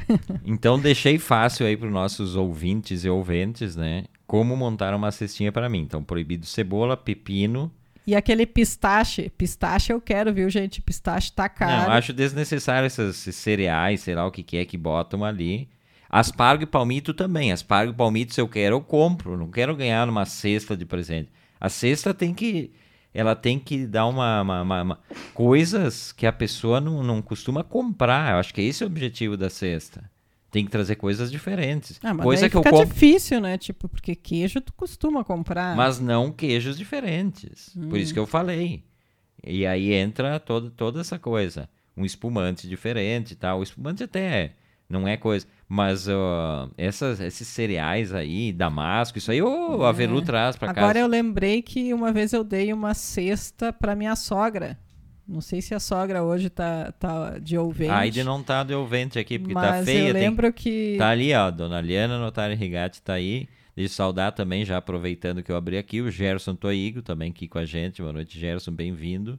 então 0.44 0.78
deixei 0.78 1.18
fácil 1.18 1.66
aí 1.66 1.76
para 1.76 1.86
os 1.86 1.92
nossos 1.92 2.36
ouvintes 2.36 3.04
e 3.04 3.08
ouventes, 3.08 3.74
né? 3.74 4.04
Como 4.26 4.56
montar 4.56 4.94
uma 4.94 5.10
cestinha 5.10 5.50
para 5.50 5.68
mim. 5.68 5.80
Então, 5.80 6.04
proibido 6.04 6.46
cebola, 6.46 6.96
pepino, 6.96 7.70
e 8.06 8.16
aquele 8.16 8.46
pistache, 8.46 9.30
pistache 9.30 9.92
eu 9.92 10.00
quero, 10.00 10.32
viu, 10.32 10.50
gente? 10.50 10.82
Pistache 10.82 11.32
tá 11.32 11.48
caro. 11.48 11.88
Não, 11.88 11.96
acho 11.96 12.12
desnecessário 12.12 12.86
esses 12.86 13.36
cereais, 13.36 14.00
sei 14.00 14.14
lá 14.14 14.26
o 14.26 14.30
que, 14.30 14.42
que 14.42 14.56
é 14.56 14.64
que 14.64 14.76
botam 14.76 15.24
ali. 15.24 15.68
Aspargo 16.10 16.64
e 16.64 16.66
palmito 16.66 17.14
também. 17.14 17.52
Aspargo 17.52 17.92
e 17.92 17.96
palmito, 17.96 18.34
se 18.34 18.40
eu 18.40 18.48
quero, 18.48 18.76
eu 18.76 18.80
compro. 18.80 19.36
Não 19.36 19.50
quero 19.50 19.74
ganhar 19.76 20.06
numa 20.06 20.26
cesta 20.26 20.76
de 20.76 20.84
presente. 20.84 21.30
A 21.60 21.68
cesta 21.68 22.12
tem 22.12 22.34
que. 22.34 22.72
Ela 23.14 23.36
tem 23.36 23.58
que 23.58 23.86
dar 23.86 24.06
uma, 24.06 24.40
uma, 24.42 24.62
uma, 24.62 24.82
uma 24.82 24.98
coisas 25.34 26.12
que 26.12 26.26
a 26.26 26.32
pessoa 26.32 26.80
não, 26.80 27.02
não 27.02 27.22
costuma 27.22 27.62
comprar. 27.62 28.32
Eu 28.32 28.38
acho 28.38 28.52
que 28.52 28.62
esse 28.62 28.82
é 28.82 28.86
o 28.86 28.88
objetivo 28.88 29.36
da 29.36 29.50
cesta 29.50 30.11
tem 30.52 30.66
que 30.66 30.70
trazer 30.70 30.96
coisas 30.96 31.32
diferentes. 31.32 31.98
Ah, 32.02 32.12
mas 32.12 32.24
Coisa 32.24 32.48
que 32.48 32.56
fica 32.58 32.68
eu 32.68 32.72
comp... 32.72 32.86
difícil, 32.86 33.40
né? 33.40 33.56
Tipo, 33.56 33.88
porque 33.88 34.14
queijo 34.14 34.60
tu 34.60 34.70
costuma 34.74 35.24
comprar. 35.24 35.74
Mas 35.74 35.98
não 35.98 36.30
queijos 36.30 36.76
diferentes. 36.76 37.74
Hum. 37.74 37.88
Por 37.88 37.98
isso 37.98 38.12
que 38.12 38.18
eu 38.18 38.26
falei. 38.26 38.84
E 39.42 39.66
aí 39.66 39.94
entra 39.94 40.38
todo, 40.38 40.70
toda 40.70 41.00
essa 41.00 41.18
coisa. 41.18 41.70
Um 41.96 42.04
espumante 42.04 42.68
diferente 42.68 43.34
tal. 43.34 43.60
O 43.60 43.62
espumante 43.62 44.04
até 44.04 44.52
não 44.90 45.08
é 45.08 45.16
coisa. 45.16 45.46
Mas 45.66 46.06
uh, 46.06 46.70
essas, 46.76 47.18
esses 47.18 47.48
cereais 47.48 48.12
aí, 48.12 48.52
damasco, 48.52 49.16
isso 49.16 49.30
aí 49.30 49.40
o 49.40 49.88
é. 49.88 50.20
Traz 50.20 50.54
para 50.54 50.74
casa. 50.74 50.80
Agora 50.80 50.98
eu 50.98 51.06
lembrei 51.06 51.62
que 51.62 51.94
uma 51.94 52.12
vez 52.12 52.34
eu 52.34 52.44
dei 52.44 52.74
uma 52.74 52.92
cesta 52.92 53.72
para 53.72 53.96
minha 53.96 54.14
sogra. 54.14 54.78
Não 55.32 55.40
sei 55.40 55.62
se 55.62 55.74
a 55.74 55.80
sogra 55.80 56.22
hoje 56.22 56.50
tá, 56.50 56.92
tá 56.92 57.38
de 57.38 57.56
ouvinte. 57.56 57.90
A 57.90 58.00
Aide 58.00 58.22
não 58.22 58.42
tá 58.42 58.62
de 58.62 58.74
ouvinte 58.74 59.18
aqui, 59.18 59.38
porque 59.38 59.54
tá 59.54 59.82
feia. 59.82 60.08
eu 60.08 60.12
lembro 60.12 60.52
tem... 60.52 60.52
que... 60.52 60.96
Tá 60.98 61.08
ali, 61.08 61.32
ó, 61.32 61.50
Dona 61.50 61.80
Liana 61.80 62.18
Notário 62.18 62.54
Rigatti 62.54 63.00
tá 63.00 63.14
aí. 63.14 63.48
Eu 63.74 63.88
saudar 63.88 64.32
também, 64.32 64.62
já 64.62 64.76
aproveitando 64.76 65.42
que 65.42 65.50
eu 65.50 65.56
abri 65.56 65.78
aqui, 65.78 66.02
o 66.02 66.10
Gerson 66.10 66.54
Toigo 66.54 67.00
também 67.00 67.30
aqui 67.30 67.48
com 67.48 67.58
a 67.58 67.64
gente. 67.64 68.02
Boa 68.02 68.12
noite, 68.12 68.38
Gerson, 68.38 68.72
bem-vindo. 68.72 69.38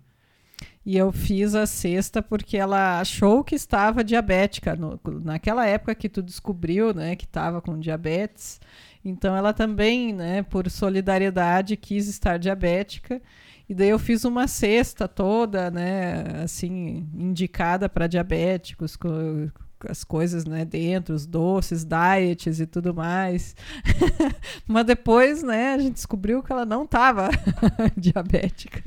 E 0.84 0.98
eu 0.98 1.12
fiz 1.12 1.54
a 1.54 1.68
cesta 1.68 2.24
porque 2.24 2.58
ela 2.58 3.00
achou 3.00 3.44
que 3.44 3.54
estava 3.54 4.04
diabética. 4.04 4.76
No, 4.76 5.00
naquela 5.24 5.68
época 5.68 5.94
que 5.94 6.10
tu 6.10 6.24
descobriu, 6.24 6.92
né, 6.92 7.16
que 7.16 7.26
estava 7.26 7.62
com 7.62 7.80
diabetes. 7.80 8.60
Então 9.06 9.36
ela 9.36 9.54
também, 9.54 10.12
né, 10.12 10.42
por 10.42 10.68
solidariedade, 10.72 11.78
quis 11.78 12.08
estar 12.08 12.40
diabética. 12.40 13.22
E 13.68 13.74
daí 13.74 13.90
eu 13.90 14.00
fiz 14.00 14.26
uma 14.26 14.48
cesta 14.48 15.08
toda, 15.08 15.72
né, 15.72 16.42
assim, 16.44 17.08
indicada 17.14 17.88
para 17.88 18.08
diabéticos, 18.08 18.96
com 18.96 19.50
as 19.88 20.04
coisas, 20.04 20.46
né, 20.46 20.66
dentro, 20.66 21.16
os 21.16 21.26
doces, 21.26 21.86
diets 21.86 22.60
e 22.60 22.66
tudo 22.66 22.94
mais. 22.94 23.56
Mas 24.68 24.86
depois, 24.86 25.44
né, 25.44 25.74
a 25.74 25.78
gente 25.78 25.96
descobriu 25.96 26.44
que 26.44 26.52
ela 26.52 26.66
não 26.66 26.84
estava 26.84 27.30
diabética. 27.96 28.84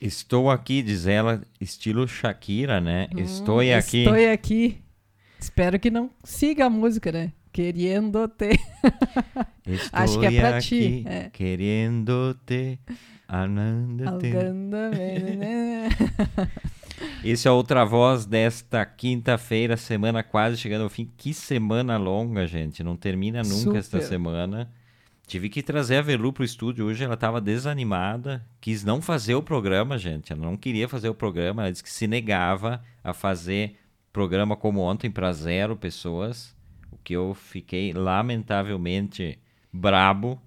Estou 0.00 0.50
aqui, 0.50 0.82
diz 0.82 1.06
ela, 1.06 1.42
estilo 1.60 2.06
Shakira, 2.06 2.80
né? 2.80 3.08
Hum, 3.14 3.18
estou 3.18 3.60
aqui. 3.60 3.98
Estou 3.98 4.32
aqui. 4.32 4.78
Espero 5.40 5.78
que 5.78 5.90
não 5.90 6.10
siga 6.24 6.66
a 6.66 6.70
música, 6.70 7.10
né? 7.12 7.32
Querendo-te. 7.58 8.50
Acho 9.90 10.20
que 10.20 10.26
é 10.26 10.40
pra 10.40 10.60
ti. 10.60 11.02
É. 11.04 11.28
Querendo-te. 11.30 12.78
Esse 17.24 17.48
é 17.48 17.50
outra 17.50 17.84
voz 17.84 18.24
desta 18.24 18.86
quinta-feira, 18.86 19.76
semana 19.76 20.22
quase 20.22 20.56
chegando 20.56 20.82
ao 20.82 20.88
fim. 20.88 21.10
Que 21.16 21.34
semana 21.34 21.96
longa, 21.96 22.46
gente. 22.46 22.84
Não 22.84 22.96
termina 22.96 23.42
nunca 23.42 23.56
Super. 23.56 23.78
esta 23.78 24.00
semana. 24.02 24.70
Tive 25.26 25.48
que 25.48 25.60
trazer 25.60 25.96
a 25.96 26.02
Velu 26.02 26.32
pro 26.32 26.44
estúdio 26.44 26.86
hoje, 26.86 27.02
ela 27.02 27.14
estava 27.14 27.40
desanimada, 27.40 28.46
quis 28.60 28.84
não 28.84 29.02
fazer 29.02 29.34
o 29.34 29.42
programa, 29.42 29.98
gente. 29.98 30.32
Ela 30.32 30.42
não 30.42 30.56
queria 30.56 30.88
fazer 30.88 31.08
o 31.08 31.14
programa, 31.14 31.62
ela 31.62 31.72
disse 31.72 31.82
que 31.82 31.90
se 31.90 32.06
negava 32.06 32.80
a 33.02 33.12
fazer 33.12 33.74
programa 34.12 34.56
como 34.56 34.80
ontem 34.80 35.10
para 35.10 35.32
zero 35.32 35.76
pessoas, 35.76 36.56
o 37.08 37.10
que 37.10 37.14
eu 37.14 37.32
fiquei 37.32 37.92
lamentavelmente 37.94 39.38
brabo, 39.72 40.38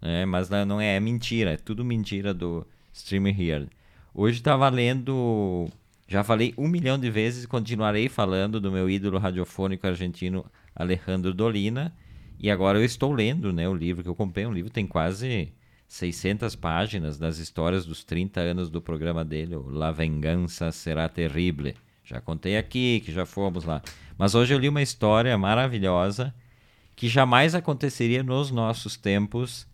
né? 0.00 0.24
mas 0.24 0.48
não 0.48 0.80
é, 0.80 0.96
é 0.96 1.00
mentira, 1.00 1.52
é 1.52 1.56
tudo 1.58 1.84
mentira 1.84 2.32
do 2.32 2.66
Streamer 2.90 3.38
Here. 3.38 3.68
Hoje 4.14 4.38
estava 4.38 4.66
lendo, 4.70 5.68
já 6.08 6.24
falei 6.24 6.54
um 6.56 6.68
milhão 6.68 6.98
de 6.98 7.10
vezes 7.10 7.44
e 7.44 7.48
continuarei 7.48 8.08
falando 8.08 8.58
do 8.58 8.72
meu 8.72 8.88
ídolo 8.88 9.18
radiofônico 9.18 9.86
argentino 9.86 10.46
Alejandro 10.74 11.34
Dolina, 11.34 11.94
e 12.38 12.50
agora 12.50 12.78
eu 12.78 12.84
estou 12.84 13.12
lendo 13.12 13.52
né, 13.52 13.68
o 13.68 13.74
livro 13.74 14.02
que 14.02 14.08
eu 14.08 14.14
comprei. 14.14 14.46
Um 14.46 14.52
livro 14.52 14.70
tem 14.70 14.86
quase 14.86 15.52
600 15.86 16.56
páginas 16.56 17.18
das 17.18 17.36
histórias 17.36 17.84
dos 17.84 18.04
30 18.04 18.40
anos 18.40 18.70
do 18.70 18.80
programa 18.80 19.22
dele, 19.22 19.56
La 19.66 19.92
Vengança 19.92 20.72
Será 20.72 21.08
Terrible. 21.08 21.74
Já 22.04 22.20
contei 22.20 22.56
aqui 22.56 23.02
que 23.04 23.12
já 23.12 23.26
fomos 23.26 23.64
lá. 23.64 23.82
Mas 24.18 24.34
hoje 24.34 24.54
eu 24.54 24.58
li 24.58 24.68
uma 24.68 24.82
história 24.82 25.36
maravilhosa 25.36 26.34
que 26.94 27.08
jamais 27.08 27.54
aconteceria 27.54 28.22
nos 28.22 28.50
nossos 28.50 28.96
tempos 28.96 29.66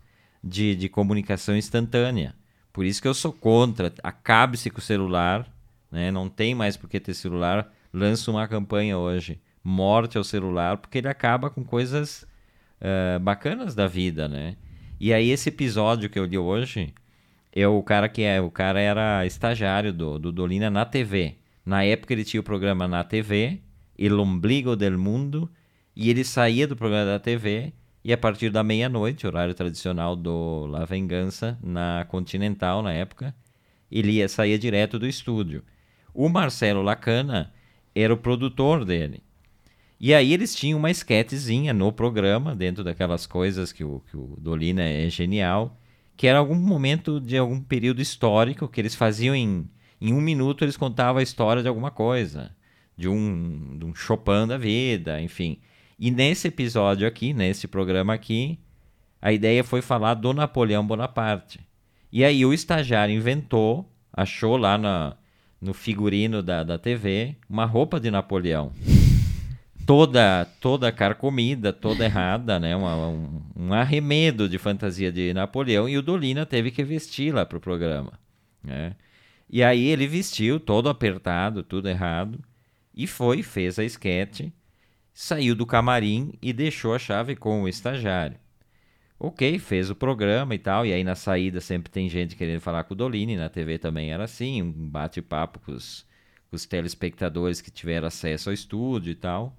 de, 0.43 0.75
de 0.75 0.89
comunicação 0.89 1.55
instantânea. 1.55 2.35
Por 2.73 2.85
isso 2.85 3.01
que 3.01 3.07
eu 3.07 3.13
sou 3.13 3.31
contra. 3.31 3.93
Acabe-se 4.03 4.69
com 4.69 4.79
o 4.79 4.81
celular. 4.81 5.47
Né? 5.89 6.11
Não 6.11 6.27
tem 6.27 6.53
mais 6.53 6.75
por 6.75 6.89
que 6.89 6.99
ter 6.99 7.13
celular. 7.13 7.71
Lança 7.93 8.29
uma 8.29 8.47
campanha 8.47 8.97
hoje. 8.97 9.39
Morte 9.63 10.17
ao 10.17 10.23
celular, 10.23 10.77
porque 10.77 10.97
ele 10.97 11.07
acaba 11.07 11.49
com 11.49 11.63
coisas 11.63 12.27
uh, 12.81 13.19
bacanas 13.21 13.73
da 13.73 13.87
vida, 13.87 14.27
né? 14.27 14.57
E 14.99 15.13
aí 15.13 15.29
esse 15.29 15.47
episódio 15.47 16.09
que 16.09 16.19
eu 16.19 16.25
li 16.25 16.37
hoje 16.37 16.93
é 17.55 17.65
o 17.65 17.81
cara 17.81 18.09
que 18.09 18.23
é, 18.23 18.41
o 18.41 18.51
cara 18.51 18.81
era 18.81 19.25
estagiário 19.25 19.93
do, 19.93 20.19
do 20.19 20.33
Dolina 20.33 20.69
na 20.69 20.83
TV. 20.83 21.37
Na 21.65 21.83
época 21.85 22.11
ele 22.11 22.25
tinha 22.25 22.41
o 22.41 22.43
programa 22.43 22.89
na 22.89 23.05
TV, 23.05 23.61
El 23.97 24.19
Ombligo 24.19 24.75
del 24.75 24.97
Mundo, 24.97 25.49
e 25.95 26.09
ele 26.09 26.23
saía 26.23 26.67
do 26.67 26.75
programa 26.75 27.05
da 27.05 27.19
TV 27.19 27.73
e 28.03 28.11
a 28.11 28.17
partir 28.17 28.49
da 28.49 28.63
meia-noite, 28.63 29.25
horário 29.25 29.53
tradicional 29.53 30.15
do 30.15 30.65
La 30.67 30.83
Vengança, 30.83 31.57
na 31.63 32.05
Continental 32.09 32.81
na 32.81 32.91
época, 32.91 33.33
ele 33.89 34.13
ia, 34.13 34.27
saía 34.27 34.59
direto 34.59 34.99
do 34.99 35.07
estúdio. 35.07 35.63
O 36.13 36.27
Marcelo 36.27 36.81
Lacana 36.81 37.53
era 37.95 38.13
o 38.13 38.17
produtor 38.17 38.83
dele. 38.83 39.23
E 39.99 40.13
aí 40.13 40.33
eles 40.33 40.53
tinham 40.53 40.79
uma 40.79 40.91
esquetezinha 40.91 41.73
no 41.73 41.93
programa, 41.93 42.53
dentro 42.53 42.83
daquelas 42.83 43.25
coisas 43.25 43.71
que 43.71 43.85
o, 43.85 44.01
que 44.09 44.17
o 44.17 44.35
Dolina 44.37 44.83
é 44.83 45.09
genial, 45.09 45.79
que 46.17 46.27
era 46.27 46.39
algum 46.39 46.55
momento 46.55 47.21
de 47.21 47.37
algum 47.37 47.61
período 47.61 48.01
histórico 48.01 48.67
que 48.67 48.81
eles 48.81 48.95
faziam 48.95 49.33
em, 49.33 49.69
em 50.01 50.13
um 50.13 50.19
minuto, 50.19 50.65
eles 50.65 50.75
contavam 50.75 51.19
a 51.19 51.23
história 51.23 51.61
de 51.61 51.69
alguma 51.69 51.89
coisa, 51.89 52.53
de 52.97 53.07
um, 53.07 53.77
de 53.77 53.85
um 53.85 53.95
Chopin 53.95 54.47
da 54.47 54.57
vida, 54.57 55.21
enfim. 55.21 55.59
E 55.99 56.11
nesse 56.11 56.47
episódio 56.47 57.07
aqui, 57.07 57.33
nesse 57.33 57.67
programa 57.67 58.13
aqui, 58.13 58.59
a 59.21 59.31
ideia 59.31 59.63
foi 59.63 59.81
falar 59.81 60.15
do 60.15 60.33
Napoleão 60.33 60.85
Bonaparte. 60.85 61.59
E 62.11 62.23
aí 62.23 62.45
o 62.45 62.53
estagiário 62.53 63.15
inventou, 63.15 63.89
achou 64.11 64.57
lá 64.57 64.77
na, 64.77 65.15
no 65.59 65.73
figurino 65.73 66.43
da, 66.43 66.63
da 66.63 66.77
TV, 66.77 67.35
uma 67.49 67.65
roupa 67.65 67.99
de 67.99 68.11
Napoleão 68.11 68.71
toda 69.87 70.45
toda 70.59 70.91
carcomida, 70.91 71.73
toda 71.73 72.05
errada, 72.05 72.59
né? 72.59 72.75
Uma, 72.75 73.07
um, 73.07 73.41
um, 73.55 73.73
arremedo 73.73 74.47
de 74.47 74.57
fantasia 74.57 75.11
de 75.11 75.33
Napoleão 75.33 75.89
e 75.89 75.97
o 75.97 76.01
Dolina 76.01 76.45
teve 76.45 76.69
que 76.69 76.83
vesti-la 76.83 77.45
para 77.45 77.57
o 77.57 77.61
programa, 77.61 78.13
né? 78.63 78.95
E 79.49 79.63
aí 79.63 79.87
ele 79.87 80.07
vestiu 80.07 80.59
todo 80.59 80.89
apertado, 80.89 81.63
tudo 81.63 81.87
errado 81.87 82.39
e 82.93 83.07
foi, 83.07 83.41
fez 83.41 83.79
a 83.79 83.83
esquete, 83.83 84.53
saiu 85.13 85.55
do 85.55 85.65
camarim 85.65 86.33
e 86.41 86.53
deixou 86.53 86.93
a 86.93 86.99
chave 86.99 87.35
com 87.35 87.63
o 87.63 87.67
estagiário. 87.67 88.37
Ok, 89.19 89.57
fez 89.59 89.89
o 89.89 89.95
programa 89.95 90.53
e 90.53 90.59
tal, 90.59 90.85
e 90.85 90.91
aí 90.91 91.03
na 91.03 91.15
saída 91.15 91.61
sempre 91.61 91.91
tem 91.91 92.09
gente 92.09 92.35
querendo 92.35 92.59
falar 92.59 92.83
com 92.83 92.93
o 92.93 92.97
Dolini, 92.97 93.37
na 93.37 93.49
TV 93.49 93.77
também 93.77 94.11
era 94.11 94.25
assim, 94.25 94.61
um 94.61 94.71
bate-papo 94.71 95.59
com 95.59 95.71
os, 95.71 96.05
com 96.49 96.55
os 96.55 96.65
telespectadores 96.65 97.61
que 97.61 97.71
tiveram 97.71 98.07
acesso 98.07 98.49
ao 98.49 98.53
estúdio 98.53 99.11
e 99.11 99.15
tal. 99.15 99.57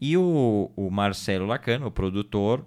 E 0.00 0.16
o, 0.16 0.70
o 0.76 0.90
Marcelo 0.90 1.46
Lacano, 1.46 1.86
o 1.86 1.90
produtor, 1.90 2.64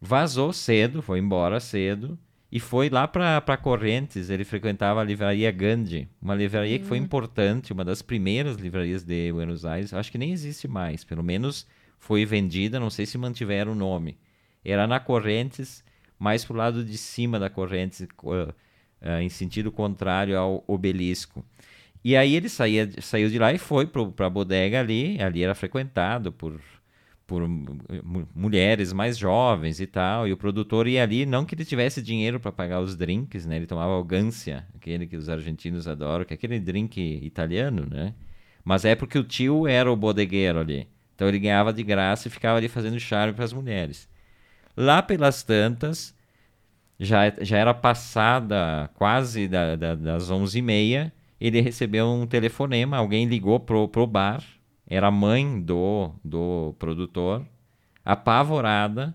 vazou 0.00 0.52
cedo, 0.52 1.00
foi 1.00 1.18
embora 1.18 1.58
cedo 1.60 2.18
e 2.50 2.60
foi 2.60 2.88
lá 2.88 3.06
para 3.08 3.56
Correntes. 3.56 4.30
Ele 4.30 4.44
frequentava 4.44 5.00
a 5.00 5.04
livraria 5.04 5.50
Gandhi, 5.50 6.08
uma 6.20 6.34
livraria 6.34 6.78
que 6.78 6.84
foi 6.84 7.00
hum. 7.00 7.04
importante, 7.04 7.72
uma 7.72 7.84
das 7.84 8.02
primeiras 8.02 8.56
livrarias 8.56 9.02
de 9.02 9.32
Buenos 9.32 9.64
Aires. 9.64 9.92
Acho 9.92 10.12
que 10.12 10.18
nem 10.18 10.32
existe 10.32 10.68
mais, 10.68 11.04
pelo 11.04 11.22
menos 11.22 11.66
foi 11.98 12.24
vendida, 12.24 12.78
não 12.78 12.90
sei 12.90 13.06
se 13.06 13.18
mantiveram 13.18 13.72
o 13.72 13.74
nome. 13.74 14.16
Era 14.64 14.86
na 14.86 15.00
Correntes, 15.00 15.84
mais 16.18 16.44
para 16.44 16.54
o 16.54 16.56
lado 16.56 16.84
de 16.84 16.96
cima 16.96 17.38
da 17.38 17.50
Correntes, 17.50 18.00
uh, 18.22 18.32
uh, 18.32 19.20
em 19.20 19.28
sentido 19.28 19.72
contrário 19.72 20.38
ao 20.38 20.64
obelisco. 20.66 21.44
E 22.04 22.16
aí 22.16 22.36
ele 22.36 22.48
saía, 22.48 22.88
saiu 23.00 23.28
de 23.28 23.38
lá 23.38 23.52
e 23.52 23.58
foi 23.58 23.86
para 23.86 24.26
a 24.26 24.30
bodega 24.30 24.78
ali. 24.78 25.20
Ali 25.20 25.42
era 25.42 25.56
frequentado 25.56 26.32
por, 26.32 26.60
por 27.26 27.46
mulheres 28.34 28.92
mais 28.92 29.18
jovens 29.18 29.80
e 29.80 29.86
tal. 29.86 30.28
E 30.28 30.32
o 30.32 30.36
produtor 30.36 30.86
ia 30.86 31.02
ali, 31.02 31.26
não 31.26 31.44
que 31.44 31.54
ele 31.54 31.64
tivesse 31.64 32.00
dinheiro 32.00 32.38
para 32.38 32.52
pagar 32.52 32.80
os 32.80 32.96
drinks, 32.96 33.46
né? 33.46 33.56
Ele 33.56 33.66
tomava 33.66 33.92
o 33.92 34.04
Gancia, 34.04 34.66
aquele 34.74 35.06
que 35.06 35.16
os 35.16 35.28
argentinos 35.28 35.88
adoram, 35.88 36.24
que 36.24 36.34
é 36.34 36.36
aquele 36.36 36.60
drink 36.60 37.00
italiano, 37.22 37.86
né? 37.90 38.14
Mas 38.64 38.84
é 38.84 38.94
porque 38.94 39.18
o 39.18 39.24
tio 39.24 39.66
era 39.66 39.90
o 39.90 39.96
bodegueiro 39.96 40.60
ali. 40.60 40.88
Então 41.14 41.28
ele 41.28 41.38
ganhava 41.38 41.72
de 41.72 41.82
graça 41.82 42.28
e 42.28 42.30
ficava 42.30 42.58
ali 42.58 42.68
fazendo 42.68 42.98
charme 43.00 43.32
para 43.32 43.44
as 43.44 43.52
mulheres. 43.52 44.08
Lá 44.76 45.02
pelas 45.02 45.42
tantas, 45.42 46.14
já, 46.98 47.32
já 47.40 47.58
era 47.58 47.74
passada 47.74 48.90
quase 48.94 49.48
da, 49.48 49.76
da, 49.76 49.94
das 49.94 50.30
11h30 50.30 51.12
ele 51.40 51.60
recebeu 51.60 52.06
um 52.06 52.26
telefonema, 52.26 52.96
alguém 52.96 53.26
ligou 53.26 53.60
pro, 53.60 53.88
pro 53.88 54.06
bar, 54.06 54.42
era 54.86 55.08
a 55.08 55.10
mãe 55.10 55.60
do, 55.60 56.10
do 56.24 56.74
produtor, 56.78 57.44
apavorada, 58.04 59.14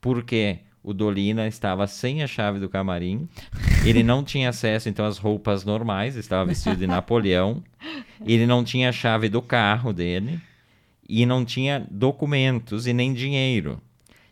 porque 0.00 0.60
o 0.82 0.92
Dolina 0.92 1.46
estava 1.46 1.86
sem 1.86 2.22
a 2.22 2.26
chave 2.26 2.58
do 2.58 2.68
camarim, 2.68 3.28
ele 3.84 4.02
não 4.02 4.24
tinha 4.24 4.48
acesso 4.48 4.88
então 4.88 5.04
às 5.04 5.18
roupas 5.18 5.64
normais, 5.64 6.16
estava 6.16 6.44
vestido 6.46 6.76
de 6.76 6.86
Napoleão, 6.86 7.62
ele 8.24 8.46
não 8.46 8.64
tinha 8.64 8.88
a 8.88 8.92
chave 8.92 9.28
do 9.28 9.42
carro 9.42 9.92
dele 9.92 10.40
e 11.08 11.26
não 11.26 11.44
tinha 11.44 11.86
documentos 11.90 12.86
e 12.86 12.92
nem 12.92 13.12
dinheiro. 13.12 13.80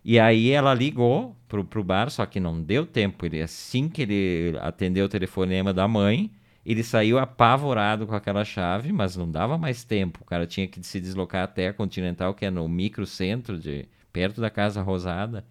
E 0.04 0.18
aí 0.18 0.50
ela 0.50 0.74
ligou 0.74 1.36
pro, 1.46 1.64
pro 1.64 1.84
bar, 1.84 2.10
só 2.10 2.26
que 2.26 2.40
não 2.40 2.60
deu 2.60 2.84
tempo. 2.84 3.24
Ele, 3.24 3.40
assim 3.40 3.88
que 3.88 4.02
ele 4.02 4.58
atendeu 4.60 5.06
o 5.06 5.08
telefonema 5.08 5.72
da 5.72 5.86
mãe, 5.86 6.30
ele 6.64 6.82
saiu 6.84 7.18
apavorado 7.18 8.06
com 8.06 8.14
aquela 8.14 8.44
chave, 8.44 8.92
mas 8.92 9.16
não 9.16 9.28
dava 9.28 9.58
mais 9.58 9.82
tempo. 9.82 10.20
O 10.22 10.24
cara 10.24 10.46
tinha 10.46 10.68
que 10.68 10.82
se 10.84 11.00
deslocar 11.00 11.42
até 11.42 11.68
a 11.68 11.72
Continental, 11.72 12.34
que 12.34 12.44
é 12.44 12.50
no 12.50 12.68
microcentro, 12.68 13.58
de, 13.58 13.88
perto 14.12 14.40
da 14.40 14.48
Casa 14.48 14.80
Rosada. 14.80 15.44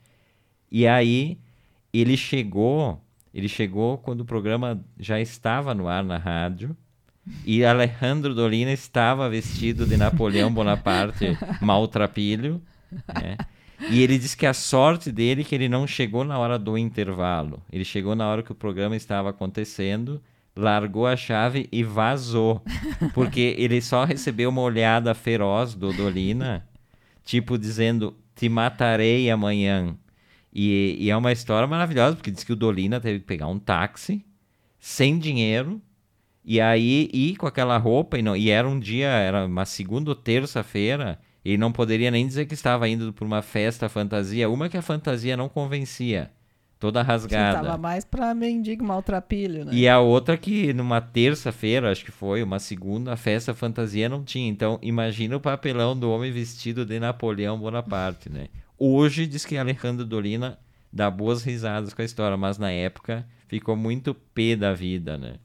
E 0.71 0.87
aí 0.87 1.37
ele 1.93 2.15
chegou, 2.15 3.01
ele 3.33 3.49
chegou 3.49 3.97
quando 3.97 4.21
o 4.21 4.25
programa 4.25 4.81
já 4.97 5.19
estava 5.19 5.73
no 5.73 5.89
ar 5.89 6.03
na 6.03 6.17
rádio. 6.17 6.75
E 7.45 7.63
Alejandro 7.65 8.33
Dolina 8.33 8.71
estava 8.71 9.29
vestido 9.29 9.85
de 9.85 9.97
Napoleão 9.97 10.51
Bonaparte 10.53 11.37
maltrapilho. 11.59 12.61
Né? 13.13 13.37
E 13.89 14.01
ele 14.01 14.17
disse 14.17 14.37
que 14.37 14.45
a 14.45 14.53
sorte 14.53 15.11
dele 15.11 15.41
é 15.41 15.43
que 15.43 15.53
ele 15.53 15.67
não 15.67 15.85
chegou 15.85 16.23
na 16.23 16.39
hora 16.39 16.57
do 16.57 16.77
intervalo. 16.77 17.61
Ele 17.71 17.83
chegou 17.83 18.15
na 18.15 18.27
hora 18.27 18.41
que 18.41 18.51
o 18.51 18.55
programa 18.55 18.95
estava 18.95 19.29
acontecendo 19.29 20.21
largou 20.55 21.07
a 21.07 21.15
chave 21.15 21.67
e 21.71 21.83
vazou. 21.83 22.61
Porque 23.13 23.55
ele 23.57 23.81
só 23.81 24.03
recebeu 24.03 24.49
uma 24.49 24.61
olhada 24.61 25.13
feroz 25.13 25.73
do 25.73 25.93
Dolina, 25.93 26.67
tipo 27.23 27.57
dizendo: 27.57 28.15
Te 28.35 28.49
matarei 28.49 29.29
amanhã. 29.29 29.95
E, 30.53 30.97
e, 30.99 31.09
é 31.09 31.15
uma 31.15 31.31
história 31.31 31.65
maravilhosa, 31.65 32.17
porque 32.17 32.29
diz 32.29 32.43
que 32.43 32.51
o 32.51 32.57
Dolina 32.57 32.99
teve 32.99 33.19
que 33.19 33.25
pegar 33.25 33.47
um 33.47 33.57
táxi, 33.57 34.25
sem 34.77 35.17
dinheiro, 35.17 35.81
e 36.43 36.59
aí 36.59 37.09
ir 37.13 37.37
com 37.37 37.47
aquela 37.47 37.77
roupa. 37.77 38.19
E, 38.19 38.21
não, 38.21 38.35
e 38.35 38.49
era 38.49 38.67
um 38.67 38.77
dia, 38.77 39.07
era 39.07 39.45
uma 39.45 39.63
segunda 39.63 40.11
ou 40.11 40.15
terça-feira. 40.15 41.21
Ele 41.45 41.57
não 41.57 41.71
poderia 41.71 42.11
nem 42.11 42.27
dizer 42.27 42.47
que 42.47 42.53
estava 42.53 42.89
indo 42.89 43.13
para 43.13 43.23
uma 43.23 43.41
festa 43.41 43.87
fantasia, 43.87 44.49
uma 44.49 44.67
que 44.67 44.75
a 44.75 44.81
fantasia 44.81 45.37
não 45.37 45.47
convencia 45.47 46.29
toda 46.81 47.03
rasgada. 47.03 47.59
Sim, 47.59 47.63
tava 47.63 47.77
mais 47.77 48.03
pra 48.03 48.33
mendigo 48.33 48.83
maltrapilho, 48.83 49.65
né? 49.65 49.71
E 49.71 49.87
a 49.87 49.99
outra 49.99 50.35
que 50.35 50.73
numa 50.73 50.99
terça-feira, 50.99 51.91
acho 51.91 52.03
que 52.03 52.11
foi, 52.11 52.41
uma 52.41 52.57
segunda, 52.57 53.13
a 53.13 53.15
festa 53.15 53.53
fantasia 53.53 54.09
não 54.09 54.23
tinha. 54.23 54.49
Então, 54.49 54.79
imagina 54.81 55.37
o 55.37 55.39
papelão 55.39 55.95
do 55.97 56.09
homem 56.09 56.31
vestido 56.31 56.83
de 56.83 56.99
Napoleão 56.99 57.59
Bonaparte, 57.59 58.31
né? 58.31 58.47
Hoje 58.79 59.27
diz 59.27 59.45
que 59.45 59.57
Alejandro 59.57 60.03
Dolina 60.03 60.57
dá 60.91 61.09
boas 61.11 61.43
risadas 61.43 61.93
com 61.93 62.01
a 62.01 62.05
história, 62.05 62.35
mas 62.35 62.57
na 62.57 62.71
época 62.71 63.27
ficou 63.47 63.75
muito 63.75 64.15
pé 64.15 64.55
da 64.55 64.73
vida, 64.73 65.19
né? 65.19 65.35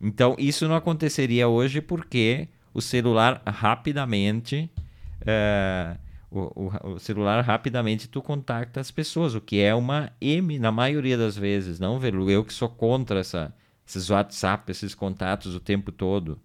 Então, 0.00 0.34
isso 0.38 0.66
não 0.66 0.74
aconteceria 0.74 1.46
hoje 1.46 1.82
porque 1.82 2.48
o 2.72 2.80
celular 2.80 3.42
rapidamente. 3.46 4.70
Uh, 5.20 6.09
o, 6.30 6.40
o, 6.54 6.92
o, 6.92 6.98
celular 6.98 7.42
rapidamente 7.42 8.08
tu 8.08 8.22
contacta 8.22 8.80
as 8.80 8.90
pessoas, 8.90 9.34
o 9.34 9.40
que 9.40 9.60
é 9.60 9.74
uma 9.74 10.12
M 10.20 10.58
na 10.58 10.70
maioria 10.70 11.18
das 11.18 11.36
vezes, 11.36 11.80
não, 11.80 11.98
Velo? 11.98 12.30
Eu 12.30 12.44
que 12.44 12.54
sou 12.54 12.68
contra 12.68 13.20
essa, 13.20 13.52
esses 13.86 14.08
WhatsApp, 14.08 14.70
esses 14.70 14.94
contatos 14.94 15.54
o 15.54 15.60
tempo 15.60 15.90
todo. 15.90 16.40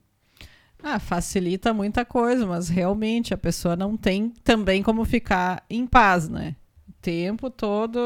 Ah, 0.82 1.00
facilita 1.00 1.74
muita 1.74 2.04
coisa, 2.04 2.46
mas 2.46 2.70
realmente 2.70 3.34
a 3.34 3.38
pessoa 3.38 3.76
não 3.76 3.96
tem 3.96 4.30
também 4.44 4.84
como 4.84 5.06
ficar 5.06 5.64
em 5.70 5.88
paz, 5.88 6.28
né? 6.28 6.56
O 6.88 6.92
tempo 7.02 7.50
todo, 7.50 8.00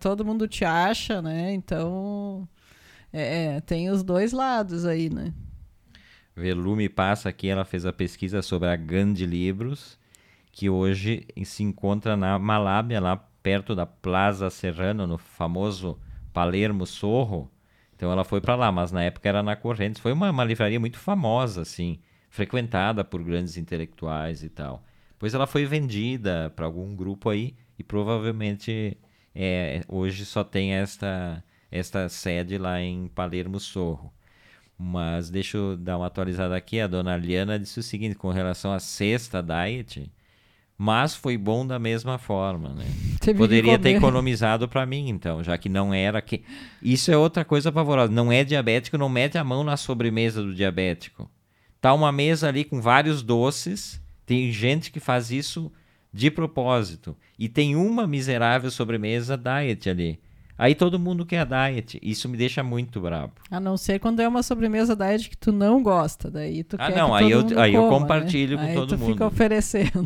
todo 0.00 0.24
mundo 0.24 0.46
te 0.46 0.64
acha, 0.64 1.20
né? 1.20 1.52
Então, 1.52 2.48
é, 3.12 3.56
é 3.56 3.60
tem 3.60 3.90
os 3.90 4.02
dois 4.02 4.32
lados 4.32 4.84
aí, 4.86 5.10
né? 5.10 5.32
Velume 6.36 6.88
passa 6.88 7.28
aqui, 7.28 7.48
ela 7.48 7.64
fez 7.64 7.86
a 7.86 7.92
pesquisa 7.92 8.42
sobre 8.42 8.68
a 8.68 8.76
Gandhi 8.76 9.26
Livros, 9.26 9.98
que 10.54 10.70
hoje 10.70 11.26
se 11.44 11.64
encontra 11.64 12.16
na 12.16 12.38
Malábia, 12.38 13.00
lá 13.00 13.16
perto 13.42 13.74
da 13.74 13.84
Plaza 13.84 14.48
Serrano, 14.50 15.04
no 15.04 15.18
famoso 15.18 15.98
Palermo 16.32 16.86
Sorro. 16.86 17.50
Então 17.96 18.12
ela 18.12 18.22
foi 18.22 18.40
para 18.40 18.54
lá, 18.54 18.70
mas 18.70 18.92
na 18.92 19.02
época 19.02 19.28
era 19.28 19.42
na 19.42 19.56
Correntes. 19.56 20.00
Foi 20.00 20.12
uma, 20.12 20.30
uma 20.30 20.44
livraria 20.44 20.78
muito 20.78 20.96
famosa, 20.96 21.62
assim, 21.62 21.98
frequentada 22.30 23.02
por 23.02 23.20
grandes 23.24 23.56
intelectuais 23.56 24.44
e 24.44 24.48
tal. 24.48 24.84
Pois 25.18 25.34
ela 25.34 25.48
foi 25.48 25.64
vendida 25.64 26.52
para 26.54 26.66
algum 26.66 26.94
grupo 26.94 27.30
aí 27.30 27.56
e 27.76 27.82
provavelmente 27.82 28.96
é, 29.34 29.82
hoje 29.88 30.24
só 30.24 30.44
tem 30.44 30.74
esta, 30.74 31.42
esta 31.68 32.08
sede 32.08 32.58
lá 32.58 32.80
em 32.80 33.08
Palermo 33.08 33.58
Sorro. 33.58 34.14
Mas 34.78 35.30
deixa 35.30 35.56
eu 35.56 35.76
dar 35.76 35.96
uma 35.96 36.06
atualizada 36.06 36.56
aqui. 36.56 36.80
A 36.80 36.86
dona 36.86 37.16
Liana 37.16 37.58
disse 37.58 37.80
o 37.80 37.82
seguinte 37.82 38.14
com 38.14 38.30
relação 38.30 38.72
à 38.72 38.78
sexta 38.78 39.42
diet, 39.42 40.12
mas 40.76 41.14
foi 41.14 41.36
bom 41.36 41.66
da 41.66 41.78
mesma 41.78 42.18
forma, 42.18 42.70
né? 42.70 42.84
Poderia 43.36 43.78
ter 43.78 43.90
economizado 43.90 44.68
para 44.68 44.84
mim, 44.84 45.08
então, 45.08 45.42
já 45.42 45.56
que 45.56 45.68
não 45.68 45.94
era 45.94 46.20
que 46.20 46.42
isso 46.82 47.10
é 47.10 47.16
outra 47.16 47.44
coisa 47.44 47.70
pavorosa. 47.70 48.12
Não 48.12 48.30
é 48.30 48.44
diabético, 48.44 48.98
não 48.98 49.08
mete 49.08 49.38
a 49.38 49.44
mão 49.44 49.64
na 49.64 49.76
sobremesa 49.76 50.42
do 50.42 50.54
diabético. 50.54 51.30
Tá 51.80 51.94
uma 51.94 52.10
mesa 52.10 52.48
ali 52.48 52.64
com 52.64 52.80
vários 52.80 53.22
doces. 53.22 54.00
Tem 54.26 54.50
gente 54.50 54.90
que 54.90 55.00
faz 55.00 55.30
isso 55.30 55.70
de 56.12 56.30
propósito 56.30 57.16
e 57.38 57.48
tem 57.48 57.76
uma 57.76 58.06
miserável 58.06 58.70
sobremesa 58.70 59.36
diet 59.36 59.90
ali. 59.90 60.20
Aí 60.56 60.74
todo 60.74 60.98
mundo 60.98 61.26
quer 61.26 61.44
diet. 61.44 61.98
Isso 62.02 62.28
me 62.28 62.36
deixa 62.36 62.62
muito 62.62 63.00
bravo. 63.00 63.32
A 63.50 63.58
não 63.58 63.76
ser 63.76 63.98
quando 63.98 64.20
é 64.20 64.28
uma 64.28 64.42
sobremesa 64.42 64.94
diet 64.94 65.28
que 65.28 65.36
tu 65.36 65.50
não 65.50 65.82
gosta. 65.82 66.30
Daí 66.30 66.62
tu 66.62 66.76
ah, 66.78 66.86
quer 66.86 66.96
não, 66.96 67.08
que 67.08 67.24
aí 67.24 67.30
eu, 67.30 67.40
aí 67.58 67.72
coma, 67.72 67.84
eu 67.84 67.88
compartilho 67.88 68.56
né? 68.56 68.62
com 68.62 68.68
aí 68.68 68.74
todo 68.74 68.88
tu 68.90 68.98
mundo. 68.98 69.12
fica 69.12 69.26
oferecendo. 69.26 70.04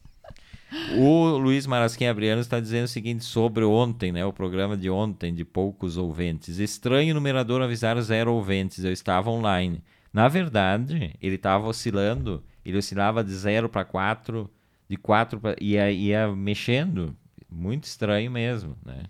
o 0.96 1.36
Luiz 1.36 1.66
Marasquim 1.66 2.06
Abriano 2.06 2.40
está 2.40 2.58
dizendo 2.58 2.84
o 2.84 2.88
seguinte 2.88 3.24
sobre 3.24 3.64
ontem, 3.64 4.10
né? 4.10 4.24
O 4.24 4.32
programa 4.32 4.76
de 4.76 4.88
ontem, 4.88 5.34
de 5.34 5.44
poucos 5.44 5.98
ouvintes. 5.98 6.58
Estranho 6.58 7.14
numerador 7.14 7.60
avisar 7.60 8.00
zero 8.00 8.32
ouvintes. 8.32 8.84
Eu 8.84 8.92
estava 8.92 9.30
online. 9.30 9.82
Na 10.12 10.28
verdade, 10.28 11.14
ele 11.20 11.36
estava 11.36 11.66
oscilando. 11.66 12.42
Ele 12.64 12.78
oscilava 12.78 13.24
de 13.24 13.32
0 13.32 13.68
para 13.68 13.84
4, 13.84 14.48
de 14.88 14.96
4 14.96 15.40
para. 15.40 15.56
Ia, 15.60 15.90
ia 15.90 16.28
mexendo. 16.34 17.16
Muito 17.50 17.84
estranho 17.84 18.30
mesmo, 18.30 18.76
né? 18.84 19.02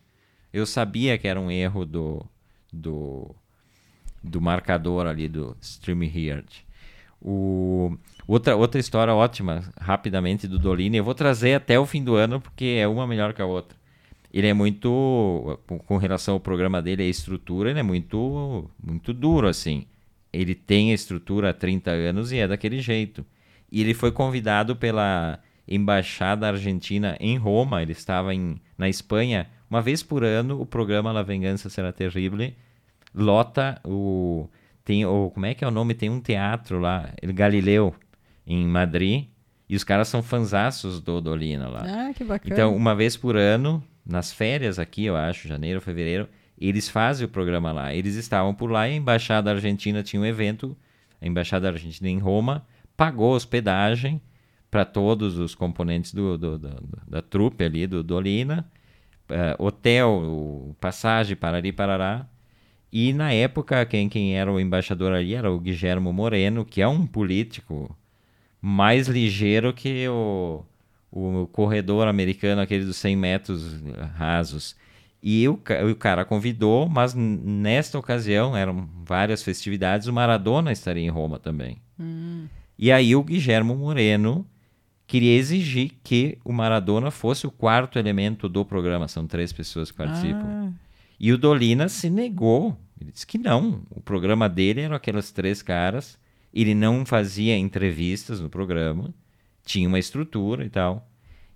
Eu 0.53 0.67
sabia 0.67 1.17
que 1.17 1.27
era 1.27 1.41
um 1.41 1.51
erro 1.51 1.85
do, 1.87 2.25
do, 2.73 3.35
do 4.23 4.41
marcador 4.41 5.07
ali 5.07 5.29
do 5.29 5.57
StreamYard. 5.61 6.65
O, 7.21 7.97
outra, 8.27 8.57
outra 8.57 8.81
história 8.81 9.15
ótima, 9.15 9.63
rapidamente, 9.81 10.49
do 10.49 10.59
Dolini. 10.59 10.99
Eu 10.99 11.05
vou 11.05 11.15
trazer 11.15 11.55
até 11.55 11.79
o 11.79 11.87
fim 11.87 12.03
do 12.03 12.17
ano, 12.17 12.41
porque 12.41 12.79
é 12.81 12.87
uma 12.87 13.07
melhor 13.07 13.33
que 13.33 13.41
a 13.41 13.47
outra. 13.47 13.79
Ele 14.33 14.47
é 14.47 14.55
muito, 14.55 15.59
com 15.87 15.97
relação 15.99 16.35
ao 16.35 16.41
programa 16.41 16.81
dele, 16.81 17.03
a 17.03 17.09
estrutura, 17.09 17.71
ele 17.71 17.81
é 17.81 17.83
muito, 17.83 18.71
muito 18.83 19.13
duro, 19.13 19.47
assim. 19.47 19.87
Ele 20.33 20.55
tem 20.55 20.91
a 20.91 20.95
estrutura 20.95 21.51
há 21.51 21.55
30 21.55 21.91
anos 21.91 22.33
e 22.33 22.39
é 22.39 22.49
daquele 22.49 22.81
jeito. 22.81 23.25
E 23.71 23.81
ele 23.81 23.93
foi 23.93 24.11
convidado 24.11 24.75
pela 24.75 25.39
Embaixada 25.69 26.49
Argentina 26.49 27.17
em 27.21 27.37
Roma, 27.37 27.83
ele 27.83 27.93
estava 27.93 28.35
em, 28.35 28.61
na 28.77 28.89
Espanha 28.89 29.49
uma 29.73 29.81
vez 29.81 30.03
por 30.03 30.23
ano, 30.23 30.61
o 30.61 30.67
programa 30.67 31.11
La 31.11 31.23
Vengança 31.23 31.71
Será 31.71 31.91
Terrível 31.91 32.53
lota 33.15 33.81
o. 33.83 34.47
Tem 34.85 35.07
o. 35.07 35.31
Como 35.31 35.47
é 35.47 35.55
que 35.55 35.65
é 35.65 35.67
o 35.67 35.71
nome? 35.71 35.95
Tem 35.95 36.11
um 36.11 36.21
teatro 36.21 36.79
lá, 36.79 37.09
El 37.23 37.33
Galileu, 37.33 37.95
em 38.47 38.67
Madrid. 38.67 39.29
E 39.67 39.75
os 39.75 39.83
caras 39.83 40.09
são 40.09 40.23
fanzaços 40.23 41.01
do 41.01 41.23
Dolina 41.23 41.69
lá. 41.69 41.85
Ah, 41.87 42.13
que 42.13 42.23
bacana. 42.23 42.55
Então, 42.55 42.77
uma 42.77 42.95
vez 42.95 43.17
por 43.17 43.35
ano, 43.35 43.83
nas 44.05 44.31
férias 44.31 44.79
aqui, 44.79 45.07
eu 45.07 45.17
acho, 45.17 45.49
janeiro, 45.49 45.81
fevereiro, 45.81 46.29
eles 46.61 46.91
fazem 46.91 47.25
o 47.25 47.31
programa 47.31 47.73
lá. 47.73 47.95
Eles 47.95 48.17
estavam 48.17 48.55
por 48.55 48.71
lá 48.71 48.87
e 48.87 48.93
a 48.93 48.97
Embaixada 48.97 49.51
Argentina 49.51 50.03
tinha 50.03 50.21
um 50.21 50.27
evento, 50.27 50.77
a 51.19 51.27
Embaixada 51.27 51.69
Argentina 51.69 52.11
em 52.11 52.19
Roma, 52.19 52.67
pagou 52.95 53.35
hospedagem 53.35 54.21
para 54.71 54.85
todos 54.85 55.39
os 55.39 55.55
componentes 55.55 56.13
do, 56.13 56.37
do, 56.37 56.59
do, 56.59 56.89
da 57.09 57.23
trupe 57.23 57.65
ali 57.65 57.87
do 57.87 58.03
Dolina 58.03 58.71
uh, 59.33 59.65
hotel, 59.65 60.77
passagem, 60.81 61.37
parari, 61.37 61.73
parará. 61.73 62.27
E 62.93 63.13
na 63.13 63.33
época, 63.33 63.85
quem, 63.87 64.09
quem 64.09 64.37
era 64.37 64.53
o 64.53 64.61
embaixador 64.61 65.13
ali 65.13 65.35
era 65.35 65.51
o 65.51 65.59
Guilhermo 65.59 66.13
Moreno, 66.13 66.65
que 66.65 66.83
é 66.83 66.87
um 66.87 67.07
político 67.07 67.97
mais 68.61 69.09
ligeiro 69.09 69.73
que 69.73 70.07
o, 70.09 70.63
o 71.11 71.49
corredor 71.51 72.07
americano, 72.07 72.61
aquele 72.61 72.85
dos 72.85 72.97
100 72.99 73.17
metros 73.17 73.83
rasos. 74.15 74.77
E 75.23 75.49
o, 75.49 75.55
o 75.91 75.97
cara 75.97 76.25
convidou, 76.25 76.89
mas 76.89 77.15
nesta 77.15 77.99
ocasião, 77.99 78.57
eram 78.57 78.89
várias 79.05 79.43
festividades, 79.43 80.07
o 80.07 80.13
Maradona 80.13 80.71
estaria 80.71 81.03
em 81.03 81.09
Roma 81.09 81.39
também. 81.39 81.79
Hum. 81.99 82.47
E 82.79 82.91
aí 82.91 83.15
o 83.15 83.23
Guilhermo 83.23 83.77
Moreno 83.77 84.47
queria 85.13 85.37
exigir 85.37 85.91
que 86.03 86.39
o 86.43 86.55
Maradona 86.55 87.11
fosse 87.11 87.47
o 87.47 87.51
quarto 87.51 87.99
elemento 87.99 88.49
do 88.49 88.65
programa. 88.65 89.07
São 89.07 89.27
três 89.27 89.53
pessoas 89.53 89.91
que 89.91 89.99
participam. 89.99 90.43
Ah. 90.43 90.73
E 91.21 91.31
o 91.31 91.37
Dolina 91.37 91.87
se 91.87 92.09
negou. 92.09 92.79
Ele 92.99 93.13
disse 93.13 93.27
que 93.27 93.37
não. 93.37 93.83
O 93.91 94.01
programa 94.01 94.49
dele 94.49 94.81
eram 94.81 94.97
aquelas 94.97 95.31
três 95.31 95.61
caras. 95.61 96.19
Ele 96.51 96.75
não 96.75 97.05
fazia 97.05 97.59
entrevistas 97.59 98.41
no 98.41 98.49
programa. 98.49 99.13
Tinha 99.67 99.87
uma 99.87 99.99
estrutura 99.99 100.65
e 100.65 100.71
tal. 100.71 101.07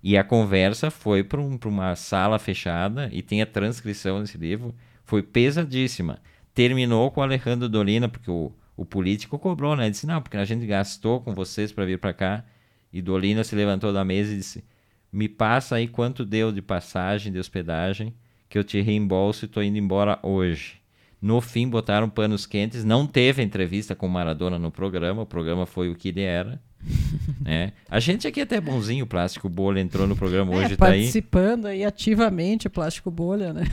E 0.03 0.15
a 0.15 0.23
conversa 0.23 0.91
foi 0.91 1.23
para 1.23 1.41
um, 1.41 1.57
uma 1.65 1.95
sala 1.95 2.37
fechada 2.37 3.09
e 3.11 3.23
tem 3.23 3.41
a 3.41 3.47
transcrição 3.47 4.21
desse 4.21 4.37
livro. 4.37 4.75
Foi 5.03 5.23
pesadíssima. 5.23 6.21
Terminou 6.53 7.09
com 7.09 7.21
o 7.21 7.23
Alejandro 7.23 7.67
Dolina, 7.67 8.07
porque 8.07 8.29
o, 8.29 8.51
o 8.75 8.85
político 8.85 9.39
cobrou, 9.39 9.75
né? 9.75 9.85
Ele 9.85 9.91
disse: 9.91 10.05
Não, 10.05 10.21
porque 10.21 10.37
a 10.37 10.45
gente 10.45 10.67
gastou 10.67 11.21
com 11.21 11.33
vocês 11.33 11.71
para 11.71 11.85
vir 11.85 11.97
para 11.97 12.13
cá 12.13 12.45
e 12.91 13.01
Dolina 13.01 13.43
se 13.43 13.55
levantou 13.55 13.91
da 13.91 14.03
mesa 14.03 14.33
e 14.33 14.37
disse: 14.37 14.63
Me 15.11 15.27
passa 15.27 15.75
aí 15.75 15.87
quanto 15.87 16.25
deu 16.25 16.51
de 16.51 16.61
passagem, 16.61 17.31
de 17.31 17.39
hospedagem, 17.39 18.13
que 18.49 18.57
eu 18.57 18.63
te 18.63 18.81
reembolso 18.81 19.45
e 19.45 19.47
estou 19.47 19.63
indo 19.63 19.77
embora 19.77 20.19
hoje. 20.23 20.75
No 21.21 21.41
fim, 21.41 21.67
botaram 21.67 22.09
panos 22.09 22.45
quentes. 22.45 22.83
Não 22.83 23.07
teve 23.07 23.41
entrevista 23.41 23.95
com 23.95 24.07
Maradona 24.07 24.59
no 24.59 24.71
programa. 24.71 25.23
O 25.23 25.25
programa 25.25 25.65
foi 25.65 25.89
o 25.89 25.95
que 25.95 26.09
ele 26.09 26.21
era. 26.21 26.61
né? 27.41 27.73
A 27.89 27.99
gente 27.99 28.27
aqui 28.27 28.39
é 28.39 28.43
até 28.43 28.61
bonzinho. 28.61 29.03
O 29.05 29.07
Plástico 29.07 29.49
Bolha 29.49 29.79
entrou 29.79 30.05
no 30.05 30.15
programa 30.15 30.53
é, 30.53 30.57
hoje. 30.57 30.77
Tá 30.77 30.85
participando 30.85 31.65
aí. 31.65 31.79
aí 31.79 31.85
ativamente, 31.85 32.69
Plástico 32.69 33.09
Bolha, 33.09 33.51
né? 33.51 33.63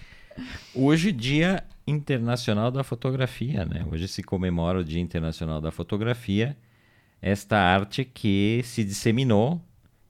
hoje, 0.74 1.12
Dia 1.12 1.62
Internacional 1.86 2.70
da 2.70 2.82
Fotografia. 2.82 3.66
Né? 3.66 3.84
Hoje 3.92 4.08
se 4.08 4.22
comemora 4.22 4.80
o 4.80 4.84
Dia 4.84 5.00
Internacional 5.00 5.60
da 5.60 5.70
Fotografia 5.70 6.56
esta 7.20 7.58
arte 7.58 8.04
que 8.04 8.62
se 8.64 8.84
disseminou 8.84 9.60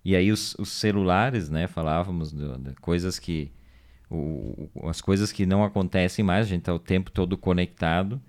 e 0.04 0.16
aí 0.16 0.32
os, 0.32 0.54
os 0.58 0.70
celulares, 0.70 1.50
né, 1.50 1.66
falávamos 1.66 2.32
de, 2.32 2.58
de 2.58 2.74
coisas 2.76 3.18
que 3.18 3.52
o, 4.11 4.68
as 4.88 5.00
coisas 5.00 5.30
que 5.30 5.46
não 5.46 5.62
acontecem 5.62 6.24
mais, 6.24 6.46
a 6.46 6.48
gente 6.48 6.61
está 6.61 6.74
o 6.74 6.78
tempo 6.78 7.11
todo 7.11 7.38
conectado, 7.38 8.20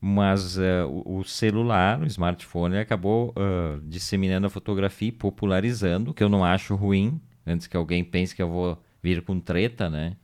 mas 0.00 0.56
uh, 0.56 0.86
o, 0.88 1.18
o, 1.18 1.24
celular, 1.24 2.00
o 2.00 2.06
smartphone, 2.06 2.78
acabou 2.78 3.30
uh, 3.30 3.80
disseminando 3.82 4.46
a 4.46 4.50
fotografia 4.50 5.08
e 5.08 5.12
popularizando, 5.12 6.14
que 6.14 6.22
eu 6.22 6.28
não 6.28 6.44
acho 6.44 6.74
ruim, 6.74 7.20
antes 7.46 7.66
que 7.66 7.76
alguém 7.76 8.02
pense 8.04 8.34
que 8.34 8.42
eu 8.42 8.48
vou 8.48 8.82
vir 9.02 9.22
com 9.22 9.38
treta, 9.38 9.90
né? 9.90 10.16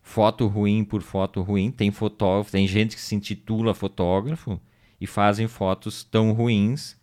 Foto 0.00 0.48
ruim 0.48 0.84
por 0.84 1.02
foto 1.02 1.40
ruim, 1.42 1.70
tem 1.70 1.92
fotógrafo, 1.92 2.50
tem 2.50 2.66
gente 2.66 2.96
que 2.96 3.02
se 3.02 3.14
intitula 3.14 3.74
fotógrafo 3.74 4.60
e 5.00 5.06
fazem 5.06 5.46
fotos 5.46 6.02
tão 6.02 6.32
ruins 6.32 7.00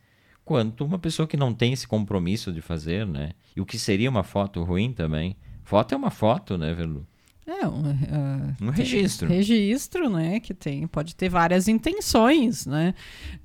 quanto 0.49 0.83
uma 0.83 0.97
pessoa 0.97 1.27
que 1.27 1.37
não 1.37 1.53
tem 1.53 1.73
esse 1.73 1.87
compromisso 1.87 2.51
de 2.51 2.59
fazer, 2.59 3.05
né? 3.05 3.33
E 3.55 3.61
o 3.61 3.65
que 3.67 3.77
seria 3.77 4.09
uma 4.09 4.23
foto 4.23 4.63
ruim 4.63 4.91
também. 4.91 5.35
Foto 5.63 5.93
é 5.93 5.95
uma 5.95 6.09
foto, 6.09 6.57
né, 6.57 6.73
Verlu? 6.73 7.05
É, 7.45 7.67
um, 7.67 7.81
uh, 7.81 8.55
um 8.63 8.69
registro. 8.71 9.27
Registro, 9.27 10.09
né? 10.09 10.39
Que 10.39 10.55
tem, 10.55 10.87
pode 10.87 11.15
ter 11.15 11.29
várias 11.29 11.67
intenções, 11.67 12.65
né? 12.65 12.95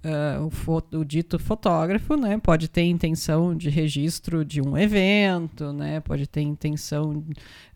Uh, 0.02 0.46
o, 0.46 0.50
foto, 0.50 0.98
o, 1.00 1.04
dito 1.04 1.38
fotógrafo, 1.38 2.16
né? 2.16 2.38
Pode 2.38 2.68
ter 2.68 2.84
intenção 2.84 3.54
de 3.54 3.68
registro 3.68 4.42
de 4.42 4.62
um 4.62 4.76
evento, 4.76 5.74
né? 5.74 6.00
Pode 6.00 6.26
ter 6.26 6.40
intenção 6.40 7.22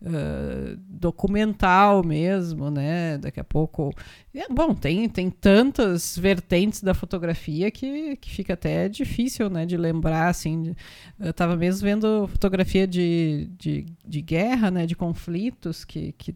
uh, 0.01 0.77
documental 0.87 2.03
mesmo, 2.03 2.71
né? 2.71 3.19
Daqui 3.19 3.39
a 3.39 3.43
pouco... 3.43 3.93
É, 4.33 4.47
bom, 4.47 4.75
tem, 4.75 5.09
tem 5.09 5.29
tantas 5.29 6.17
vertentes 6.17 6.83
da 6.83 6.93
fotografia 6.93 7.71
que, 7.71 8.15
que 8.17 8.29
fica 8.29 8.53
até 8.53 8.87
difícil, 8.87 9.49
né? 9.49 9.65
De 9.65 9.75
lembrar, 9.75 10.29
assim... 10.29 10.75
Eu 11.19 11.31
estava 11.31 11.55
mesmo 11.55 11.81
vendo 11.87 12.27
fotografia 12.27 12.85
de, 12.87 13.49
de, 13.57 13.85
de 14.07 14.21
guerra, 14.21 14.69
né? 14.69 14.85
De 14.85 14.95
conflitos 14.95 15.83
que 15.83 16.11
que, 16.13 16.35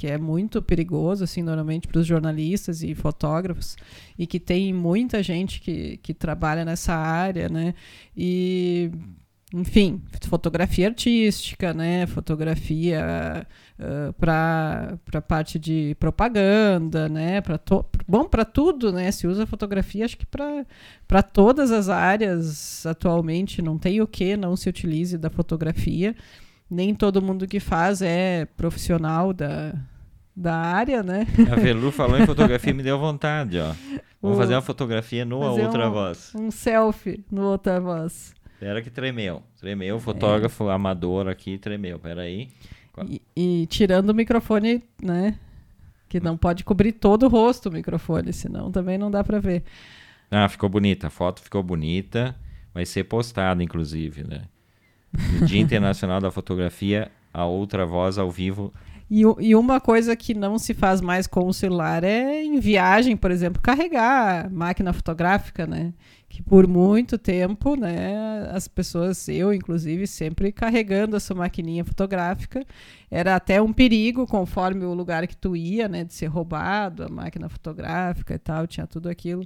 que 0.00 0.06
é 0.06 0.16
muito 0.16 0.62
perigoso, 0.62 1.22
assim, 1.24 1.42
normalmente 1.42 1.86
para 1.86 2.00
os 2.00 2.06
jornalistas 2.06 2.82
e 2.82 2.94
fotógrafos, 2.94 3.76
e 4.18 4.26
que 4.26 4.40
tem 4.40 4.72
muita 4.72 5.22
gente 5.22 5.60
que, 5.60 5.98
que 5.98 6.14
trabalha 6.14 6.64
nessa 6.64 6.94
área, 6.94 7.50
né? 7.50 7.74
E, 8.16 8.90
enfim, 9.52 10.00
fotografia 10.28 10.88
artística, 10.88 11.74
né? 11.74 12.06
Fotografia 12.06 13.46
uh, 13.78 14.12
para 14.12 14.98
a 15.14 15.20
parte 15.20 15.58
de 15.58 15.96
propaganda, 15.98 17.08
né? 17.08 17.40
To, 17.64 17.84
bom, 18.06 18.24
para 18.24 18.44
tudo, 18.44 18.92
né? 18.92 19.10
Se 19.10 19.26
usa 19.26 19.46
fotografia, 19.46 20.04
acho 20.04 20.16
que 20.16 20.26
para 20.26 21.22
todas 21.22 21.70
as 21.70 21.88
áreas 21.88 22.86
atualmente, 22.86 23.60
não 23.60 23.78
tem 23.78 24.00
o 24.00 24.06
que 24.06 24.36
não 24.36 24.56
se 24.56 24.68
utilize 24.68 25.18
da 25.18 25.30
fotografia 25.30 26.14
nem 26.70 26.94
todo 26.94 27.20
mundo 27.20 27.48
que 27.48 27.58
faz 27.58 28.00
é 28.00 28.46
profissional 28.56 29.32
da, 29.32 29.74
da 30.36 30.54
área, 30.54 31.02
né? 31.02 31.26
A 31.50 31.56
Velu 31.56 31.90
falou 31.90 32.16
em 32.16 32.24
fotografia 32.24 32.72
me 32.72 32.82
deu 32.82 32.98
vontade, 32.98 33.58
ó. 33.58 33.74
Vamos 34.22 34.36
o, 34.36 34.40
fazer 34.40 34.54
uma 34.54 34.62
fotografia 34.62 35.24
no 35.24 35.40
Outra 35.40 35.88
um, 35.88 35.92
Voz. 35.92 36.32
Um 36.34 36.50
selfie 36.50 37.24
no 37.30 37.42
Outra 37.42 37.80
Voz. 37.80 38.32
Espera 38.60 38.82
que 38.82 38.90
tremeu. 38.90 39.42
Tremeu, 39.58 39.96
o 39.96 39.98
fotógrafo 39.98 40.68
é. 40.68 40.74
amador 40.74 41.26
aqui 41.28 41.56
tremeu. 41.56 41.98
Pera 41.98 42.20
aí. 42.20 42.50
E, 43.08 43.22
e, 43.34 43.66
tirando 43.68 44.10
o 44.10 44.14
microfone, 44.14 44.84
né? 45.02 45.38
Que 46.06 46.20
não 46.20 46.36
pode 46.36 46.62
cobrir 46.62 46.92
todo 46.92 47.22
o 47.22 47.28
rosto 47.30 47.70
o 47.70 47.72
microfone, 47.72 48.34
senão 48.34 48.70
também 48.70 48.98
não 48.98 49.10
dá 49.10 49.24
para 49.24 49.40
ver. 49.40 49.62
Ah, 50.30 50.46
ficou 50.46 50.68
bonita. 50.68 51.06
A 51.06 51.10
foto 51.10 51.40
ficou 51.40 51.62
bonita. 51.62 52.36
Vai 52.74 52.84
ser 52.84 53.04
postada, 53.04 53.62
inclusive, 53.62 54.24
né? 54.24 54.42
No 55.40 55.46
Dia 55.46 55.60
Internacional 55.62 56.20
da 56.20 56.30
Fotografia, 56.30 57.10
a 57.32 57.46
outra 57.46 57.86
voz 57.86 58.18
ao 58.18 58.30
vivo. 58.30 58.74
E, 59.10 59.22
e, 59.40 59.56
uma 59.56 59.80
coisa 59.80 60.14
que 60.14 60.34
não 60.34 60.58
se 60.58 60.74
faz 60.74 61.00
mais 61.00 61.26
com 61.26 61.46
o 61.46 61.54
celular 61.54 62.04
é 62.04 62.44
em 62.44 62.60
viagem, 62.60 63.16
por 63.16 63.30
exemplo, 63.30 63.60
carregar 63.62 64.50
máquina 64.52 64.92
fotográfica, 64.92 65.66
né? 65.66 65.94
Que 66.30 66.40
por 66.44 66.68
muito 66.68 67.18
tempo, 67.18 67.74
né, 67.74 68.48
as 68.52 68.68
pessoas, 68.68 69.28
eu 69.28 69.52
inclusive, 69.52 70.06
sempre 70.06 70.52
carregando 70.52 71.16
essa 71.16 71.34
maquininha 71.34 71.84
fotográfica. 71.84 72.64
Era 73.10 73.34
até 73.34 73.60
um 73.60 73.72
perigo 73.72 74.28
conforme 74.28 74.84
o 74.84 74.94
lugar 74.94 75.26
que 75.26 75.36
tu 75.36 75.56
ia, 75.56 75.88
né, 75.88 76.04
de 76.04 76.14
ser 76.14 76.26
roubado, 76.26 77.02
a 77.02 77.08
máquina 77.08 77.48
fotográfica 77.48 78.32
e 78.32 78.38
tal, 78.38 78.64
tinha 78.68 78.86
tudo 78.86 79.08
aquilo. 79.08 79.44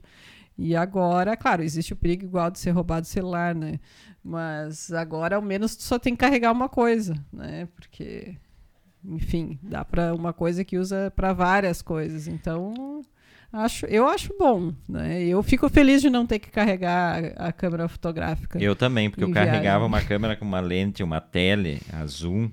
E 0.58 0.76
agora, 0.76 1.34
claro, 1.38 1.62
existe 1.62 1.94
o 1.94 1.96
perigo 1.96 2.26
igual 2.26 2.50
de 2.50 2.58
ser 2.58 2.72
roubado 2.72 3.06
o 3.06 3.08
celular, 3.08 3.54
né? 3.54 3.80
Mas 4.22 4.92
agora, 4.92 5.36
ao 5.36 5.42
menos, 5.42 5.74
tu 5.74 5.84
só 5.84 5.98
tem 5.98 6.14
que 6.14 6.20
carregar 6.20 6.52
uma 6.52 6.68
coisa, 6.68 7.14
né? 7.32 7.66
Porque, 7.74 8.36
enfim, 9.02 9.58
dá 9.62 9.86
para 9.86 10.14
uma 10.14 10.34
coisa 10.34 10.62
que 10.64 10.76
usa 10.76 11.10
para 11.16 11.32
várias 11.32 11.80
coisas. 11.80 12.28
Então, 12.28 13.02
acho, 13.54 13.86
eu 13.86 14.06
acho 14.08 14.34
bom, 14.38 14.72
né? 14.88 15.22
Eu 15.24 15.42
fico 15.42 15.68
feliz 15.68 16.02
de 16.02 16.10
não 16.10 16.26
ter 16.26 16.38
que 16.38 16.50
carregar 16.50 17.32
a, 17.36 17.48
a 17.48 17.52
câmera 17.52 17.88
fotográfica. 17.88 18.58
Eu 18.58 18.74
também, 18.74 19.08
porque 19.08 19.24
eu 19.24 19.28
viagem. 19.28 19.52
carregava 19.52 19.86
uma 19.86 20.00
câmera 20.00 20.36
com 20.36 20.44
uma 20.44 20.60
lente, 20.60 21.02
uma 21.02 21.20
tele, 21.20 21.80
a 21.92 22.04
zoom, 22.06 22.50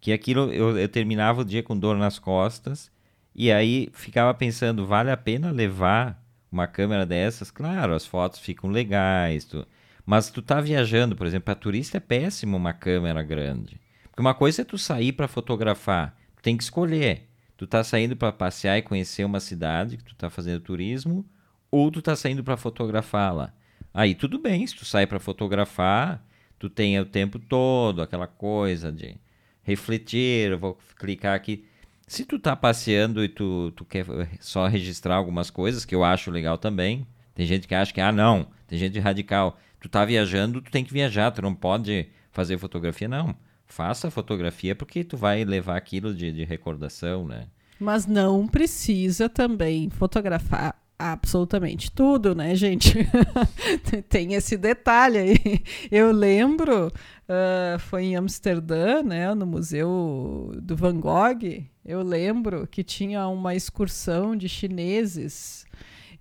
que 0.00 0.12
aquilo 0.12 0.52
eu, 0.52 0.76
eu 0.78 0.88
terminava 0.88 1.42
o 1.42 1.44
dia 1.44 1.62
com 1.62 1.78
dor 1.78 1.96
nas 1.96 2.18
costas 2.18 2.90
e 3.34 3.50
aí 3.50 3.88
ficava 3.92 4.32
pensando, 4.34 4.86
vale 4.86 5.10
a 5.10 5.16
pena 5.16 5.50
levar 5.50 6.22
uma 6.50 6.66
câmera 6.66 7.04
dessas, 7.04 7.50
claro, 7.50 7.94
as 7.94 8.06
fotos 8.06 8.38
ficam 8.38 8.70
legais, 8.70 9.44
tu... 9.44 9.66
mas 10.06 10.30
tu 10.30 10.40
tá 10.40 10.60
viajando, 10.60 11.16
por 11.16 11.26
exemplo, 11.26 11.46
para 11.46 11.54
turista 11.56 11.96
é 11.96 12.00
péssimo 12.00 12.56
uma 12.56 12.72
câmera 12.72 13.22
grande. 13.22 13.80
Porque 14.04 14.20
uma 14.20 14.34
coisa 14.34 14.62
é 14.62 14.64
tu 14.64 14.78
sair 14.78 15.12
para 15.12 15.26
fotografar, 15.26 16.14
tu 16.36 16.42
tem 16.42 16.56
que 16.56 16.62
escolher. 16.62 17.28
Tu 17.56 17.66
tá 17.66 17.84
saindo 17.84 18.16
para 18.16 18.32
passear 18.32 18.78
e 18.78 18.82
conhecer 18.82 19.24
uma 19.24 19.40
cidade, 19.40 19.96
que 19.96 20.04
tu 20.04 20.14
tá 20.14 20.28
fazendo 20.28 20.60
turismo, 20.60 21.24
ou 21.70 21.90
tu 21.90 22.02
tá 22.02 22.16
saindo 22.16 22.42
para 22.42 22.56
fotografá-la. 22.56 23.52
Aí 23.92 24.14
tudo 24.14 24.38
bem, 24.38 24.66
se 24.66 24.74
tu 24.74 24.84
sai 24.84 25.06
para 25.06 25.20
fotografar, 25.20 26.24
tu 26.58 26.68
tem 26.68 26.98
o 26.98 27.04
tempo 27.06 27.38
todo 27.38 28.02
aquela 28.02 28.26
coisa 28.26 28.90
de 28.90 29.16
refletir, 29.62 30.50
eu 30.50 30.58
vou 30.58 30.78
clicar 30.96 31.34
aqui. 31.34 31.64
Se 32.06 32.24
tu 32.24 32.38
tá 32.38 32.54
passeando 32.54 33.24
e 33.24 33.28
tu, 33.28 33.72
tu 33.76 33.84
quer 33.84 34.04
só 34.40 34.66
registrar 34.66 35.16
algumas 35.16 35.50
coisas, 35.50 35.84
que 35.84 35.94
eu 35.94 36.04
acho 36.04 36.30
legal 36.30 36.58
também, 36.58 37.06
tem 37.34 37.46
gente 37.46 37.66
que 37.66 37.74
acha 37.74 37.92
que, 37.92 38.00
ah, 38.00 38.12
não, 38.12 38.46
tem 38.66 38.78
gente 38.78 38.98
radical. 38.98 39.58
Tu 39.80 39.88
tá 39.88 40.04
viajando, 40.04 40.60
tu 40.60 40.70
tem 40.70 40.84
que 40.84 40.92
viajar, 40.92 41.30
tu 41.30 41.42
não 41.42 41.54
pode 41.54 42.08
fazer 42.30 42.58
fotografia, 42.58 43.08
não. 43.08 43.34
Faça 43.66 44.10
fotografia 44.10 44.74
porque 44.74 45.02
tu 45.04 45.16
vai 45.16 45.44
levar 45.44 45.76
aquilo 45.76 46.14
de, 46.14 46.32
de 46.32 46.44
recordação, 46.44 47.26
né? 47.26 47.46
Mas 47.78 48.06
não 48.06 48.46
precisa 48.46 49.28
também 49.28 49.90
fotografar 49.90 50.76
absolutamente 50.98 51.90
tudo, 51.90 52.34
né, 52.34 52.54
gente? 52.54 52.94
Tem 54.08 54.34
esse 54.34 54.56
detalhe 54.56 55.18
aí. 55.18 55.62
Eu 55.90 56.12
lembro, 56.12 56.88
uh, 56.88 57.78
foi 57.80 58.04
em 58.04 58.16
Amsterdã, 58.16 59.02
né, 59.02 59.34
no 59.34 59.46
Museu 59.46 60.52
do 60.62 60.76
Van 60.76 60.98
Gogh, 60.98 61.64
eu 61.84 62.02
lembro 62.02 62.66
que 62.66 62.82
tinha 62.82 63.26
uma 63.28 63.54
excursão 63.54 64.34
de 64.34 64.48
chineses 64.48 65.66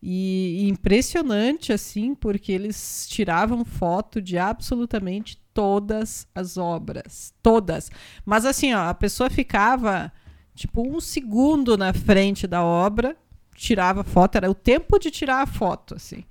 e, 0.02 0.64
e 0.64 0.70
impressionante 0.70 1.72
assim, 1.72 2.14
porque 2.14 2.52
eles 2.52 3.08
tiravam 3.08 3.64
foto 3.64 4.22
de 4.22 4.38
absolutamente 4.38 5.42
todas 5.54 6.28
as 6.34 6.58
obras, 6.58 7.34
todas. 7.42 7.92
Mas 8.26 8.46
assim, 8.46 8.74
ó, 8.74 8.90
a 8.90 8.94
pessoa 8.94 9.30
ficava 9.30 10.12
tipo 10.56 10.88
um 10.88 11.00
segundo 11.00 11.78
na 11.78 11.94
frente 11.94 12.48
da 12.48 12.64
obra, 12.64 13.16
tirava 13.56 14.04
foto, 14.04 14.36
era 14.36 14.50
o 14.50 14.56
tempo 14.56 15.00
de 15.00 15.12
tirar 15.12 15.42
a 15.42 15.48
foto, 15.48 15.96
assim. 15.96 16.24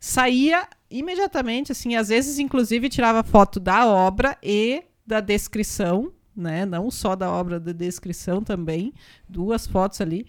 Saía 0.00 0.68
imediatamente, 0.90 1.72
assim, 1.72 1.96
às 1.96 2.08
vezes 2.08 2.38
inclusive 2.38 2.88
tirava 2.88 3.22
foto 3.22 3.58
da 3.58 3.86
obra 3.86 4.36
e 4.42 4.84
da 5.06 5.20
descrição 5.20 6.12
né? 6.38 6.64
Não 6.64 6.90
só 6.90 7.16
da 7.16 7.30
obra 7.30 7.58
de 7.58 7.72
descrição 7.72 8.42
também, 8.42 8.94
duas 9.28 9.66
fotos 9.66 10.00
ali. 10.00 10.26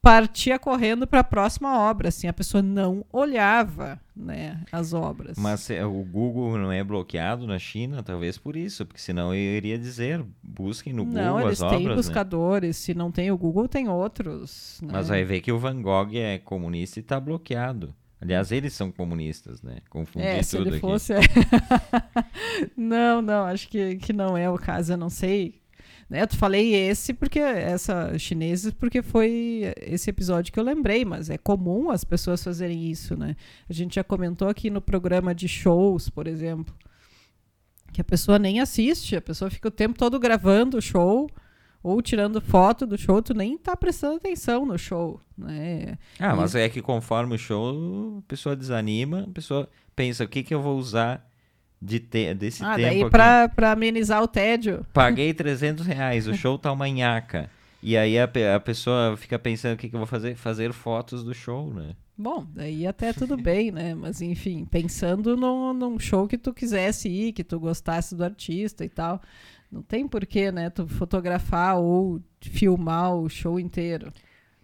Partia 0.00 0.58
correndo 0.58 1.06
para 1.06 1.20
a 1.20 1.24
próxima 1.24 1.76
obra, 1.78 2.08
assim, 2.08 2.28
a 2.28 2.32
pessoa 2.32 2.62
não 2.62 3.04
olhava, 3.12 4.00
né, 4.14 4.62
as 4.70 4.92
obras. 4.92 5.36
Mas 5.36 5.68
é, 5.70 5.84
o 5.84 6.04
Google 6.04 6.56
não 6.56 6.70
é 6.70 6.84
bloqueado 6.84 7.46
na 7.46 7.58
China, 7.58 8.02
talvez 8.02 8.38
por 8.38 8.56
isso, 8.56 8.86
porque 8.86 9.00
senão 9.00 9.34
eu 9.34 9.56
iria 9.56 9.76
dizer, 9.76 10.24
busquem 10.42 10.92
no 10.92 11.04
não, 11.04 11.34
Google 11.34 11.48
as 11.48 11.60
obras. 11.60 11.60
Não, 11.60 11.68
eles 11.68 11.78
têm 11.78 11.88
né? 11.88 11.94
buscadores, 11.94 12.68
né? 12.68 12.72
se 12.72 12.94
não 12.94 13.10
tem 13.10 13.30
o 13.32 13.36
Google, 13.36 13.66
tem 13.66 13.88
outros. 13.88 14.80
Né? 14.82 14.90
Mas 14.92 15.10
aí 15.10 15.24
vê 15.24 15.40
que 15.40 15.50
o 15.50 15.58
Van 15.58 15.82
Gogh 15.82 16.14
é 16.14 16.38
comunista 16.38 17.00
e 17.00 17.02
está 17.02 17.18
bloqueado. 17.18 17.92
Aliás, 18.20 18.50
eles 18.50 18.72
são 18.72 18.90
comunistas, 18.90 19.62
né? 19.62 19.78
Confundi 19.88 20.26
é, 20.26 20.42
se 20.42 20.56
tudo 20.56 20.70
ele 20.70 20.80
fosse, 20.80 21.12
aqui. 21.12 21.38
É. 21.38 22.70
não, 22.76 23.22
não, 23.22 23.44
acho 23.44 23.68
que, 23.68 23.96
que 23.96 24.12
não 24.12 24.36
é 24.36 24.50
o 24.50 24.58
caso, 24.58 24.92
eu 24.92 24.96
não 24.96 25.08
sei. 25.08 25.60
Né? 26.08 26.22
Eu 26.22 26.28
falei 26.36 26.74
esse 26.74 27.12
porque 27.12 27.38
essa 27.38 28.18
chineses 28.18 28.72
porque 28.72 29.02
foi 29.02 29.72
esse 29.82 30.08
episódio 30.08 30.52
que 30.52 30.58
eu 30.58 30.64
lembrei, 30.64 31.04
mas 31.04 31.28
é 31.28 31.36
comum 31.36 31.90
as 31.90 32.02
pessoas 32.02 32.42
fazerem 32.42 32.90
isso, 32.90 33.16
né? 33.16 33.36
A 33.68 33.72
gente 33.72 33.96
já 33.96 34.04
comentou 34.04 34.48
aqui 34.48 34.70
no 34.70 34.80
programa 34.80 35.34
de 35.34 35.46
shows, 35.46 36.08
por 36.08 36.26
exemplo, 36.26 36.74
que 37.92 38.00
a 38.00 38.04
pessoa 38.04 38.38
nem 38.38 38.60
assiste, 38.60 39.16
a 39.16 39.20
pessoa 39.20 39.50
fica 39.50 39.68
o 39.68 39.72
tempo 39.72 39.98
todo 39.98 40.18
gravando 40.18 40.78
o 40.78 40.82
show 40.82 41.28
ou 41.82 42.00
tirando 42.02 42.40
foto 42.40 42.86
do 42.86 42.98
show, 42.98 43.22
tu 43.22 43.34
nem 43.34 43.56
tá 43.56 43.76
prestando 43.76 44.16
atenção 44.16 44.66
no 44.66 44.78
show, 44.78 45.20
né? 45.36 45.96
Ah, 46.18 46.34
mas 46.34 46.54
é 46.54 46.68
que 46.68 46.82
conforme 46.82 47.34
o 47.34 47.38
show, 47.38 48.18
a 48.18 48.22
pessoa 48.22 48.56
desanima, 48.56 49.26
a 49.28 49.32
pessoa 49.32 49.68
pensa, 49.94 50.24
o 50.24 50.28
que 50.28 50.42
que 50.42 50.54
eu 50.54 50.62
vou 50.62 50.78
usar 50.78 51.27
de 51.80 52.00
te 52.00 52.34
desse 52.34 52.64
ah, 52.64 52.74
tempo 52.74 52.88
daí 52.88 53.10
pra, 53.10 53.48
pra 53.48 53.72
amenizar 53.72 54.22
o 54.22 54.28
tédio. 54.28 54.84
Paguei 54.92 55.32
300 55.34 55.86
reais, 55.86 56.26
o 56.26 56.34
show 56.34 56.58
tá 56.58 56.72
uma 56.72 56.88
nhaca. 56.88 57.50
E 57.82 57.96
aí 57.96 58.18
a, 58.18 58.28
a 58.56 58.60
pessoa 58.60 59.16
fica 59.16 59.38
pensando, 59.38 59.74
o 59.74 59.76
que 59.76 59.88
que 59.88 59.94
eu 59.94 60.00
vou 60.00 60.06
fazer? 60.06 60.34
Fazer 60.34 60.72
fotos 60.72 61.22
do 61.22 61.32
show, 61.32 61.72
né? 61.72 61.94
Bom, 62.16 62.44
daí 62.52 62.84
até 62.84 63.12
tudo 63.12 63.36
bem, 63.40 63.70
né? 63.70 63.94
Mas 63.94 64.20
enfim, 64.20 64.64
pensando 64.64 65.36
no, 65.36 65.72
num 65.72 65.98
show 65.98 66.26
que 66.26 66.36
tu 66.36 66.52
quisesse 66.52 67.08
ir, 67.08 67.32
que 67.32 67.44
tu 67.44 67.60
gostasse 67.60 68.16
do 68.16 68.24
artista 68.24 68.84
e 68.84 68.88
tal 68.88 69.22
Não 69.70 69.82
tem 69.82 70.08
porquê, 70.08 70.50
né, 70.50 70.68
tu 70.70 70.88
fotografar 70.88 71.78
ou 71.78 72.20
filmar 72.40 73.14
o 73.14 73.28
show 73.28 73.60
inteiro. 73.60 74.12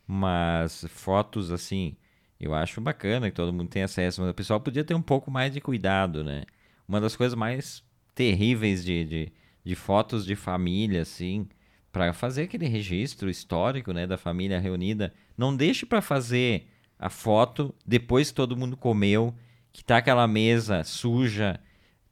Mas 0.07 0.85
fotos 0.89 1.53
assim, 1.53 1.97
eu 2.41 2.53
acho 2.53 2.81
bacana 2.81 3.31
que 3.31 3.37
todo 3.37 3.53
mundo 3.53 3.69
tenha 3.69 3.85
acesso, 3.85 4.21
mas 4.21 4.31
o 4.31 4.35
pessoal 4.35 4.61
podia 4.61 4.85
ter 4.85 4.95
um 4.95 5.03
pouco 5.03 5.31
mais 5.31 5.53
de 5.53 5.61
cuidado, 5.61 6.25
né? 6.25 6.43
Uma 6.87 7.01
das 7.01 7.17
coisas 7.17 7.37
mais 7.37 7.83
terríveis 8.15 8.85
de, 8.85 9.05
de, 9.05 9.33
de 9.65 9.75
fotos 9.75 10.25
de 10.25 10.37
família, 10.37 11.03
assim, 11.03 11.49
para 11.91 12.13
fazer 12.13 12.43
aquele 12.43 12.67
registro 12.67 13.31
histórico, 13.31 13.93
né, 13.93 14.07
da 14.07 14.17
família 14.17 14.59
reunida, 14.59 15.13
não 15.37 15.57
deixe 15.57 15.87
para 15.87 16.03
fazer 16.03 16.69
a 16.99 17.09
foto 17.09 17.75
depois 17.87 18.31
que 18.31 18.35
todo 18.35 18.57
mundo 18.57 18.77
comeu, 18.77 19.35
que 19.73 19.85
tá 19.85 19.99
aquela 19.99 20.27
mesa 20.27 20.85
suja, 20.85 21.61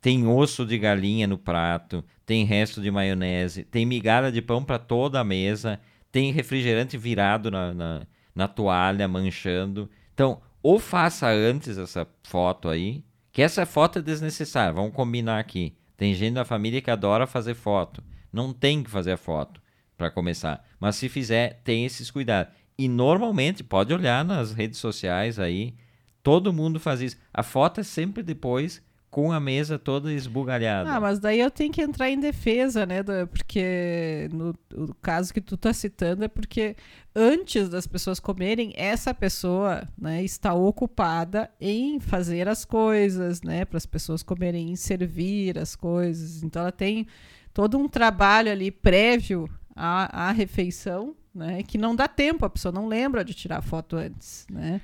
tem 0.01 0.27
osso 0.27 0.67
de 0.67 0.79
galinha 0.79 1.27
no 1.27 1.39
prato, 1.39 2.05
tem 2.27 2.45
resto 2.45 2.81
de 2.81 2.91
maionese, 2.91 3.65
tem 3.65 3.87
migalha 3.87 4.33
de 4.33 4.43
pão 4.43 4.65
para 4.65 4.79
toda 4.79 5.21
a 5.21 5.25
mesa, 5.25 5.81
tem 6.11 6.33
refrigerante 6.33 6.99
virado 6.99 7.51
na, 7.51 7.73
na, 7.73 8.07
na 8.35 8.49
toalha, 8.49 9.07
manchando. 9.07 9.89
Então, 10.13 10.41
ou 10.63 10.79
faça 10.79 11.29
antes 11.29 11.79
essa 11.79 12.07
foto 12.23 12.69
aí, 12.69 13.05
que 13.33 13.41
essa 13.43 13.65
foto 13.65 13.99
é 13.99 14.03
desnecessária, 14.03 14.73
vamos 14.73 14.95
combinar 14.95 15.39
aqui. 15.39 15.75
Tem 15.97 16.15
gente 16.15 16.35
da 16.35 16.45
família 16.45 16.83
que 16.83 16.91
adora 16.91 17.27
fazer 17.27 17.55
foto. 17.55 18.03
Não 18.33 18.53
tem 18.53 18.83
que 18.83 18.91
fazer 18.91 19.13
a 19.13 19.17
foto 19.17 19.61
para 19.97 20.11
começar. 20.11 20.65
Mas 20.79 20.97
se 20.97 21.09
fizer, 21.09 21.61
tem 21.65 21.85
esses 21.85 22.11
cuidados. 22.11 22.53
E 22.77 22.89
normalmente, 22.89 23.65
pode 23.65 23.95
olhar 23.95 24.25
nas 24.25 24.53
redes 24.53 24.79
sociais 24.79 25.39
aí, 25.39 25.75
todo 26.23 26.53
mundo 26.53 26.79
faz 26.79 27.01
isso. 27.01 27.17
A 27.33 27.43
foto 27.43 27.81
é 27.81 27.85
sempre 27.85 28.23
depois 28.23 28.83
com 29.13 29.31
a 29.31 29.39
mesa 29.39 29.79
toda 29.79 30.11
esbugalhada. 30.11 30.91
Ah, 30.91 30.99
mas 30.99 31.19
daí 31.19 31.39
eu 31.39 31.51
tenho 31.51 31.71
que 31.71 31.83
entrar 31.83 32.09
em 32.09 32.19
defesa, 32.19 32.87
né? 32.87 33.03
Porque 33.31 34.27
no 34.33 34.55
o 34.75 34.95
caso 35.03 35.35
que 35.35 35.41
tu 35.43 35.55
tá 35.55 35.71
citando 35.71 36.25
é 36.25 36.29
porque 36.29 36.75
antes 37.15 37.69
das 37.69 37.87
pessoas 37.87 38.19
comerem, 38.19 38.73
essa 38.75 39.13
pessoa 39.13 39.87
né, 39.99 40.25
está 40.25 40.55
ocupada 40.55 41.51
em 41.61 42.01
fazer 42.01 42.49
as 42.49 42.65
coisas, 42.65 43.43
né? 43.43 43.67
Para 43.67 43.77
as 43.77 43.85
pessoas 43.85 44.23
comerem, 44.23 44.71
em 44.71 44.77
servir 44.77 45.59
as 45.59 45.77
coisas. 45.77 46.43
Então 46.43 46.63
ela 46.63 46.73
tem 46.73 47.07
todo 47.53 47.77
um 47.77 47.87
trabalho 47.87 48.51
ali 48.51 48.71
prévio 48.71 49.47
à, 49.77 50.29
à 50.29 50.33
refeição 50.33 51.15
né? 51.35 51.63
Que 51.63 51.79
não 51.79 51.97
dá 51.97 52.07
tempo, 52.07 52.45
a 52.45 52.51
pessoa 52.51 52.73
não 52.73 52.87
lembra 52.87 53.25
de 53.25 53.35
tirar 53.35 53.63
foto 53.63 53.97
antes, 53.97 54.47
né? 54.51 54.81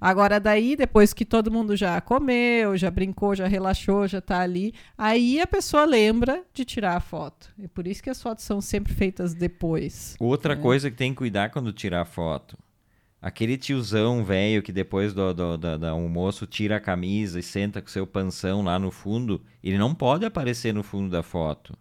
Agora 0.00 0.38
daí, 0.38 0.76
depois 0.76 1.12
que 1.12 1.24
todo 1.24 1.50
mundo 1.50 1.76
já 1.76 2.00
comeu, 2.00 2.76
já 2.76 2.90
brincou, 2.90 3.34
já 3.34 3.46
relaxou, 3.46 4.06
já 4.06 4.18
está 4.18 4.40
ali, 4.40 4.72
aí 4.96 5.40
a 5.40 5.46
pessoa 5.46 5.84
lembra 5.84 6.44
de 6.54 6.64
tirar 6.64 6.96
a 6.96 7.00
foto. 7.00 7.50
E 7.58 7.66
por 7.66 7.86
isso 7.86 8.02
que 8.02 8.10
as 8.10 8.22
fotos 8.22 8.44
são 8.44 8.60
sempre 8.60 8.92
feitas 8.92 9.34
depois. 9.34 10.16
Outra 10.20 10.54
né? 10.54 10.62
coisa 10.62 10.90
que 10.90 10.96
tem 10.96 11.12
que 11.12 11.18
cuidar 11.18 11.50
quando 11.50 11.72
tirar 11.72 12.04
foto. 12.04 12.56
Aquele 13.20 13.58
tiozão 13.58 14.24
velho 14.24 14.62
que 14.62 14.70
depois 14.70 15.12
do, 15.12 15.34
do, 15.34 15.58
do, 15.58 15.78
do, 15.78 15.86
almoço 15.86 16.46
tira 16.46 16.76
a 16.76 16.80
camisa 16.80 17.40
e 17.40 17.42
senta 17.42 17.82
com 17.82 17.88
seu 17.88 18.06
panção 18.06 18.62
lá 18.62 18.78
no 18.78 18.92
fundo, 18.92 19.42
ele 19.62 19.76
não 19.76 19.92
pode 19.92 20.24
aparecer 20.24 20.72
no 20.72 20.84
fundo 20.84 21.10
da 21.10 21.22
foto 21.22 21.76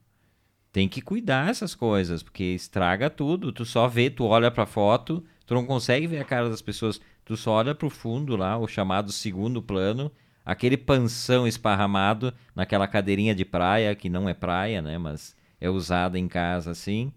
tem 0.78 0.88
que 0.88 1.02
cuidar 1.02 1.50
essas 1.50 1.74
coisas, 1.74 2.22
porque 2.22 2.44
estraga 2.44 3.10
tudo. 3.10 3.52
Tu 3.52 3.66
só 3.66 3.88
vê, 3.88 4.12
tu 4.12 4.26
olha 4.26 4.52
pra 4.52 4.68
foto, 4.68 5.26
tu 5.44 5.56
não 5.56 5.66
consegue 5.66 6.06
ver 6.06 6.20
a 6.20 6.24
cara 6.24 6.52
das 6.52 6.62
pessoas, 6.62 7.02
tu 7.26 7.36
só 7.36 7.54
olha 7.54 7.74
pro 7.74 7.90
fundo 7.90 8.36
lá, 8.36 8.60
o 8.60 8.68
chamado 8.68 9.12
segundo 9.12 9.60
plano, 9.60 10.12
aquele 10.46 10.78
panção 10.78 11.48
esparramado 11.48 12.32
naquela 12.56 12.88
cadeirinha 12.88 13.34
de 13.34 13.44
praia, 13.44 13.96
que 13.96 14.08
não 14.08 14.30
é 14.30 14.36
praia, 14.36 14.80
né, 14.80 15.00
mas 15.00 15.36
é 15.60 15.68
usada 15.68 16.20
em 16.20 16.28
casa 16.28 16.70
assim, 16.70 17.12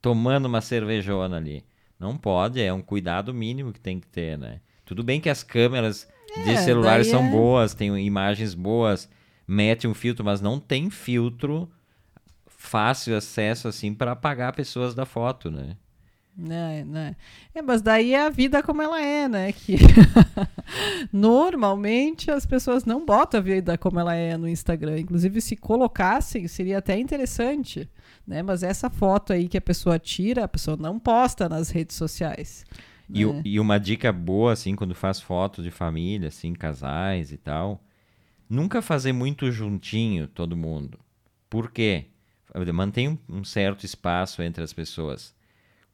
tomando 0.00 0.46
uma 0.46 0.60
cervejona 0.60 1.36
ali. 1.36 1.64
Não 1.98 2.16
pode, 2.16 2.62
é 2.62 2.72
um 2.72 2.80
cuidado 2.80 3.34
mínimo 3.34 3.72
que 3.72 3.80
tem 3.80 3.98
que 3.98 4.06
ter, 4.06 4.38
né? 4.38 4.60
Tudo 4.84 5.02
bem 5.02 5.20
que 5.20 5.28
as 5.28 5.42
câmeras 5.42 6.08
é, 6.36 6.44
de 6.44 6.58
celulares 6.58 7.08
são 7.08 7.24
é... 7.24 7.30
boas, 7.32 7.74
tem 7.74 7.92
imagens 8.06 8.54
boas, 8.54 9.10
mete 9.48 9.88
um 9.88 9.94
filtro, 9.94 10.24
mas 10.24 10.40
não 10.40 10.60
tem 10.60 10.88
filtro 10.90 11.68
fácil 12.60 13.16
acesso 13.16 13.68
assim 13.68 13.94
para 13.94 14.12
apagar 14.12 14.52
pessoas 14.52 14.94
da 14.94 15.06
foto, 15.06 15.50
né? 15.50 15.76
Né, 16.36 16.84
né. 16.84 17.16
É, 17.54 17.60
mas 17.60 17.82
daí 17.82 18.14
é 18.14 18.26
a 18.26 18.30
vida 18.30 18.62
como 18.62 18.80
ela 18.82 19.02
é, 19.02 19.26
né? 19.26 19.50
Que 19.50 19.76
normalmente 21.12 22.30
as 22.30 22.46
pessoas 22.46 22.84
não 22.84 23.04
botam 23.04 23.40
a 23.40 23.42
vida 23.42 23.78
como 23.78 23.98
ela 23.98 24.14
é 24.14 24.36
no 24.36 24.46
Instagram. 24.46 25.00
Inclusive, 25.00 25.40
se 25.40 25.56
colocassem, 25.56 26.46
seria 26.46 26.78
até 26.78 26.98
interessante, 26.98 27.88
né? 28.26 28.42
Mas 28.42 28.62
essa 28.62 28.88
foto 28.88 29.32
aí 29.32 29.48
que 29.48 29.58
a 29.58 29.62
pessoa 29.62 29.98
tira, 29.98 30.44
a 30.44 30.48
pessoa 30.48 30.76
não 30.76 30.98
posta 30.98 31.48
nas 31.48 31.70
redes 31.70 31.96
sociais. 31.96 32.64
E, 33.08 33.24
né? 33.24 33.42
e 33.44 33.58
uma 33.58 33.80
dica 33.80 34.12
boa, 34.12 34.52
assim, 34.52 34.76
quando 34.76 34.94
faz 34.94 35.18
foto 35.18 35.62
de 35.62 35.70
família, 35.70 36.28
assim, 36.28 36.52
casais 36.52 37.32
e 37.32 37.36
tal, 37.38 37.82
nunca 38.48 38.80
fazer 38.80 39.12
muito 39.12 39.50
juntinho 39.50 40.28
todo 40.28 40.56
mundo. 40.56 40.98
Por 41.48 41.70
quê? 41.70 42.06
Mantém 42.72 43.18
um 43.28 43.44
certo 43.44 43.84
espaço 43.84 44.42
entre 44.42 44.62
as 44.62 44.72
pessoas. 44.72 45.34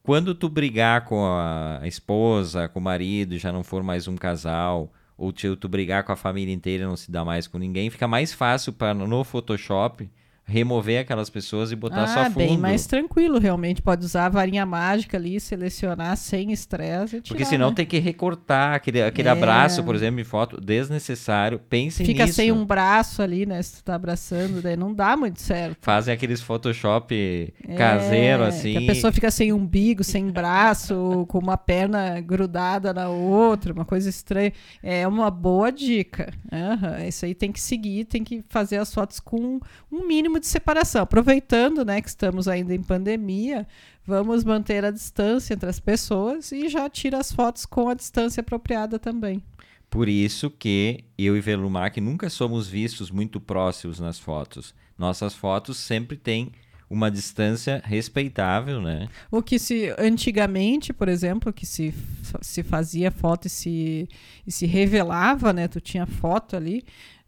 Quando 0.03 0.35
tu 0.35 0.49
brigar 0.49 1.05
com 1.05 1.25
a 1.27 1.81
esposa, 1.85 2.69
com 2.69 2.79
o 2.79 2.83
marido, 2.83 3.39
já 3.39 3.51
não 3.51 3.65
for 3.65 3.83
mais 3.83 4.07
um 4.07 4.17
casal, 4.17 4.93
ou 5.19 5.33
tu, 5.33 5.57
tu 5.57 5.69
brigar 5.69 6.05
com 6.05 6.13
a 6.13 6.17
família 6.17 6.55
inteira 6.55 6.87
não 6.87 6.97
se 6.97 7.11
dá 7.11 7.25
mais 7.25 7.47
com 7.47 7.59
ninguém, 7.59 7.91
fica 7.91 8.07
mais 8.07 8.33
fácil 8.33 8.73
para 8.73 8.95
no 8.95 9.25
Photoshop 9.25 10.09
remover 10.47 11.01
aquelas 11.01 11.29
pessoas 11.29 11.73
e 11.73 11.77
botar 11.77 12.05
ah, 12.05 12.07
só 12.07 12.25
fundo. 12.27 12.37
bem 12.37 12.57
mais 12.57 12.87
tranquilo, 12.87 13.39
realmente. 13.39 13.83
Pode 13.83 14.05
usar 14.05 14.27
a 14.27 14.29
varinha 14.29 14.65
mágica 14.65 15.17
ali, 15.17 15.41
selecionar 15.41 16.17
sem 16.17 16.53
estresse 16.53 17.21
Porque 17.27 17.45
senão 17.45 17.71
né? 17.71 17.75
tem 17.75 17.87
que 17.87 17.99
recortar 17.99 18.75
aquele, 18.75 19.03
aquele 19.03 19.29
é. 19.29 19.33
abraço, 19.33 19.83
por 19.83 19.95
exemplo, 19.95 20.21
em 20.21 20.25
foto, 20.25 20.61
desnecessário. 20.61 21.61
Pense 21.69 22.05
Fica 22.05 22.25
nisso. 22.25 22.37
sem 22.37 22.53
um 22.53 22.65
braço 22.65 23.23
ali, 23.23 23.45
né? 23.45 23.61
Se 23.61 23.77
tu 23.77 23.85
tá 23.85 23.97
abraçando, 23.97 24.63
daí 24.63 24.77
não 24.77 24.95
dá 24.95 25.17
muito 25.17 25.41
certo. 25.41 25.79
Fazem 25.81 26.15
aqueles 26.15 26.41
Photoshop 26.41 27.53
é, 27.67 27.75
caseiro, 27.75 28.45
assim. 28.45 28.77
a 28.77 28.87
pessoa 28.87 29.13
fica 29.13 29.33
sem 29.33 29.53
umbigo, 29.53 30.05
sem 30.05 30.31
braço, 30.31 31.27
com 31.29 31.39
uma 31.39 31.57
perna 31.57 32.21
grudada 32.21 32.95
na 32.95 33.09
outra, 33.09 33.73
uma 33.73 33.85
coisa 33.85 34.09
estranha. 34.09 34.53
É 34.81 35.09
uma 35.09 35.29
boa 35.29 35.73
dica. 35.73 36.33
Uhum. 36.53 37.09
Isso 37.09 37.25
aí 37.25 37.35
tem 37.35 37.51
que 37.51 37.61
seguir, 37.61 38.05
tem 38.05 38.23
que 38.23 38.45
fazer 38.49 38.77
as 38.77 38.95
fotos 38.95 39.19
com 39.19 39.59
um 39.91 40.07
mínimo 40.07 40.36
mínimo 40.37 40.41
de 40.41 40.47
separação. 40.47 41.03
Aproveitando 41.03 41.85
né, 41.85 42.01
que 42.01 42.09
estamos 42.09 42.47
ainda 42.47 42.75
em 42.75 42.83
pandemia, 42.83 43.67
vamos 44.05 44.45
manter 44.45 44.85
a 44.85 44.91
distância 44.91 45.55
entre 45.55 45.69
as 45.69 45.81
pessoas 45.81 46.53
e 46.53 46.69
já 46.69 46.89
tira 46.89 47.19
as 47.19 47.33
fotos 47.33 47.67
com 47.67 47.89
a 47.89 47.95
distância 47.95 48.41
apropriada 48.41 48.99
também. 48.99 49.43
Por 49.91 50.09
isso 50.09 50.51
que 50.51 51.05
eu 51.17 51.37
e 51.37 51.41
Velumac 51.41 52.01
nunca 52.01 52.29
somos 52.29 52.69
vistos 52.69 53.11
muito 53.11 53.41
próximos 53.41 53.99
nas 53.99 54.19
fotos. 54.19 54.75
Nossas 54.99 55.35
fotos 55.35 55.77
sempre 55.77 56.17
têm 56.17 56.53
uma 56.89 57.11
distância 57.11 57.83
respeitável, 57.85 58.81
né? 58.81 59.09
O 59.31 59.43
que 59.43 59.59
se 59.59 59.93
antigamente, 59.99 60.93
por 60.93 61.09
exemplo, 61.09 61.53
que 61.53 61.67
se, 61.67 61.93
se 62.41 62.63
fazia 62.63 63.11
foto 63.11 63.47
e 63.47 63.51
se, 63.51 64.09
e 64.47 64.53
se 64.53 64.67
revelava, 64.67 65.53
né? 65.53 65.67
Tu 65.67 65.81
tinha 65.81 66.07
foto 66.07 66.57
ali, 66.57 66.85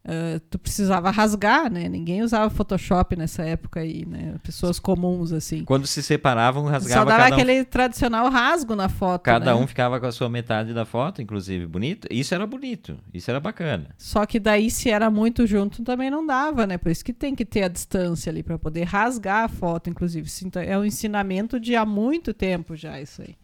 Uh, 0.09 0.41
tu 0.49 0.59
precisava 0.59 1.11
rasgar, 1.11 1.71
né? 1.71 1.87
Ninguém 1.87 2.23
usava 2.23 2.49
Photoshop 2.49 3.15
nessa 3.15 3.43
época 3.43 3.81
aí, 3.81 4.07
né? 4.07 4.37
Pessoas 4.43 4.81
comuns, 4.81 5.35
assim. 5.35 5.65
Quando 5.65 5.87
se 5.87 6.03
separavam, 6.03 6.65
rasgava 6.65 7.03
Só 7.03 7.05
dava 7.05 7.27
aquele 7.27 7.61
um... 7.61 7.65
tradicional 7.65 8.31
rasgo 8.31 8.75
na 8.75 8.89
foto, 8.89 9.25
Cada 9.25 9.55
né? 9.55 9.55
um 9.55 9.67
ficava 9.67 10.01
com 10.01 10.07
a 10.07 10.13
sua 10.13 10.31
metade 10.31 10.73
da 10.73 10.87
foto, 10.87 11.21
inclusive. 11.21 11.67
Bonito. 11.67 12.09
Isso 12.11 12.35
era 12.35 12.47
bonito. 12.47 12.97
Isso 13.13 13.31
era 13.31 13.39
bacana. 13.39 13.91
Só 13.99 14.25
que 14.25 14.41
daí, 14.41 14.71
se 14.71 14.89
era 14.89 15.11
muito 15.11 15.47
junto, 15.47 15.85
também 15.85 16.11
não 16.11 16.25
dava, 16.25 16.67
né? 16.67 16.79
Por 16.79 16.91
isso 16.91 17.05
que 17.05 17.13
tem 17.13 17.35
que 17.35 17.45
ter 17.45 17.65
a 17.65 17.69
distância 17.69 18.31
ali, 18.31 18.43
para 18.43 18.59
poder 18.59 18.85
rasgar 18.85 19.45
a 19.45 19.49
foto, 19.49 19.91
inclusive. 19.91 20.27
Então, 20.43 20.63
é 20.63 20.79
um 20.79 20.87
ensinamento 20.87 21.61
de 21.61 21.77
há 21.77 21.85
muito 21.85 22.33
tempo 22.33 22.75
já, 22.75 22.99
isso 22.99 23.21
aí. 23.21 23.37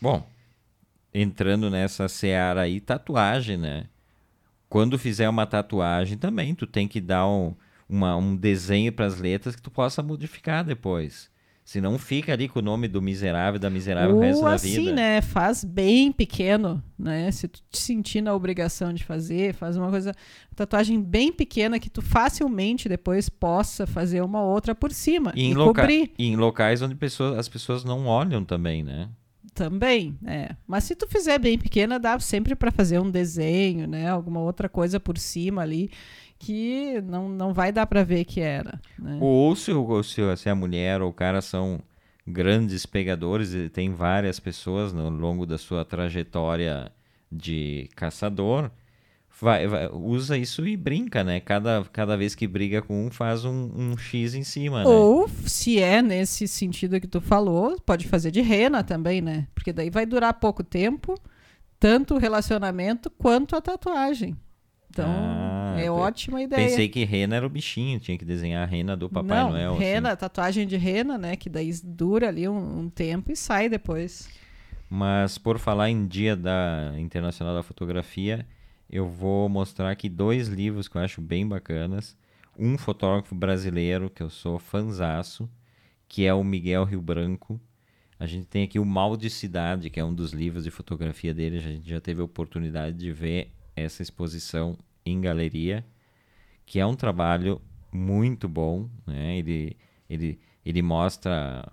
Bom, 0.00 0.24
entrando 1.12 1.68
nessa 1.68 2.08
seara 2.08 2.60
aí, 2.60 2.78
tatuagem, 2.78 3.56
né? 3.56 3.86
Quando 4.72 4.98
fizer 4.98 5.28
uma 5.28 5.44
tatuagem 5.44 6.16
também, 6.16 6.54
tu 6.54 6.66
tem 6.66 6.88
que 6.88 6.98
dar 6.98 7.28
um, 7.28 7.54
uma, 7.86 8.16
um 8.16 8.34
desenho 8.34 8.90
para 8.90 9.04
as 9.04 9.18
letras 9.18 9.54
que 9.54 9.60
tu 9.60 9.70
possa 9.70 10.02
modificar 10.02 10.64
depois. 10.64 11.30
Senão 11.62 11.98
fica 11.98 12.32
ali 12.32 12.48
com 12.48 12.60
o 12.60 12.62
nome 12.62 12.88
do 12.88 13.02
miserável, 13.02 13.60
da 13.60 13.68
miserável 13.68 14.16
Ou 14.16 14.22
o 14.22 14.24
resto 14.24 14.46
assim, 14.46 14.74
da 14.76 14.80
vida. 14.80 14.92
né? 14.94 15.20
Faz 15.20 15.62
bem 15.62 16.10
pequeno, 16.10 16.82
né? 16.98 17.30
Se 17.30 17.48
tu 17.48 17.60
te 17.70 17.78
sentir 17.80 18.22
na 18.22 18.34
obrigação 18.34 18.94
de 18.94 19.04
fazer, 19.04 19.52
faz 19.52 19.76
uma 19.76 19.90
coisa, 19.90 20.14
tatuagem 20.56 21.02
bem 21.02 21.30
pequena 21.30 21.78
que 21.78 21.90
tu 21.90 22.00
facilmente 22.00 22.88
depois 22.88 23.28
possa 23.28 23.86
fazer 23.86 24.22
uma 24.22 24.42
outra 24.42 24.74
por 24.74 24.90
cima 24.90 25.34
e, 25.36 25.50
e 25.50 25.54
loca 25.54 25.82
cobrir. 25.82 26.12
E 26.18 26.28
em 26.28 26.36
locais 26.36 26.80
onde 26.80 26.94
pessoas, 26.94 27.38
as 27.38 27.46
pessoas 27.46 27.84
não 27.84 28.06
olham 28.06 28.42
também, 28.42 28.82
né? 28.82 29.10
Também, 29.54 30.16
é. 30.24 30.56
Mas 30.66 30.84
se 30.84 30.94
tu 30.94 31.06
fizer 31.06 31.38
bem 31.38 31.58
pequena, 31.58 31.98
dá 31.98 32.18
sempre 32.18 32.54
para 32.54 32.70
fazer 32.70 32.98
um 32.98 33.10
desenho, 33.10 33.86
né? 33.86 34.08
Alguma 34.08 34.40
outra 34.40 34.68
coisa 34.68 34.98
por 34.98 35.18
cima 35.18 35.62
ali 35.62 35.90
que 36.38 37.00
não, 37.02 37.28
não 37.28 37.52
vai 37.54 37.70
dar 37.70 37.86
para 37.86 38.02
ver 38.02 38.24
que 38.24 38.40
era. 38.40 38.80
Né? 38.98 39.18
Ou 39.20 39.54
se, 39.54 39.70
ou 39.70 40.02
se, 40.02 40.20
se 40.36 40.48
a 40.48 40.54
mulher 40.54 41.00
ou 41.00 41.10
o 41.10 41.12
cara 41.12 41.40
são 41.40 41.80
grandes 42.26 42.84
pegadores, 42.84 43.54
e 43.54 43.68
tem 43.68 43.92
várias 43.92 44.40
pessoas 44.40 44.92
no 44.92 45.08
longo 45.08 45.46
da 45.46 45.58
sua 45.58 45.84
trajetória 45.84 46.90
de 47.30 47.88
caçador, 47.94 48.70
vai, 49.40 49.66
vai, 49.66 49.88
usa 49.92 50.36
isso 50.36 50.66
e 50.66 50.76
brinca, 50.76 51.24
né? 51.24 51.40
Cada, 51.40 51.84
cada 51.92 52.16
vez 52.16 52.34
que 52.34 52.46
briga 52.46 52.82
com 52.82 53.06
um, 53.06 53.10
faz 53.10 53.44
um, 53.44 53.70
um 53.74 53.96
X 53.96 54.34
em 54.34 54.44
cima, 54.44 54.84
né? 54.84 54.88
Ou, 54.88 55.28
se 55.46 55.78
é 55.78 56.00
nesse 56.02 56.46
sentido 56.46 57.00
que 57.00 57.06
tu 57.06 57.20
falou, 57.20 57.80
pode 57.80 58.06
fazer 58.08 58.30
de 58.30 58.40
rena 58.40 58.82
também, 58.82 59.20
né? 59.20 59.46
Porque 59.54 59.72
daí 59.72 59.90
vai 59.90 60.06
durar 60.06 60.34
pouco 60.34 60.62
tempo, 60.62 61.14
tanto 61.78 62.14
o 62.14 62.18
relacionamento 62.18 63.10
quanto 63.10 63.56
a 63.56 63.60
tatuagem. 63.60 64.36
Então, 64.92 65.08
ah, 65.08 65.74
é 65.78 65.90
ótima 65.90 66.42
ideia. 66.42 66.68
Pensei 66.68 66.86
que 66.86 67.02
rena 67.02 67.36
era 67.36 67.46
o 67.46 67.48
bichinho, 67.48 67.98
tinha 67.98 68.18
que 68.18 68.26
desenhar 68.26 68.62
a 68.62 68.66
rena 68.66 68.94
do 68.94 69.08
Papai 69.08 69.38
Não, 69.38 69.50
Noel. 69.50 69.74
Rena, 69.74 70.10
assim. 70.10 70.18
tatuagem 70.18 70.66
de 70.66 70.76
rena, 70.76 71.16
né? 71.16 71.34
Que 71.34 71.48
daí 71.48 71.72
dura 71.82 72.28
ali 72.28 72.46
um, 72.46 72.80
um, 72.80 72.90
tempo 72.90 73.32
e 73.32 73.36
sai 73.36 73.70
depois. 73.70 74.28
Mas 74.90 75.38
por 75.38 75.58
falar 75.58 75.88
em 75.88 76.06
Dia 76.06 76.36
da 76.36 76.92
Internacional 76.98 77.54
da 77.54 77.62
Fotografia, 77.62 78.46
eu 78.92 79.08
vou 79.08 79.48
mostrar 79.48 79.90
aqui 79.90 80.06
dois 80.06 80.48
livros 80.48 80.86
que 80.86 80.96
eu 80.96 81.00
acho 81.00 81.22
bem 81.22 81.48
bacanas. 81.48 82.14
Um 82.58 82.76
fotógrafo 82.76 83.34
brasileiro 83.34 84.10
que 84.10 84.22
eu 84.22 84.28
sou 84.28 84.58
fanzaço, 84.58 85.48
que 86.06 86.26
é 86.26 86.34
o 86.34 86.44
Miguel 86.44 86.84
Rio 86.84 87.00
Branco. 87.00 87.58
A 88.20 88.26
gente 88.26 88.46
tem 88.46 88.64
aqui 88.64 88.78
o 88.78 88.84
Mal 88.84 89.16
de 89.16 89.30
Cidade, 89.30 89.88
que 89.88 89.98
é 89.98 90.04
um 90.04 90.12
dos 90.12 90.32
livros 90.32 90.64
de 90.64 90.70
fotografia 90.70 91.32
dele. 91.32 91.56
A 91.56 91.60
gente 91.62 91.88
já 91.88 92.02
teve 92.02 92.20
a 92.20 92.24
oportunidade 92.24 92.98
de 92.98 93.10
ver 93.10 93.50
essa 93.74 94.02
exposição 94.02 94.76
em 95.06 95.18
galeria, 95.22 95.82
que 96.66 96.78
é 96.78 96.84
um 96.84 96.94
trabalho 96.94 97.62
muito 97.90 98.46
bom, 98.46 98.90
né? 99.06 99.38
Ele, 99.38 99.74
ele, 100.08 100.38
ele 100.64 100.82
mostra 100.82 101.72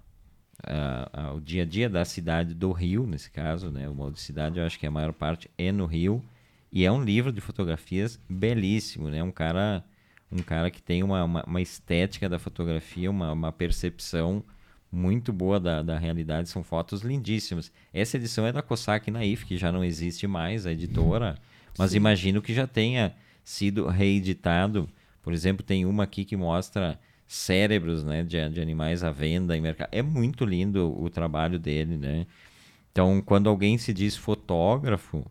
uh, 0.63 1.33
uh, 1.33 1.35
o 1.35 1.41
dia 1.41 1.63
a 1.63 1.65
dia 1.65 1.89
da 1.89 2.05
cidade 2.05 2.53
do 2.53 2.71
Rio, 2.71 3.05
nesse 3.05 3.29
caso, 3.29 3.69
né? 3.69 3.89
O 3.89 3.93
modo 3.93 4.13
de 4.13 4.21
cidade, 4.21 4.57
eu 4.57 4.65
acho 4.65 4.79
que 4.79 4.87
a 4.87 4.91
maior 4.91 5.11
parte 5.11 5.51
é 5.57 5.69
no 5.69 5.85
Rio, 5.85 6.23
e 6.71 6.85
é 6.85 6.91
um 6.91 7.03
livro 7.03 7.31
de 7.31 7.41
fotografias 7.41 8.19
belíssimo, 8.29 9.09
né? 9.09 9.23
Um 9.23 9.31
cara, 9.31 9.83
um 10.31 10.39
cara 10.39 10.69
que 10.69 10.81
tem 10.81 11.03
uma, 11.03 11.23
uma, 11.23 11.43
uma 11.43 11.61
estética 11.61 12.29
da 12.29 12.37
fotografia, 12.37 13.09
uma, 13.09 13.31
uma 13.31 13.51
percepção 13.51 14.43
muito 14.91 15.31
boa 15.31 15.59
da, 15.59 15.81
da 15.81 15.97
realidade, 15.97 16.49
são 16.49 16.63
fotos 16.63 17.01
lindíssimas. 17.01 17.71
Essa 17.93 18.17
edição 18.17 18.45
é 18.45 18.51
da 18.51 18.61
Cossack 18.61 19.09
Naif, 19.11 19.45
que 19.45 19.57
já 19.57 19.71
não 19.71 19.83
existe 19.83 20.27
mais, 20.27 20.65
a 20.65 20.71
editora. 20.71 21.37
Mas 21.77 21.91
Sim. 21.91 21.97
imagino 21.97 22.41
que 22.41 22.53
já 22.53 22.65
tenha 22.65 23.15
sido 23.43 23.87
reeditado. 23.87 24.89
Por 25.21 25.33
exemplo, 25.33 25.63
tem 25.63 25.85
uma 25.85 26.03
aqui 26.03 26.25
que 26.25 26.35
mostra 26.35 26.99
cérebros 27.27 28.03
né, 28.03 28.23
de, 28.23 28.49
de 28.49 28.61
animais 28.61 29.03
à 29.03 29.11
venda 29.11 29.55
em 29.55 29.61
mercado. 29.61 29.89
É 29.91 30.01
muito 30.01 30.45
lindo 30.45 30.99
o 30.99 31.09
trabalho 31.09 31.59
dele, 31.59 31.95
né? 31.95 32.25
Então, 32.91 33.21
quando 33.21 33.47
alguém 33.47 33.77
se 33.77 33.93
diz 33.93 34.15
fotógrafo, 34.15 35.23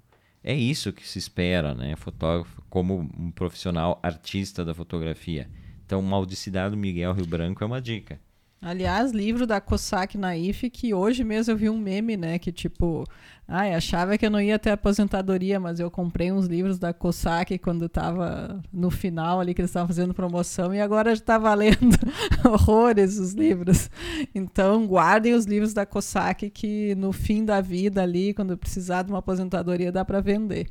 é 0.43 0.55
isso 0.55 0.93
que 0.93 1.07
se 1.07 1.19
espera, 1.19 1.75
né? 1.75 1.97
Fotógrafo 1.97 2.63
como 2.69 3.11
um 3.19 3.31
profissional 3.31 3.99
artista 4.03 4.65
da 4.65 4.75
fotografia. 4.75 5.51
Então, 5.85 6.03
Maldicidade 6.03 6.73
do 6.73 6.77
Miguel 6.77 7.13
Rio 7.13 7.27
Branco 7.27 7.63
é 7.65 7.67
uma 7.67 7.81
dica. 7.81 8.21
Aliás, 8.61 9.13
livro 9.13 9.47
da 9.47 9.61
Cossack 9.61 10.19
Naif, 10.19 10.69
que 10.69 10.93
hoje 10.93 11.23
mesmo 11.23 11.53
eu 11.53 11.57
vi 11.57 11.71
um 11.71 11.79
meme, 11.79 12.17
né? 12.17 12.41
Que 12.41 12.51
tipo, 12.51 13.05
ai, 13.47 13.73
achava 13.73 14.19
que 14.19 14.27
eu 14.27 14.31
não 14.31 14.41
ia 14.41 14.59
ter 14.59 14.71
aposentadoria, 14.71 15.61
mas 15.61 15.79
eu 15.79 15.89
comprei 15.89 16.33
uns 16.33 16.47
livros 16.47 16.77
da 16.77 16.93
Cossack 16.93 17.57
quando 17.59 17.85
estava 17.85 18.61
no 18.73 18.91
final 18.91 19.39
ali, 19.39 19.55
que 19.55 19.61
eles 19.61 19.71
estavam 19.71 19.87
fazendo 19.87 20.13
promoção, 20.13 20.75
e 20.75 20.81
agora 20.81 21.11
já 21.11 21.21
está 21.21 21.39
valendo 21.39 21.97
horrores 22.45 23.17
os 23.17 23.33
livros. 23.33 23.89
Então, 24.35 24.85
guardem 24.89 25.35
os 25.35 25.45
livros 25.45 25.73
da 25.73 25.87
Cossack, 25.87 26.51
que 26.51 26.97
no 26.97 27.13
fim 27.13 27.45
da 27.45 27.61
vida 27.61 28.03
ali, 28.03 28.35
quando 28.35 28.59
precisar 28.59 29.03
de 29.03 29.13
uma 29.13 29.21
aposentadoria, 29.21 29.93
dá 29.93 30.05
para 30.05 30.21
vender. 30.21 30.69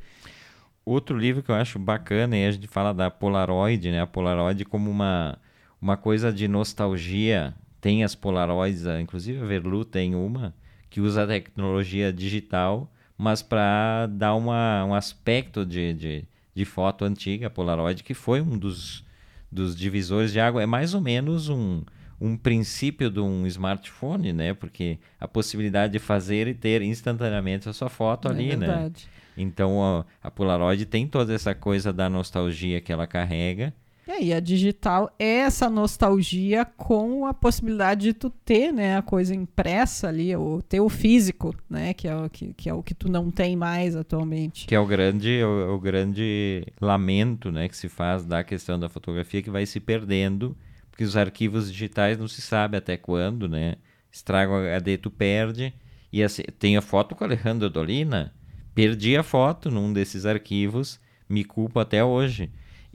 Outro 0.84 1.16
livro 1.16 1.42
que 1.42 1.50
eu 1.50 1.54
acho 1.54 1.78
bacana, 1.78 2.36
e 2.36 2.44
a 2.44 2.52
gente 2.52 2.66
fala 2.66 2.92
da 2.92 3.10
Polaroid, 3.10 3.90
né? 3.90 4.02
A 4.02 4.06
Polaroid 4.06 4.66
como 4.66 4.90
uma, 4.90 5.38
uma 5.80 5.96
coisa 5.96 6.30
de 6.30 6.46
nostalgia 6.46 7.54
tem 7.80 8.04
as 8.04 8.14
Polaroids, 8.14 8.84
inclusive 9.00 9.40
a 9.40 9.44
Verlu 9.44 9.84
tem 9.84 10.14
uma, 10.14 10.54
que 10.90 11.00
usa 11.00 11.24
a 11.24 11.26
tecnologia 11.26 12.12
digital, 12.12 12.92
mas 13.16 13.42
para 13.42 14.06
dar 14.06 14.34
uma, 14.34 14.84
um 14.84 14.94
aspecto 14.94 15.66
de, 15.66 15.92
de, 15.92 16.24
de, 16.54 16.64
foto 16.64 17.04
antiga, 17.04 17.48
a 17.48 17.50
Polaroid, 17.50 18.02
que 18.02 18.14
foi 18.14 18.40
um 18.40 18.56
dos, 18.56 19.04
dos 19.50 19.76
divisores 19.76 20.32
de 20.32 20.40
água. 20.40 20.62
É 20.62 20.66
mais 20.66 20.94
ou 20.94 21.00
menos 21.00 21.48
um, 21.48 21.82
um 22.20 22.36
princípio 22.36 23.10
de 23.10 23.20
um 23.20 23.46
smartphone, 23.46 24.32
né? 24.32 24.54
Porque 24.54 24.98
a 25.18 25.26
possibilidade 25.26 25.92
de 25.92 25.98
fazer 25.98 26.46
e 26.46 26.54
ter 26.54 26.80
instantaneamente 26.82 27.68
a 27.68 27.72
sua 27.72 27.88
foto 27.88 28.28
é 28.28 28.30
ali, 28.30 28.56
né? 28.56 28.66
verdade. 28.66 29.06
né? 29.06 29.18
Então 29.36 29.82
a, 29.82 30.04
a 30.22 30.30
Polaroid 30.30 30.84
tem 30.86 31.06
toda 31.06 31.34
essa 31.34 31.54
coisa 31.54 31.92
da 31.92 32.08
nostalgia 32.08 32.80
que 32.80 32.92
ela 32.92 33.06
carrega 33.06 33.72
é, 34.08 34.22
e 34.22 34.32
a 34.32 34.40
digital 34.40 35.14
é 35.18 35.40
essa 35.40 35.68
nostalgia 35.68 36.64
com 36.64 37.26
a 37.26 37.34
possibilidade 37.34 38.06
de 38.06 38.14
tu 38.14 38.30
ter 38.30 38.72
né, 38.72 38.96
a 38.96 39.02
coisa 39.02 39.34
impressa 39.34 40.08
ali, 40.08 40.34
o 40.34 40.62
ter 40.62 40.80
o 40.80 40.88
físico, 40.88 41.54
né? 41.68 41.92
Que 41.92 42.08
é 42.08 42.16
o 42.16 42.30
que, 42.30 42.54
que, 42.54 42.70
é 42.70 42.72
o 42.72 42.82
que 42.82 42.94
tu 42.94 43.10
não 43.10 43.30
tem 43.30 43.54
mais 43.54 43.94
atualmente. 43.94 44.66
Que 44.66 44.74
é 44.74 44.80
o 44.80 44.86
grande, 44.86 45.42
o, 45.44 45.74
o 45.74 45.78
grande 45.78 46.64
lamento 46.80 47.52
né, 47.52 47.68
que 47.68 47.76
se 47.76 47.86
faz 47.86 48.24
da 48.24 48.42
questão 48.42 48.80
da 48.80 48.88
fotografia 48.88 49.42
que 49.42 49.50
vai 49.50 49.66
se 49.66 49.78
perdendo, 49.78 50.56
porque 50.90 51.04
os 51.04 51.14
arquivos 51.14 51.70
digitais 51.70 52.16
não 52.16 52.26
se 52.26 52.40
sabe 52.40 52.78
até 52.78 52.96
quando, 52.96 53.46
né? 53.46 53.76
Estraga 54.10 54.50
o 54.50 54.56
HD, 54.56 54.96
tu 54.96 55.10
perde. 55.10 55.74
E 56.10 56.22
assim, 56.22 56.44
tem 56.58 56.78
a 56.78 56.80
foto 56.80 57.14
com 57.14 57.24
o 57.24 57.26
Alejandro 57.26 57.68
Dolina, 57.68 58.32
perdi 58.74 59.18
a 59.18 59.22
foto 59.22 59.70
num 59.70 59.92
desses 59.92 60.24
arquivos, 60.24 60.98
me 61.28 61.44
culpo 61.44 61.78
até 61.78 62.02
hoje. 62.02 62.50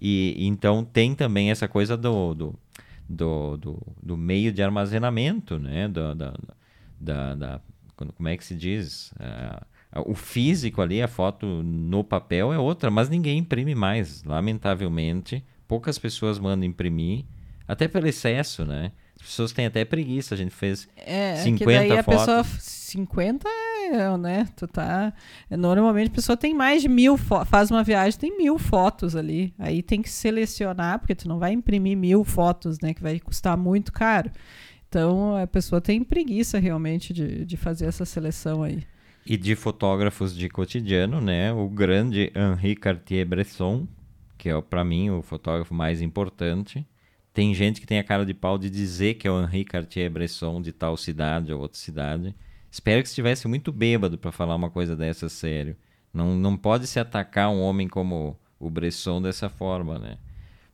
E 0.06 0.36
então 0.46 0.84
tem 0.84 1.16
também 1.16 1.50
essa 1.50 1.66
coisa 1.66 1.96
do, 1.96 2.34
do, 2.34 2.60
do, 3.08 3.56
do, 3.56 3.82
do 4.04 4.18
meio 4.18 4.52
de 4.52 4.62
armazenamento, 4.62 5.58
né? 5.58 5.88
Da, 5.88 6.14
da, 6.14 6.34
da, 7.00 7.36
da 7.36 7.62
como 7.96 8.28
é 8.28 8.36
que 8.36 8.44
se 8.44 8.54
diz? 8.54 9.14
Uh, 9.14 10.12
o 10.12 10.14
físico 10.14 10.82
ali, 10.82 11.02
a 11.02 11.08
foto 11.08 11.46
no 11.46 12.04
papel 12.04 12.52
é 12.52 12.60
outra, 12.60 12.92
mas 12.92 13.10
ninguém 13.10 13.38
imprime 13.38 13.74
mais, 13.74 14.26
lamentavelmente. 14.26 15.42
Poucas 15.70 15.98
pessoas 15.98 16.38
mandam 16.38 16.68
imprimir, 16.68 17.24
até 17.66 17.88
pelo 17.88 18.06
excesso, 18.06 18.66
né? 18.66 18.92
As 19.16 19.28
pessoas 19.28 19.54
têm 19.54 19.68
até 19.68 19.86
preguiça, 19.86 20.36
a 20.36 20.38
gente 20.38 20.52
fez 20.52 20.90
é, 20.98 21.38
50 21.38 21.58
que 21.58 21.66
daí 21.66 21.98
a 21.98 22.04
fotos. 22.04 22.26
Pessoa, 22.26 22.44
50 22.44 23.48
é, 23.88 24.18
né? 24.18 24.48
Tu 24.56 24.68
tá. 24.68 25.14
Normalmente 25.50 26.08
a 26.08 26.14
pessoa 26.14 26.38
tem 26.38 26.54
mais 26.54 26.82
de 26.82 26.90
mil 26.90 27.18
fotos. 27.18 27.50
Faz 27.50 27.72
uma 27.72 27.84
viagem, 27.84 28.20
tem 28.20 28.38
mil 28.38 28.58
fotos 28.58 29.16
ali. 29.16 29.54
Aí 29.58 29.82
tem 29.82 30.02
que 30.02 30.10
selecionar, 30.10 31.00
porque 31.00 31.16
tu 31.16 31.28
não 31.28 31.40
vai 31.40 31.54
imprimir 31.54 31.98
mil 31.98 32.24
fotos, 32.24 32.80
né? 32.80 32.94
Que 32.94 33.02
vai 33.02 33.20
custar 33.20 33.58
muito 33.58 33.92
caro. 33.92 34.32
Então 34.88 35.36
a 35.36 35.48
pessoa 35.48 35.82
tem 35.82 36.04
preguiça 36.04 36.60
realmente 36.60 37.14
de, 37.14 37.46
de 37.46 37.58
fazer 37.58 37.86
essa 37.86 38.06
seleção 38.06 38.62
aí. 38.62 38.84
E 39.26 39.38
de 39.38 39.56
fotógrafos 39.56 40.36
de 40.36 40.50
cotidiano, 40.50 41.22
né? 41.22 41.52
O 41.52 41.68
grande 41.70 42.32
Henri 42.36 42.76
Cartier-Bresson, 42.76 43.88
que 44.38 44.50
é 44.50 44.62
para 44.62 44.84
mim 44.84 45.10
o 45.10 45.22
fotógrafo 45.22 45.74
mais 45.74 46.02
importante. 46.02 46.86
Tem 47.34 47.56
gente 47.56 47.82
que 47.82 47.88
tem 47.88 47.98
a 47.98 48.04
cara 48.04 48.26
de 48.26 48.34
pau 48.34 48.60
de 48.60 48.70
dizer 48.70 49.16
que 49.16 49.28
é 49.28 49.32
o 49.32 49.42
Henri 49.42 49.66
Cartier-Bresson 49.66 50.62
de 50.62 50.72
tal 50.72 50.96
cidade 50.96 51.52
ou 51.52 51.62
outra 51.62 51.80
cidade. 51.80 52.36
Espero 52.74 53.04
que 53.04 53.08
estivesse 53.08 53.48
muito 53.48 53.72
bêbado 53.72 54.18
para 54.18 54.32
falar 54.32 54.56
uma 54.56 54.72
coisa 54.72 54.96
dessa 54.96 55.30
sério. 55.30 55.76
Não, 56.12 56.34
não 56.34 56.58
pode 56.58 56.88
se 56.88 57.00
atacar 57.00 57.52
um 57.52 57.62
homem 57.62 57.88
como 57.88 58.36
o 58.60 58.68
Bresson 58.68 59.22
dessa 59.22 59.48
forma, 59.48 60.00
né? 60.00 60.18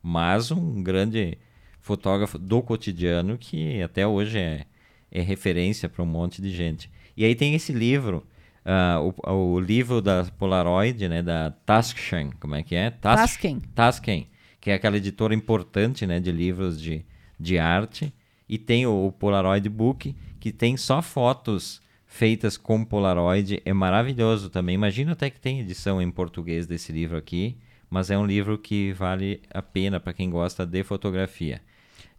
Mas 0.01 0.49
um 0.49 0.81
grande 0.81 1.37
fotógrafo 1.81 2.39
do 2.39 2.61
cotidiano 2.61 3.37
que 3.37 3.81
até 3.81 4.07
hoje 4.07 4.39
é, 4.39 4.65
é 5.11 5.19
referência 5.19 5.89
para 5.89 6.01
um 6.01 6.05
monte 6.05 6.41
de 6.41 6.51
gente. 6.51 6.89
E 7.17 7.25
aí 7.25 7.35
tem 7.35 7.53
esse 7.53 7.73
livro, 7.73 8.25
uh, 8.65 9.13
o, 9.27 9.55
o, 9.55 9.59
livro 9.59 10.01
da 10.01 10.23
Polaroid, 10.23 11.05
né, 11.09 11.21
da 11.21 11.51
Tasken, 11.51 12.31
como 12.39 12.55
é 12.55 12.63
que 12.63 12.75
é? 12.75 12.91
Tasken. 12.91 13.59
Tasken, 13.75 14.29
que 14.61 14.71
é 14.71 14.75
aquela 14.75 14.95
editora 14.95 15.35
importante, 15.35 16.07
né, 16.07 16.17
de 16.21 16.31
livros 16.31 16.81
de, 16.81 17.05
de 17.37 17.59
arte. 17.59 18.13
E 18.47 18.57
tem 18.57 18.87
o, 18.87 19.07
o 19.07 19.11
Polaroid 19.11 19.67
Book, 19.67 20.15
que 20.39 20.53
tem 20.53 20.77
só 20.77 21.01
fotos 21.01 21.81
feitas 22.09 22.57
com 22.57 22.83
Polaroid. 22.83 23.61
É 23.63 23.71
maravilhoso 23.71 24.49
também. 24.49 24.75
Imagino 24.75 25.11
até 25.11 25.29
que 25.29 25.39
tem 25.39 25.61
edição 25.61 26.01
em 26.01 26.11
português 26.11 26.65
desse 26.65 26.91
livro 26.91 27.15
aqui, 27.15 27.55
mas 27.89 28.09
é 28.09 28.17
um 28.17 28.25
livro 28.25 28.57
que 28.57 28.91
vale 28.93 29.41
a 29.53 29.61
pena 29.61 29.99
para 29.99 30.11
quem 30.11 30.29
gosta 30.29 30.65
de 30.65 30.83
fotografia. 30.83 31.61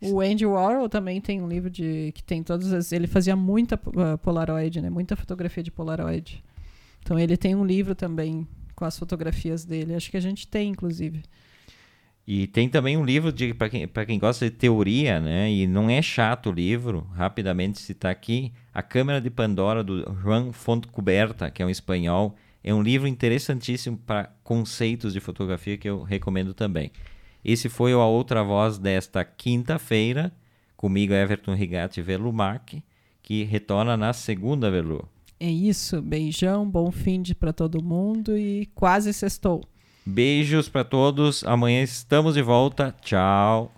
O 0.01 0.21
Andy 0.21 0.47
Warhol 0.47 0.89
também 0.89 1.21
tem 1.21 1.43
um 1.43 1.49
livro 1.49 1.69
de 1.69 2.13
que 2.15 2.23
tem 2.23 2.43
todas 2.43 2.73
as, 2.73 2.93
ele 2.93 3.07
fazia 3.07 3.37
muita 3.37 3.75
uh, 3.75 4.17
Polaroid, 4.23 4.81
né? 4.81 4.89
Muita 4.89 5.15
fotografia 5.15 5.63
de 5.63 5.71
Polaroid. 5.71 6.43
Então 7.03 7.19
ele 7.19 7.37
tem 7.37 7.55
um 7.55 7.67
livro 7.67 7.95
também 7.95 8.47
com 8.75 8.85
as 8.85 8.99
fotografias 8.99 9.65
dele. 9.65 9.95
Acho 9.95 10.11
que 10.11 10.17
a 10.17 10.21
gente 10.21 10.47
tem, 10.47 10.71
inclusive. 10.71 11.23
E 12.27 12.47
tem 12.47 12.69
também 12.69 12.97
um 12.97 13.05
livro 13.05 13.33
para 13.59 13.69
quem, 13.69 13.89
quem 14.07 14.19
gosta 14.19 14.49
de 14.49 14.53
teoria, 14.53 15.21
né? 15.21 15.51
E 15.51 15.67
não 15.67 15.91
é 15.91 16.01
chato 16.01 16.49
o 16.49 16.53
livro, 16.53 17.07
rapidamente 17.13 17.81
citar 17.81 18.13
aqui, 18.13 18.53
A 18.73 18.83
Câmara 18.83 19.21
de 19.21 19.31
Pandora, 19.31 19.83
do 19.83 20.15
Juan 20.23 20.53
Fontcuberta, 20.53 21.51
que 21.51 21.63
é 21.63 21.67
um 21.67 21.71
espanhol. 21.71 22.37
É 22.63 22.73
um 22.73 22.83
livro 22.83 23.09
interessantíssimo 23.09 23.97
para 23.97 24.31
conceitos 24.45 25.13
de 25.13 25.21
fotografia 25.21 25.77
que 25.77 25.89
eu 25.89 26.03
recomendo 26.03 26.55
também. 26.55 26.93
Esse 27.45 27.69
foi 27.69 27.95
o 27.95 28.01
A 28.01 28.07
Outra 28.07 28.45
Voz 28.45 28.79
desta 28.79 29.25
quinta-feira, 29.25 30.33
comigo 30.77 31.15
Everton 31.15 31.55
Rigatti 31.55 32.03
Velumac, 32.03 32.83
que 33.23 33.45
retorna 33.45 33.97
na 33.97 34.13
segunda, 34.13 34.71
Velu. 34.71 35.09
É 35.39 35.51
isso, 35.51 36.03
beijão, 36.03 36.69
bom 36.69 36.91
fim 36.91 37.23
de 37.23 37.35
para 37.35 37.53
todo 37.53 37.83
mundo 37.83 38.37
e 38.37 38.67
quase 38.75 39.13
sextou. 39.13 39.65
Beijos 40.05 40.69
para 40.69 40.85
todos. 40.85 41.45
Amanhã 41.45 41.83
estamos 41.83 42.35
de 42.35 42.43
volta. 42.43 42.95
Tchau. 43.01 43.73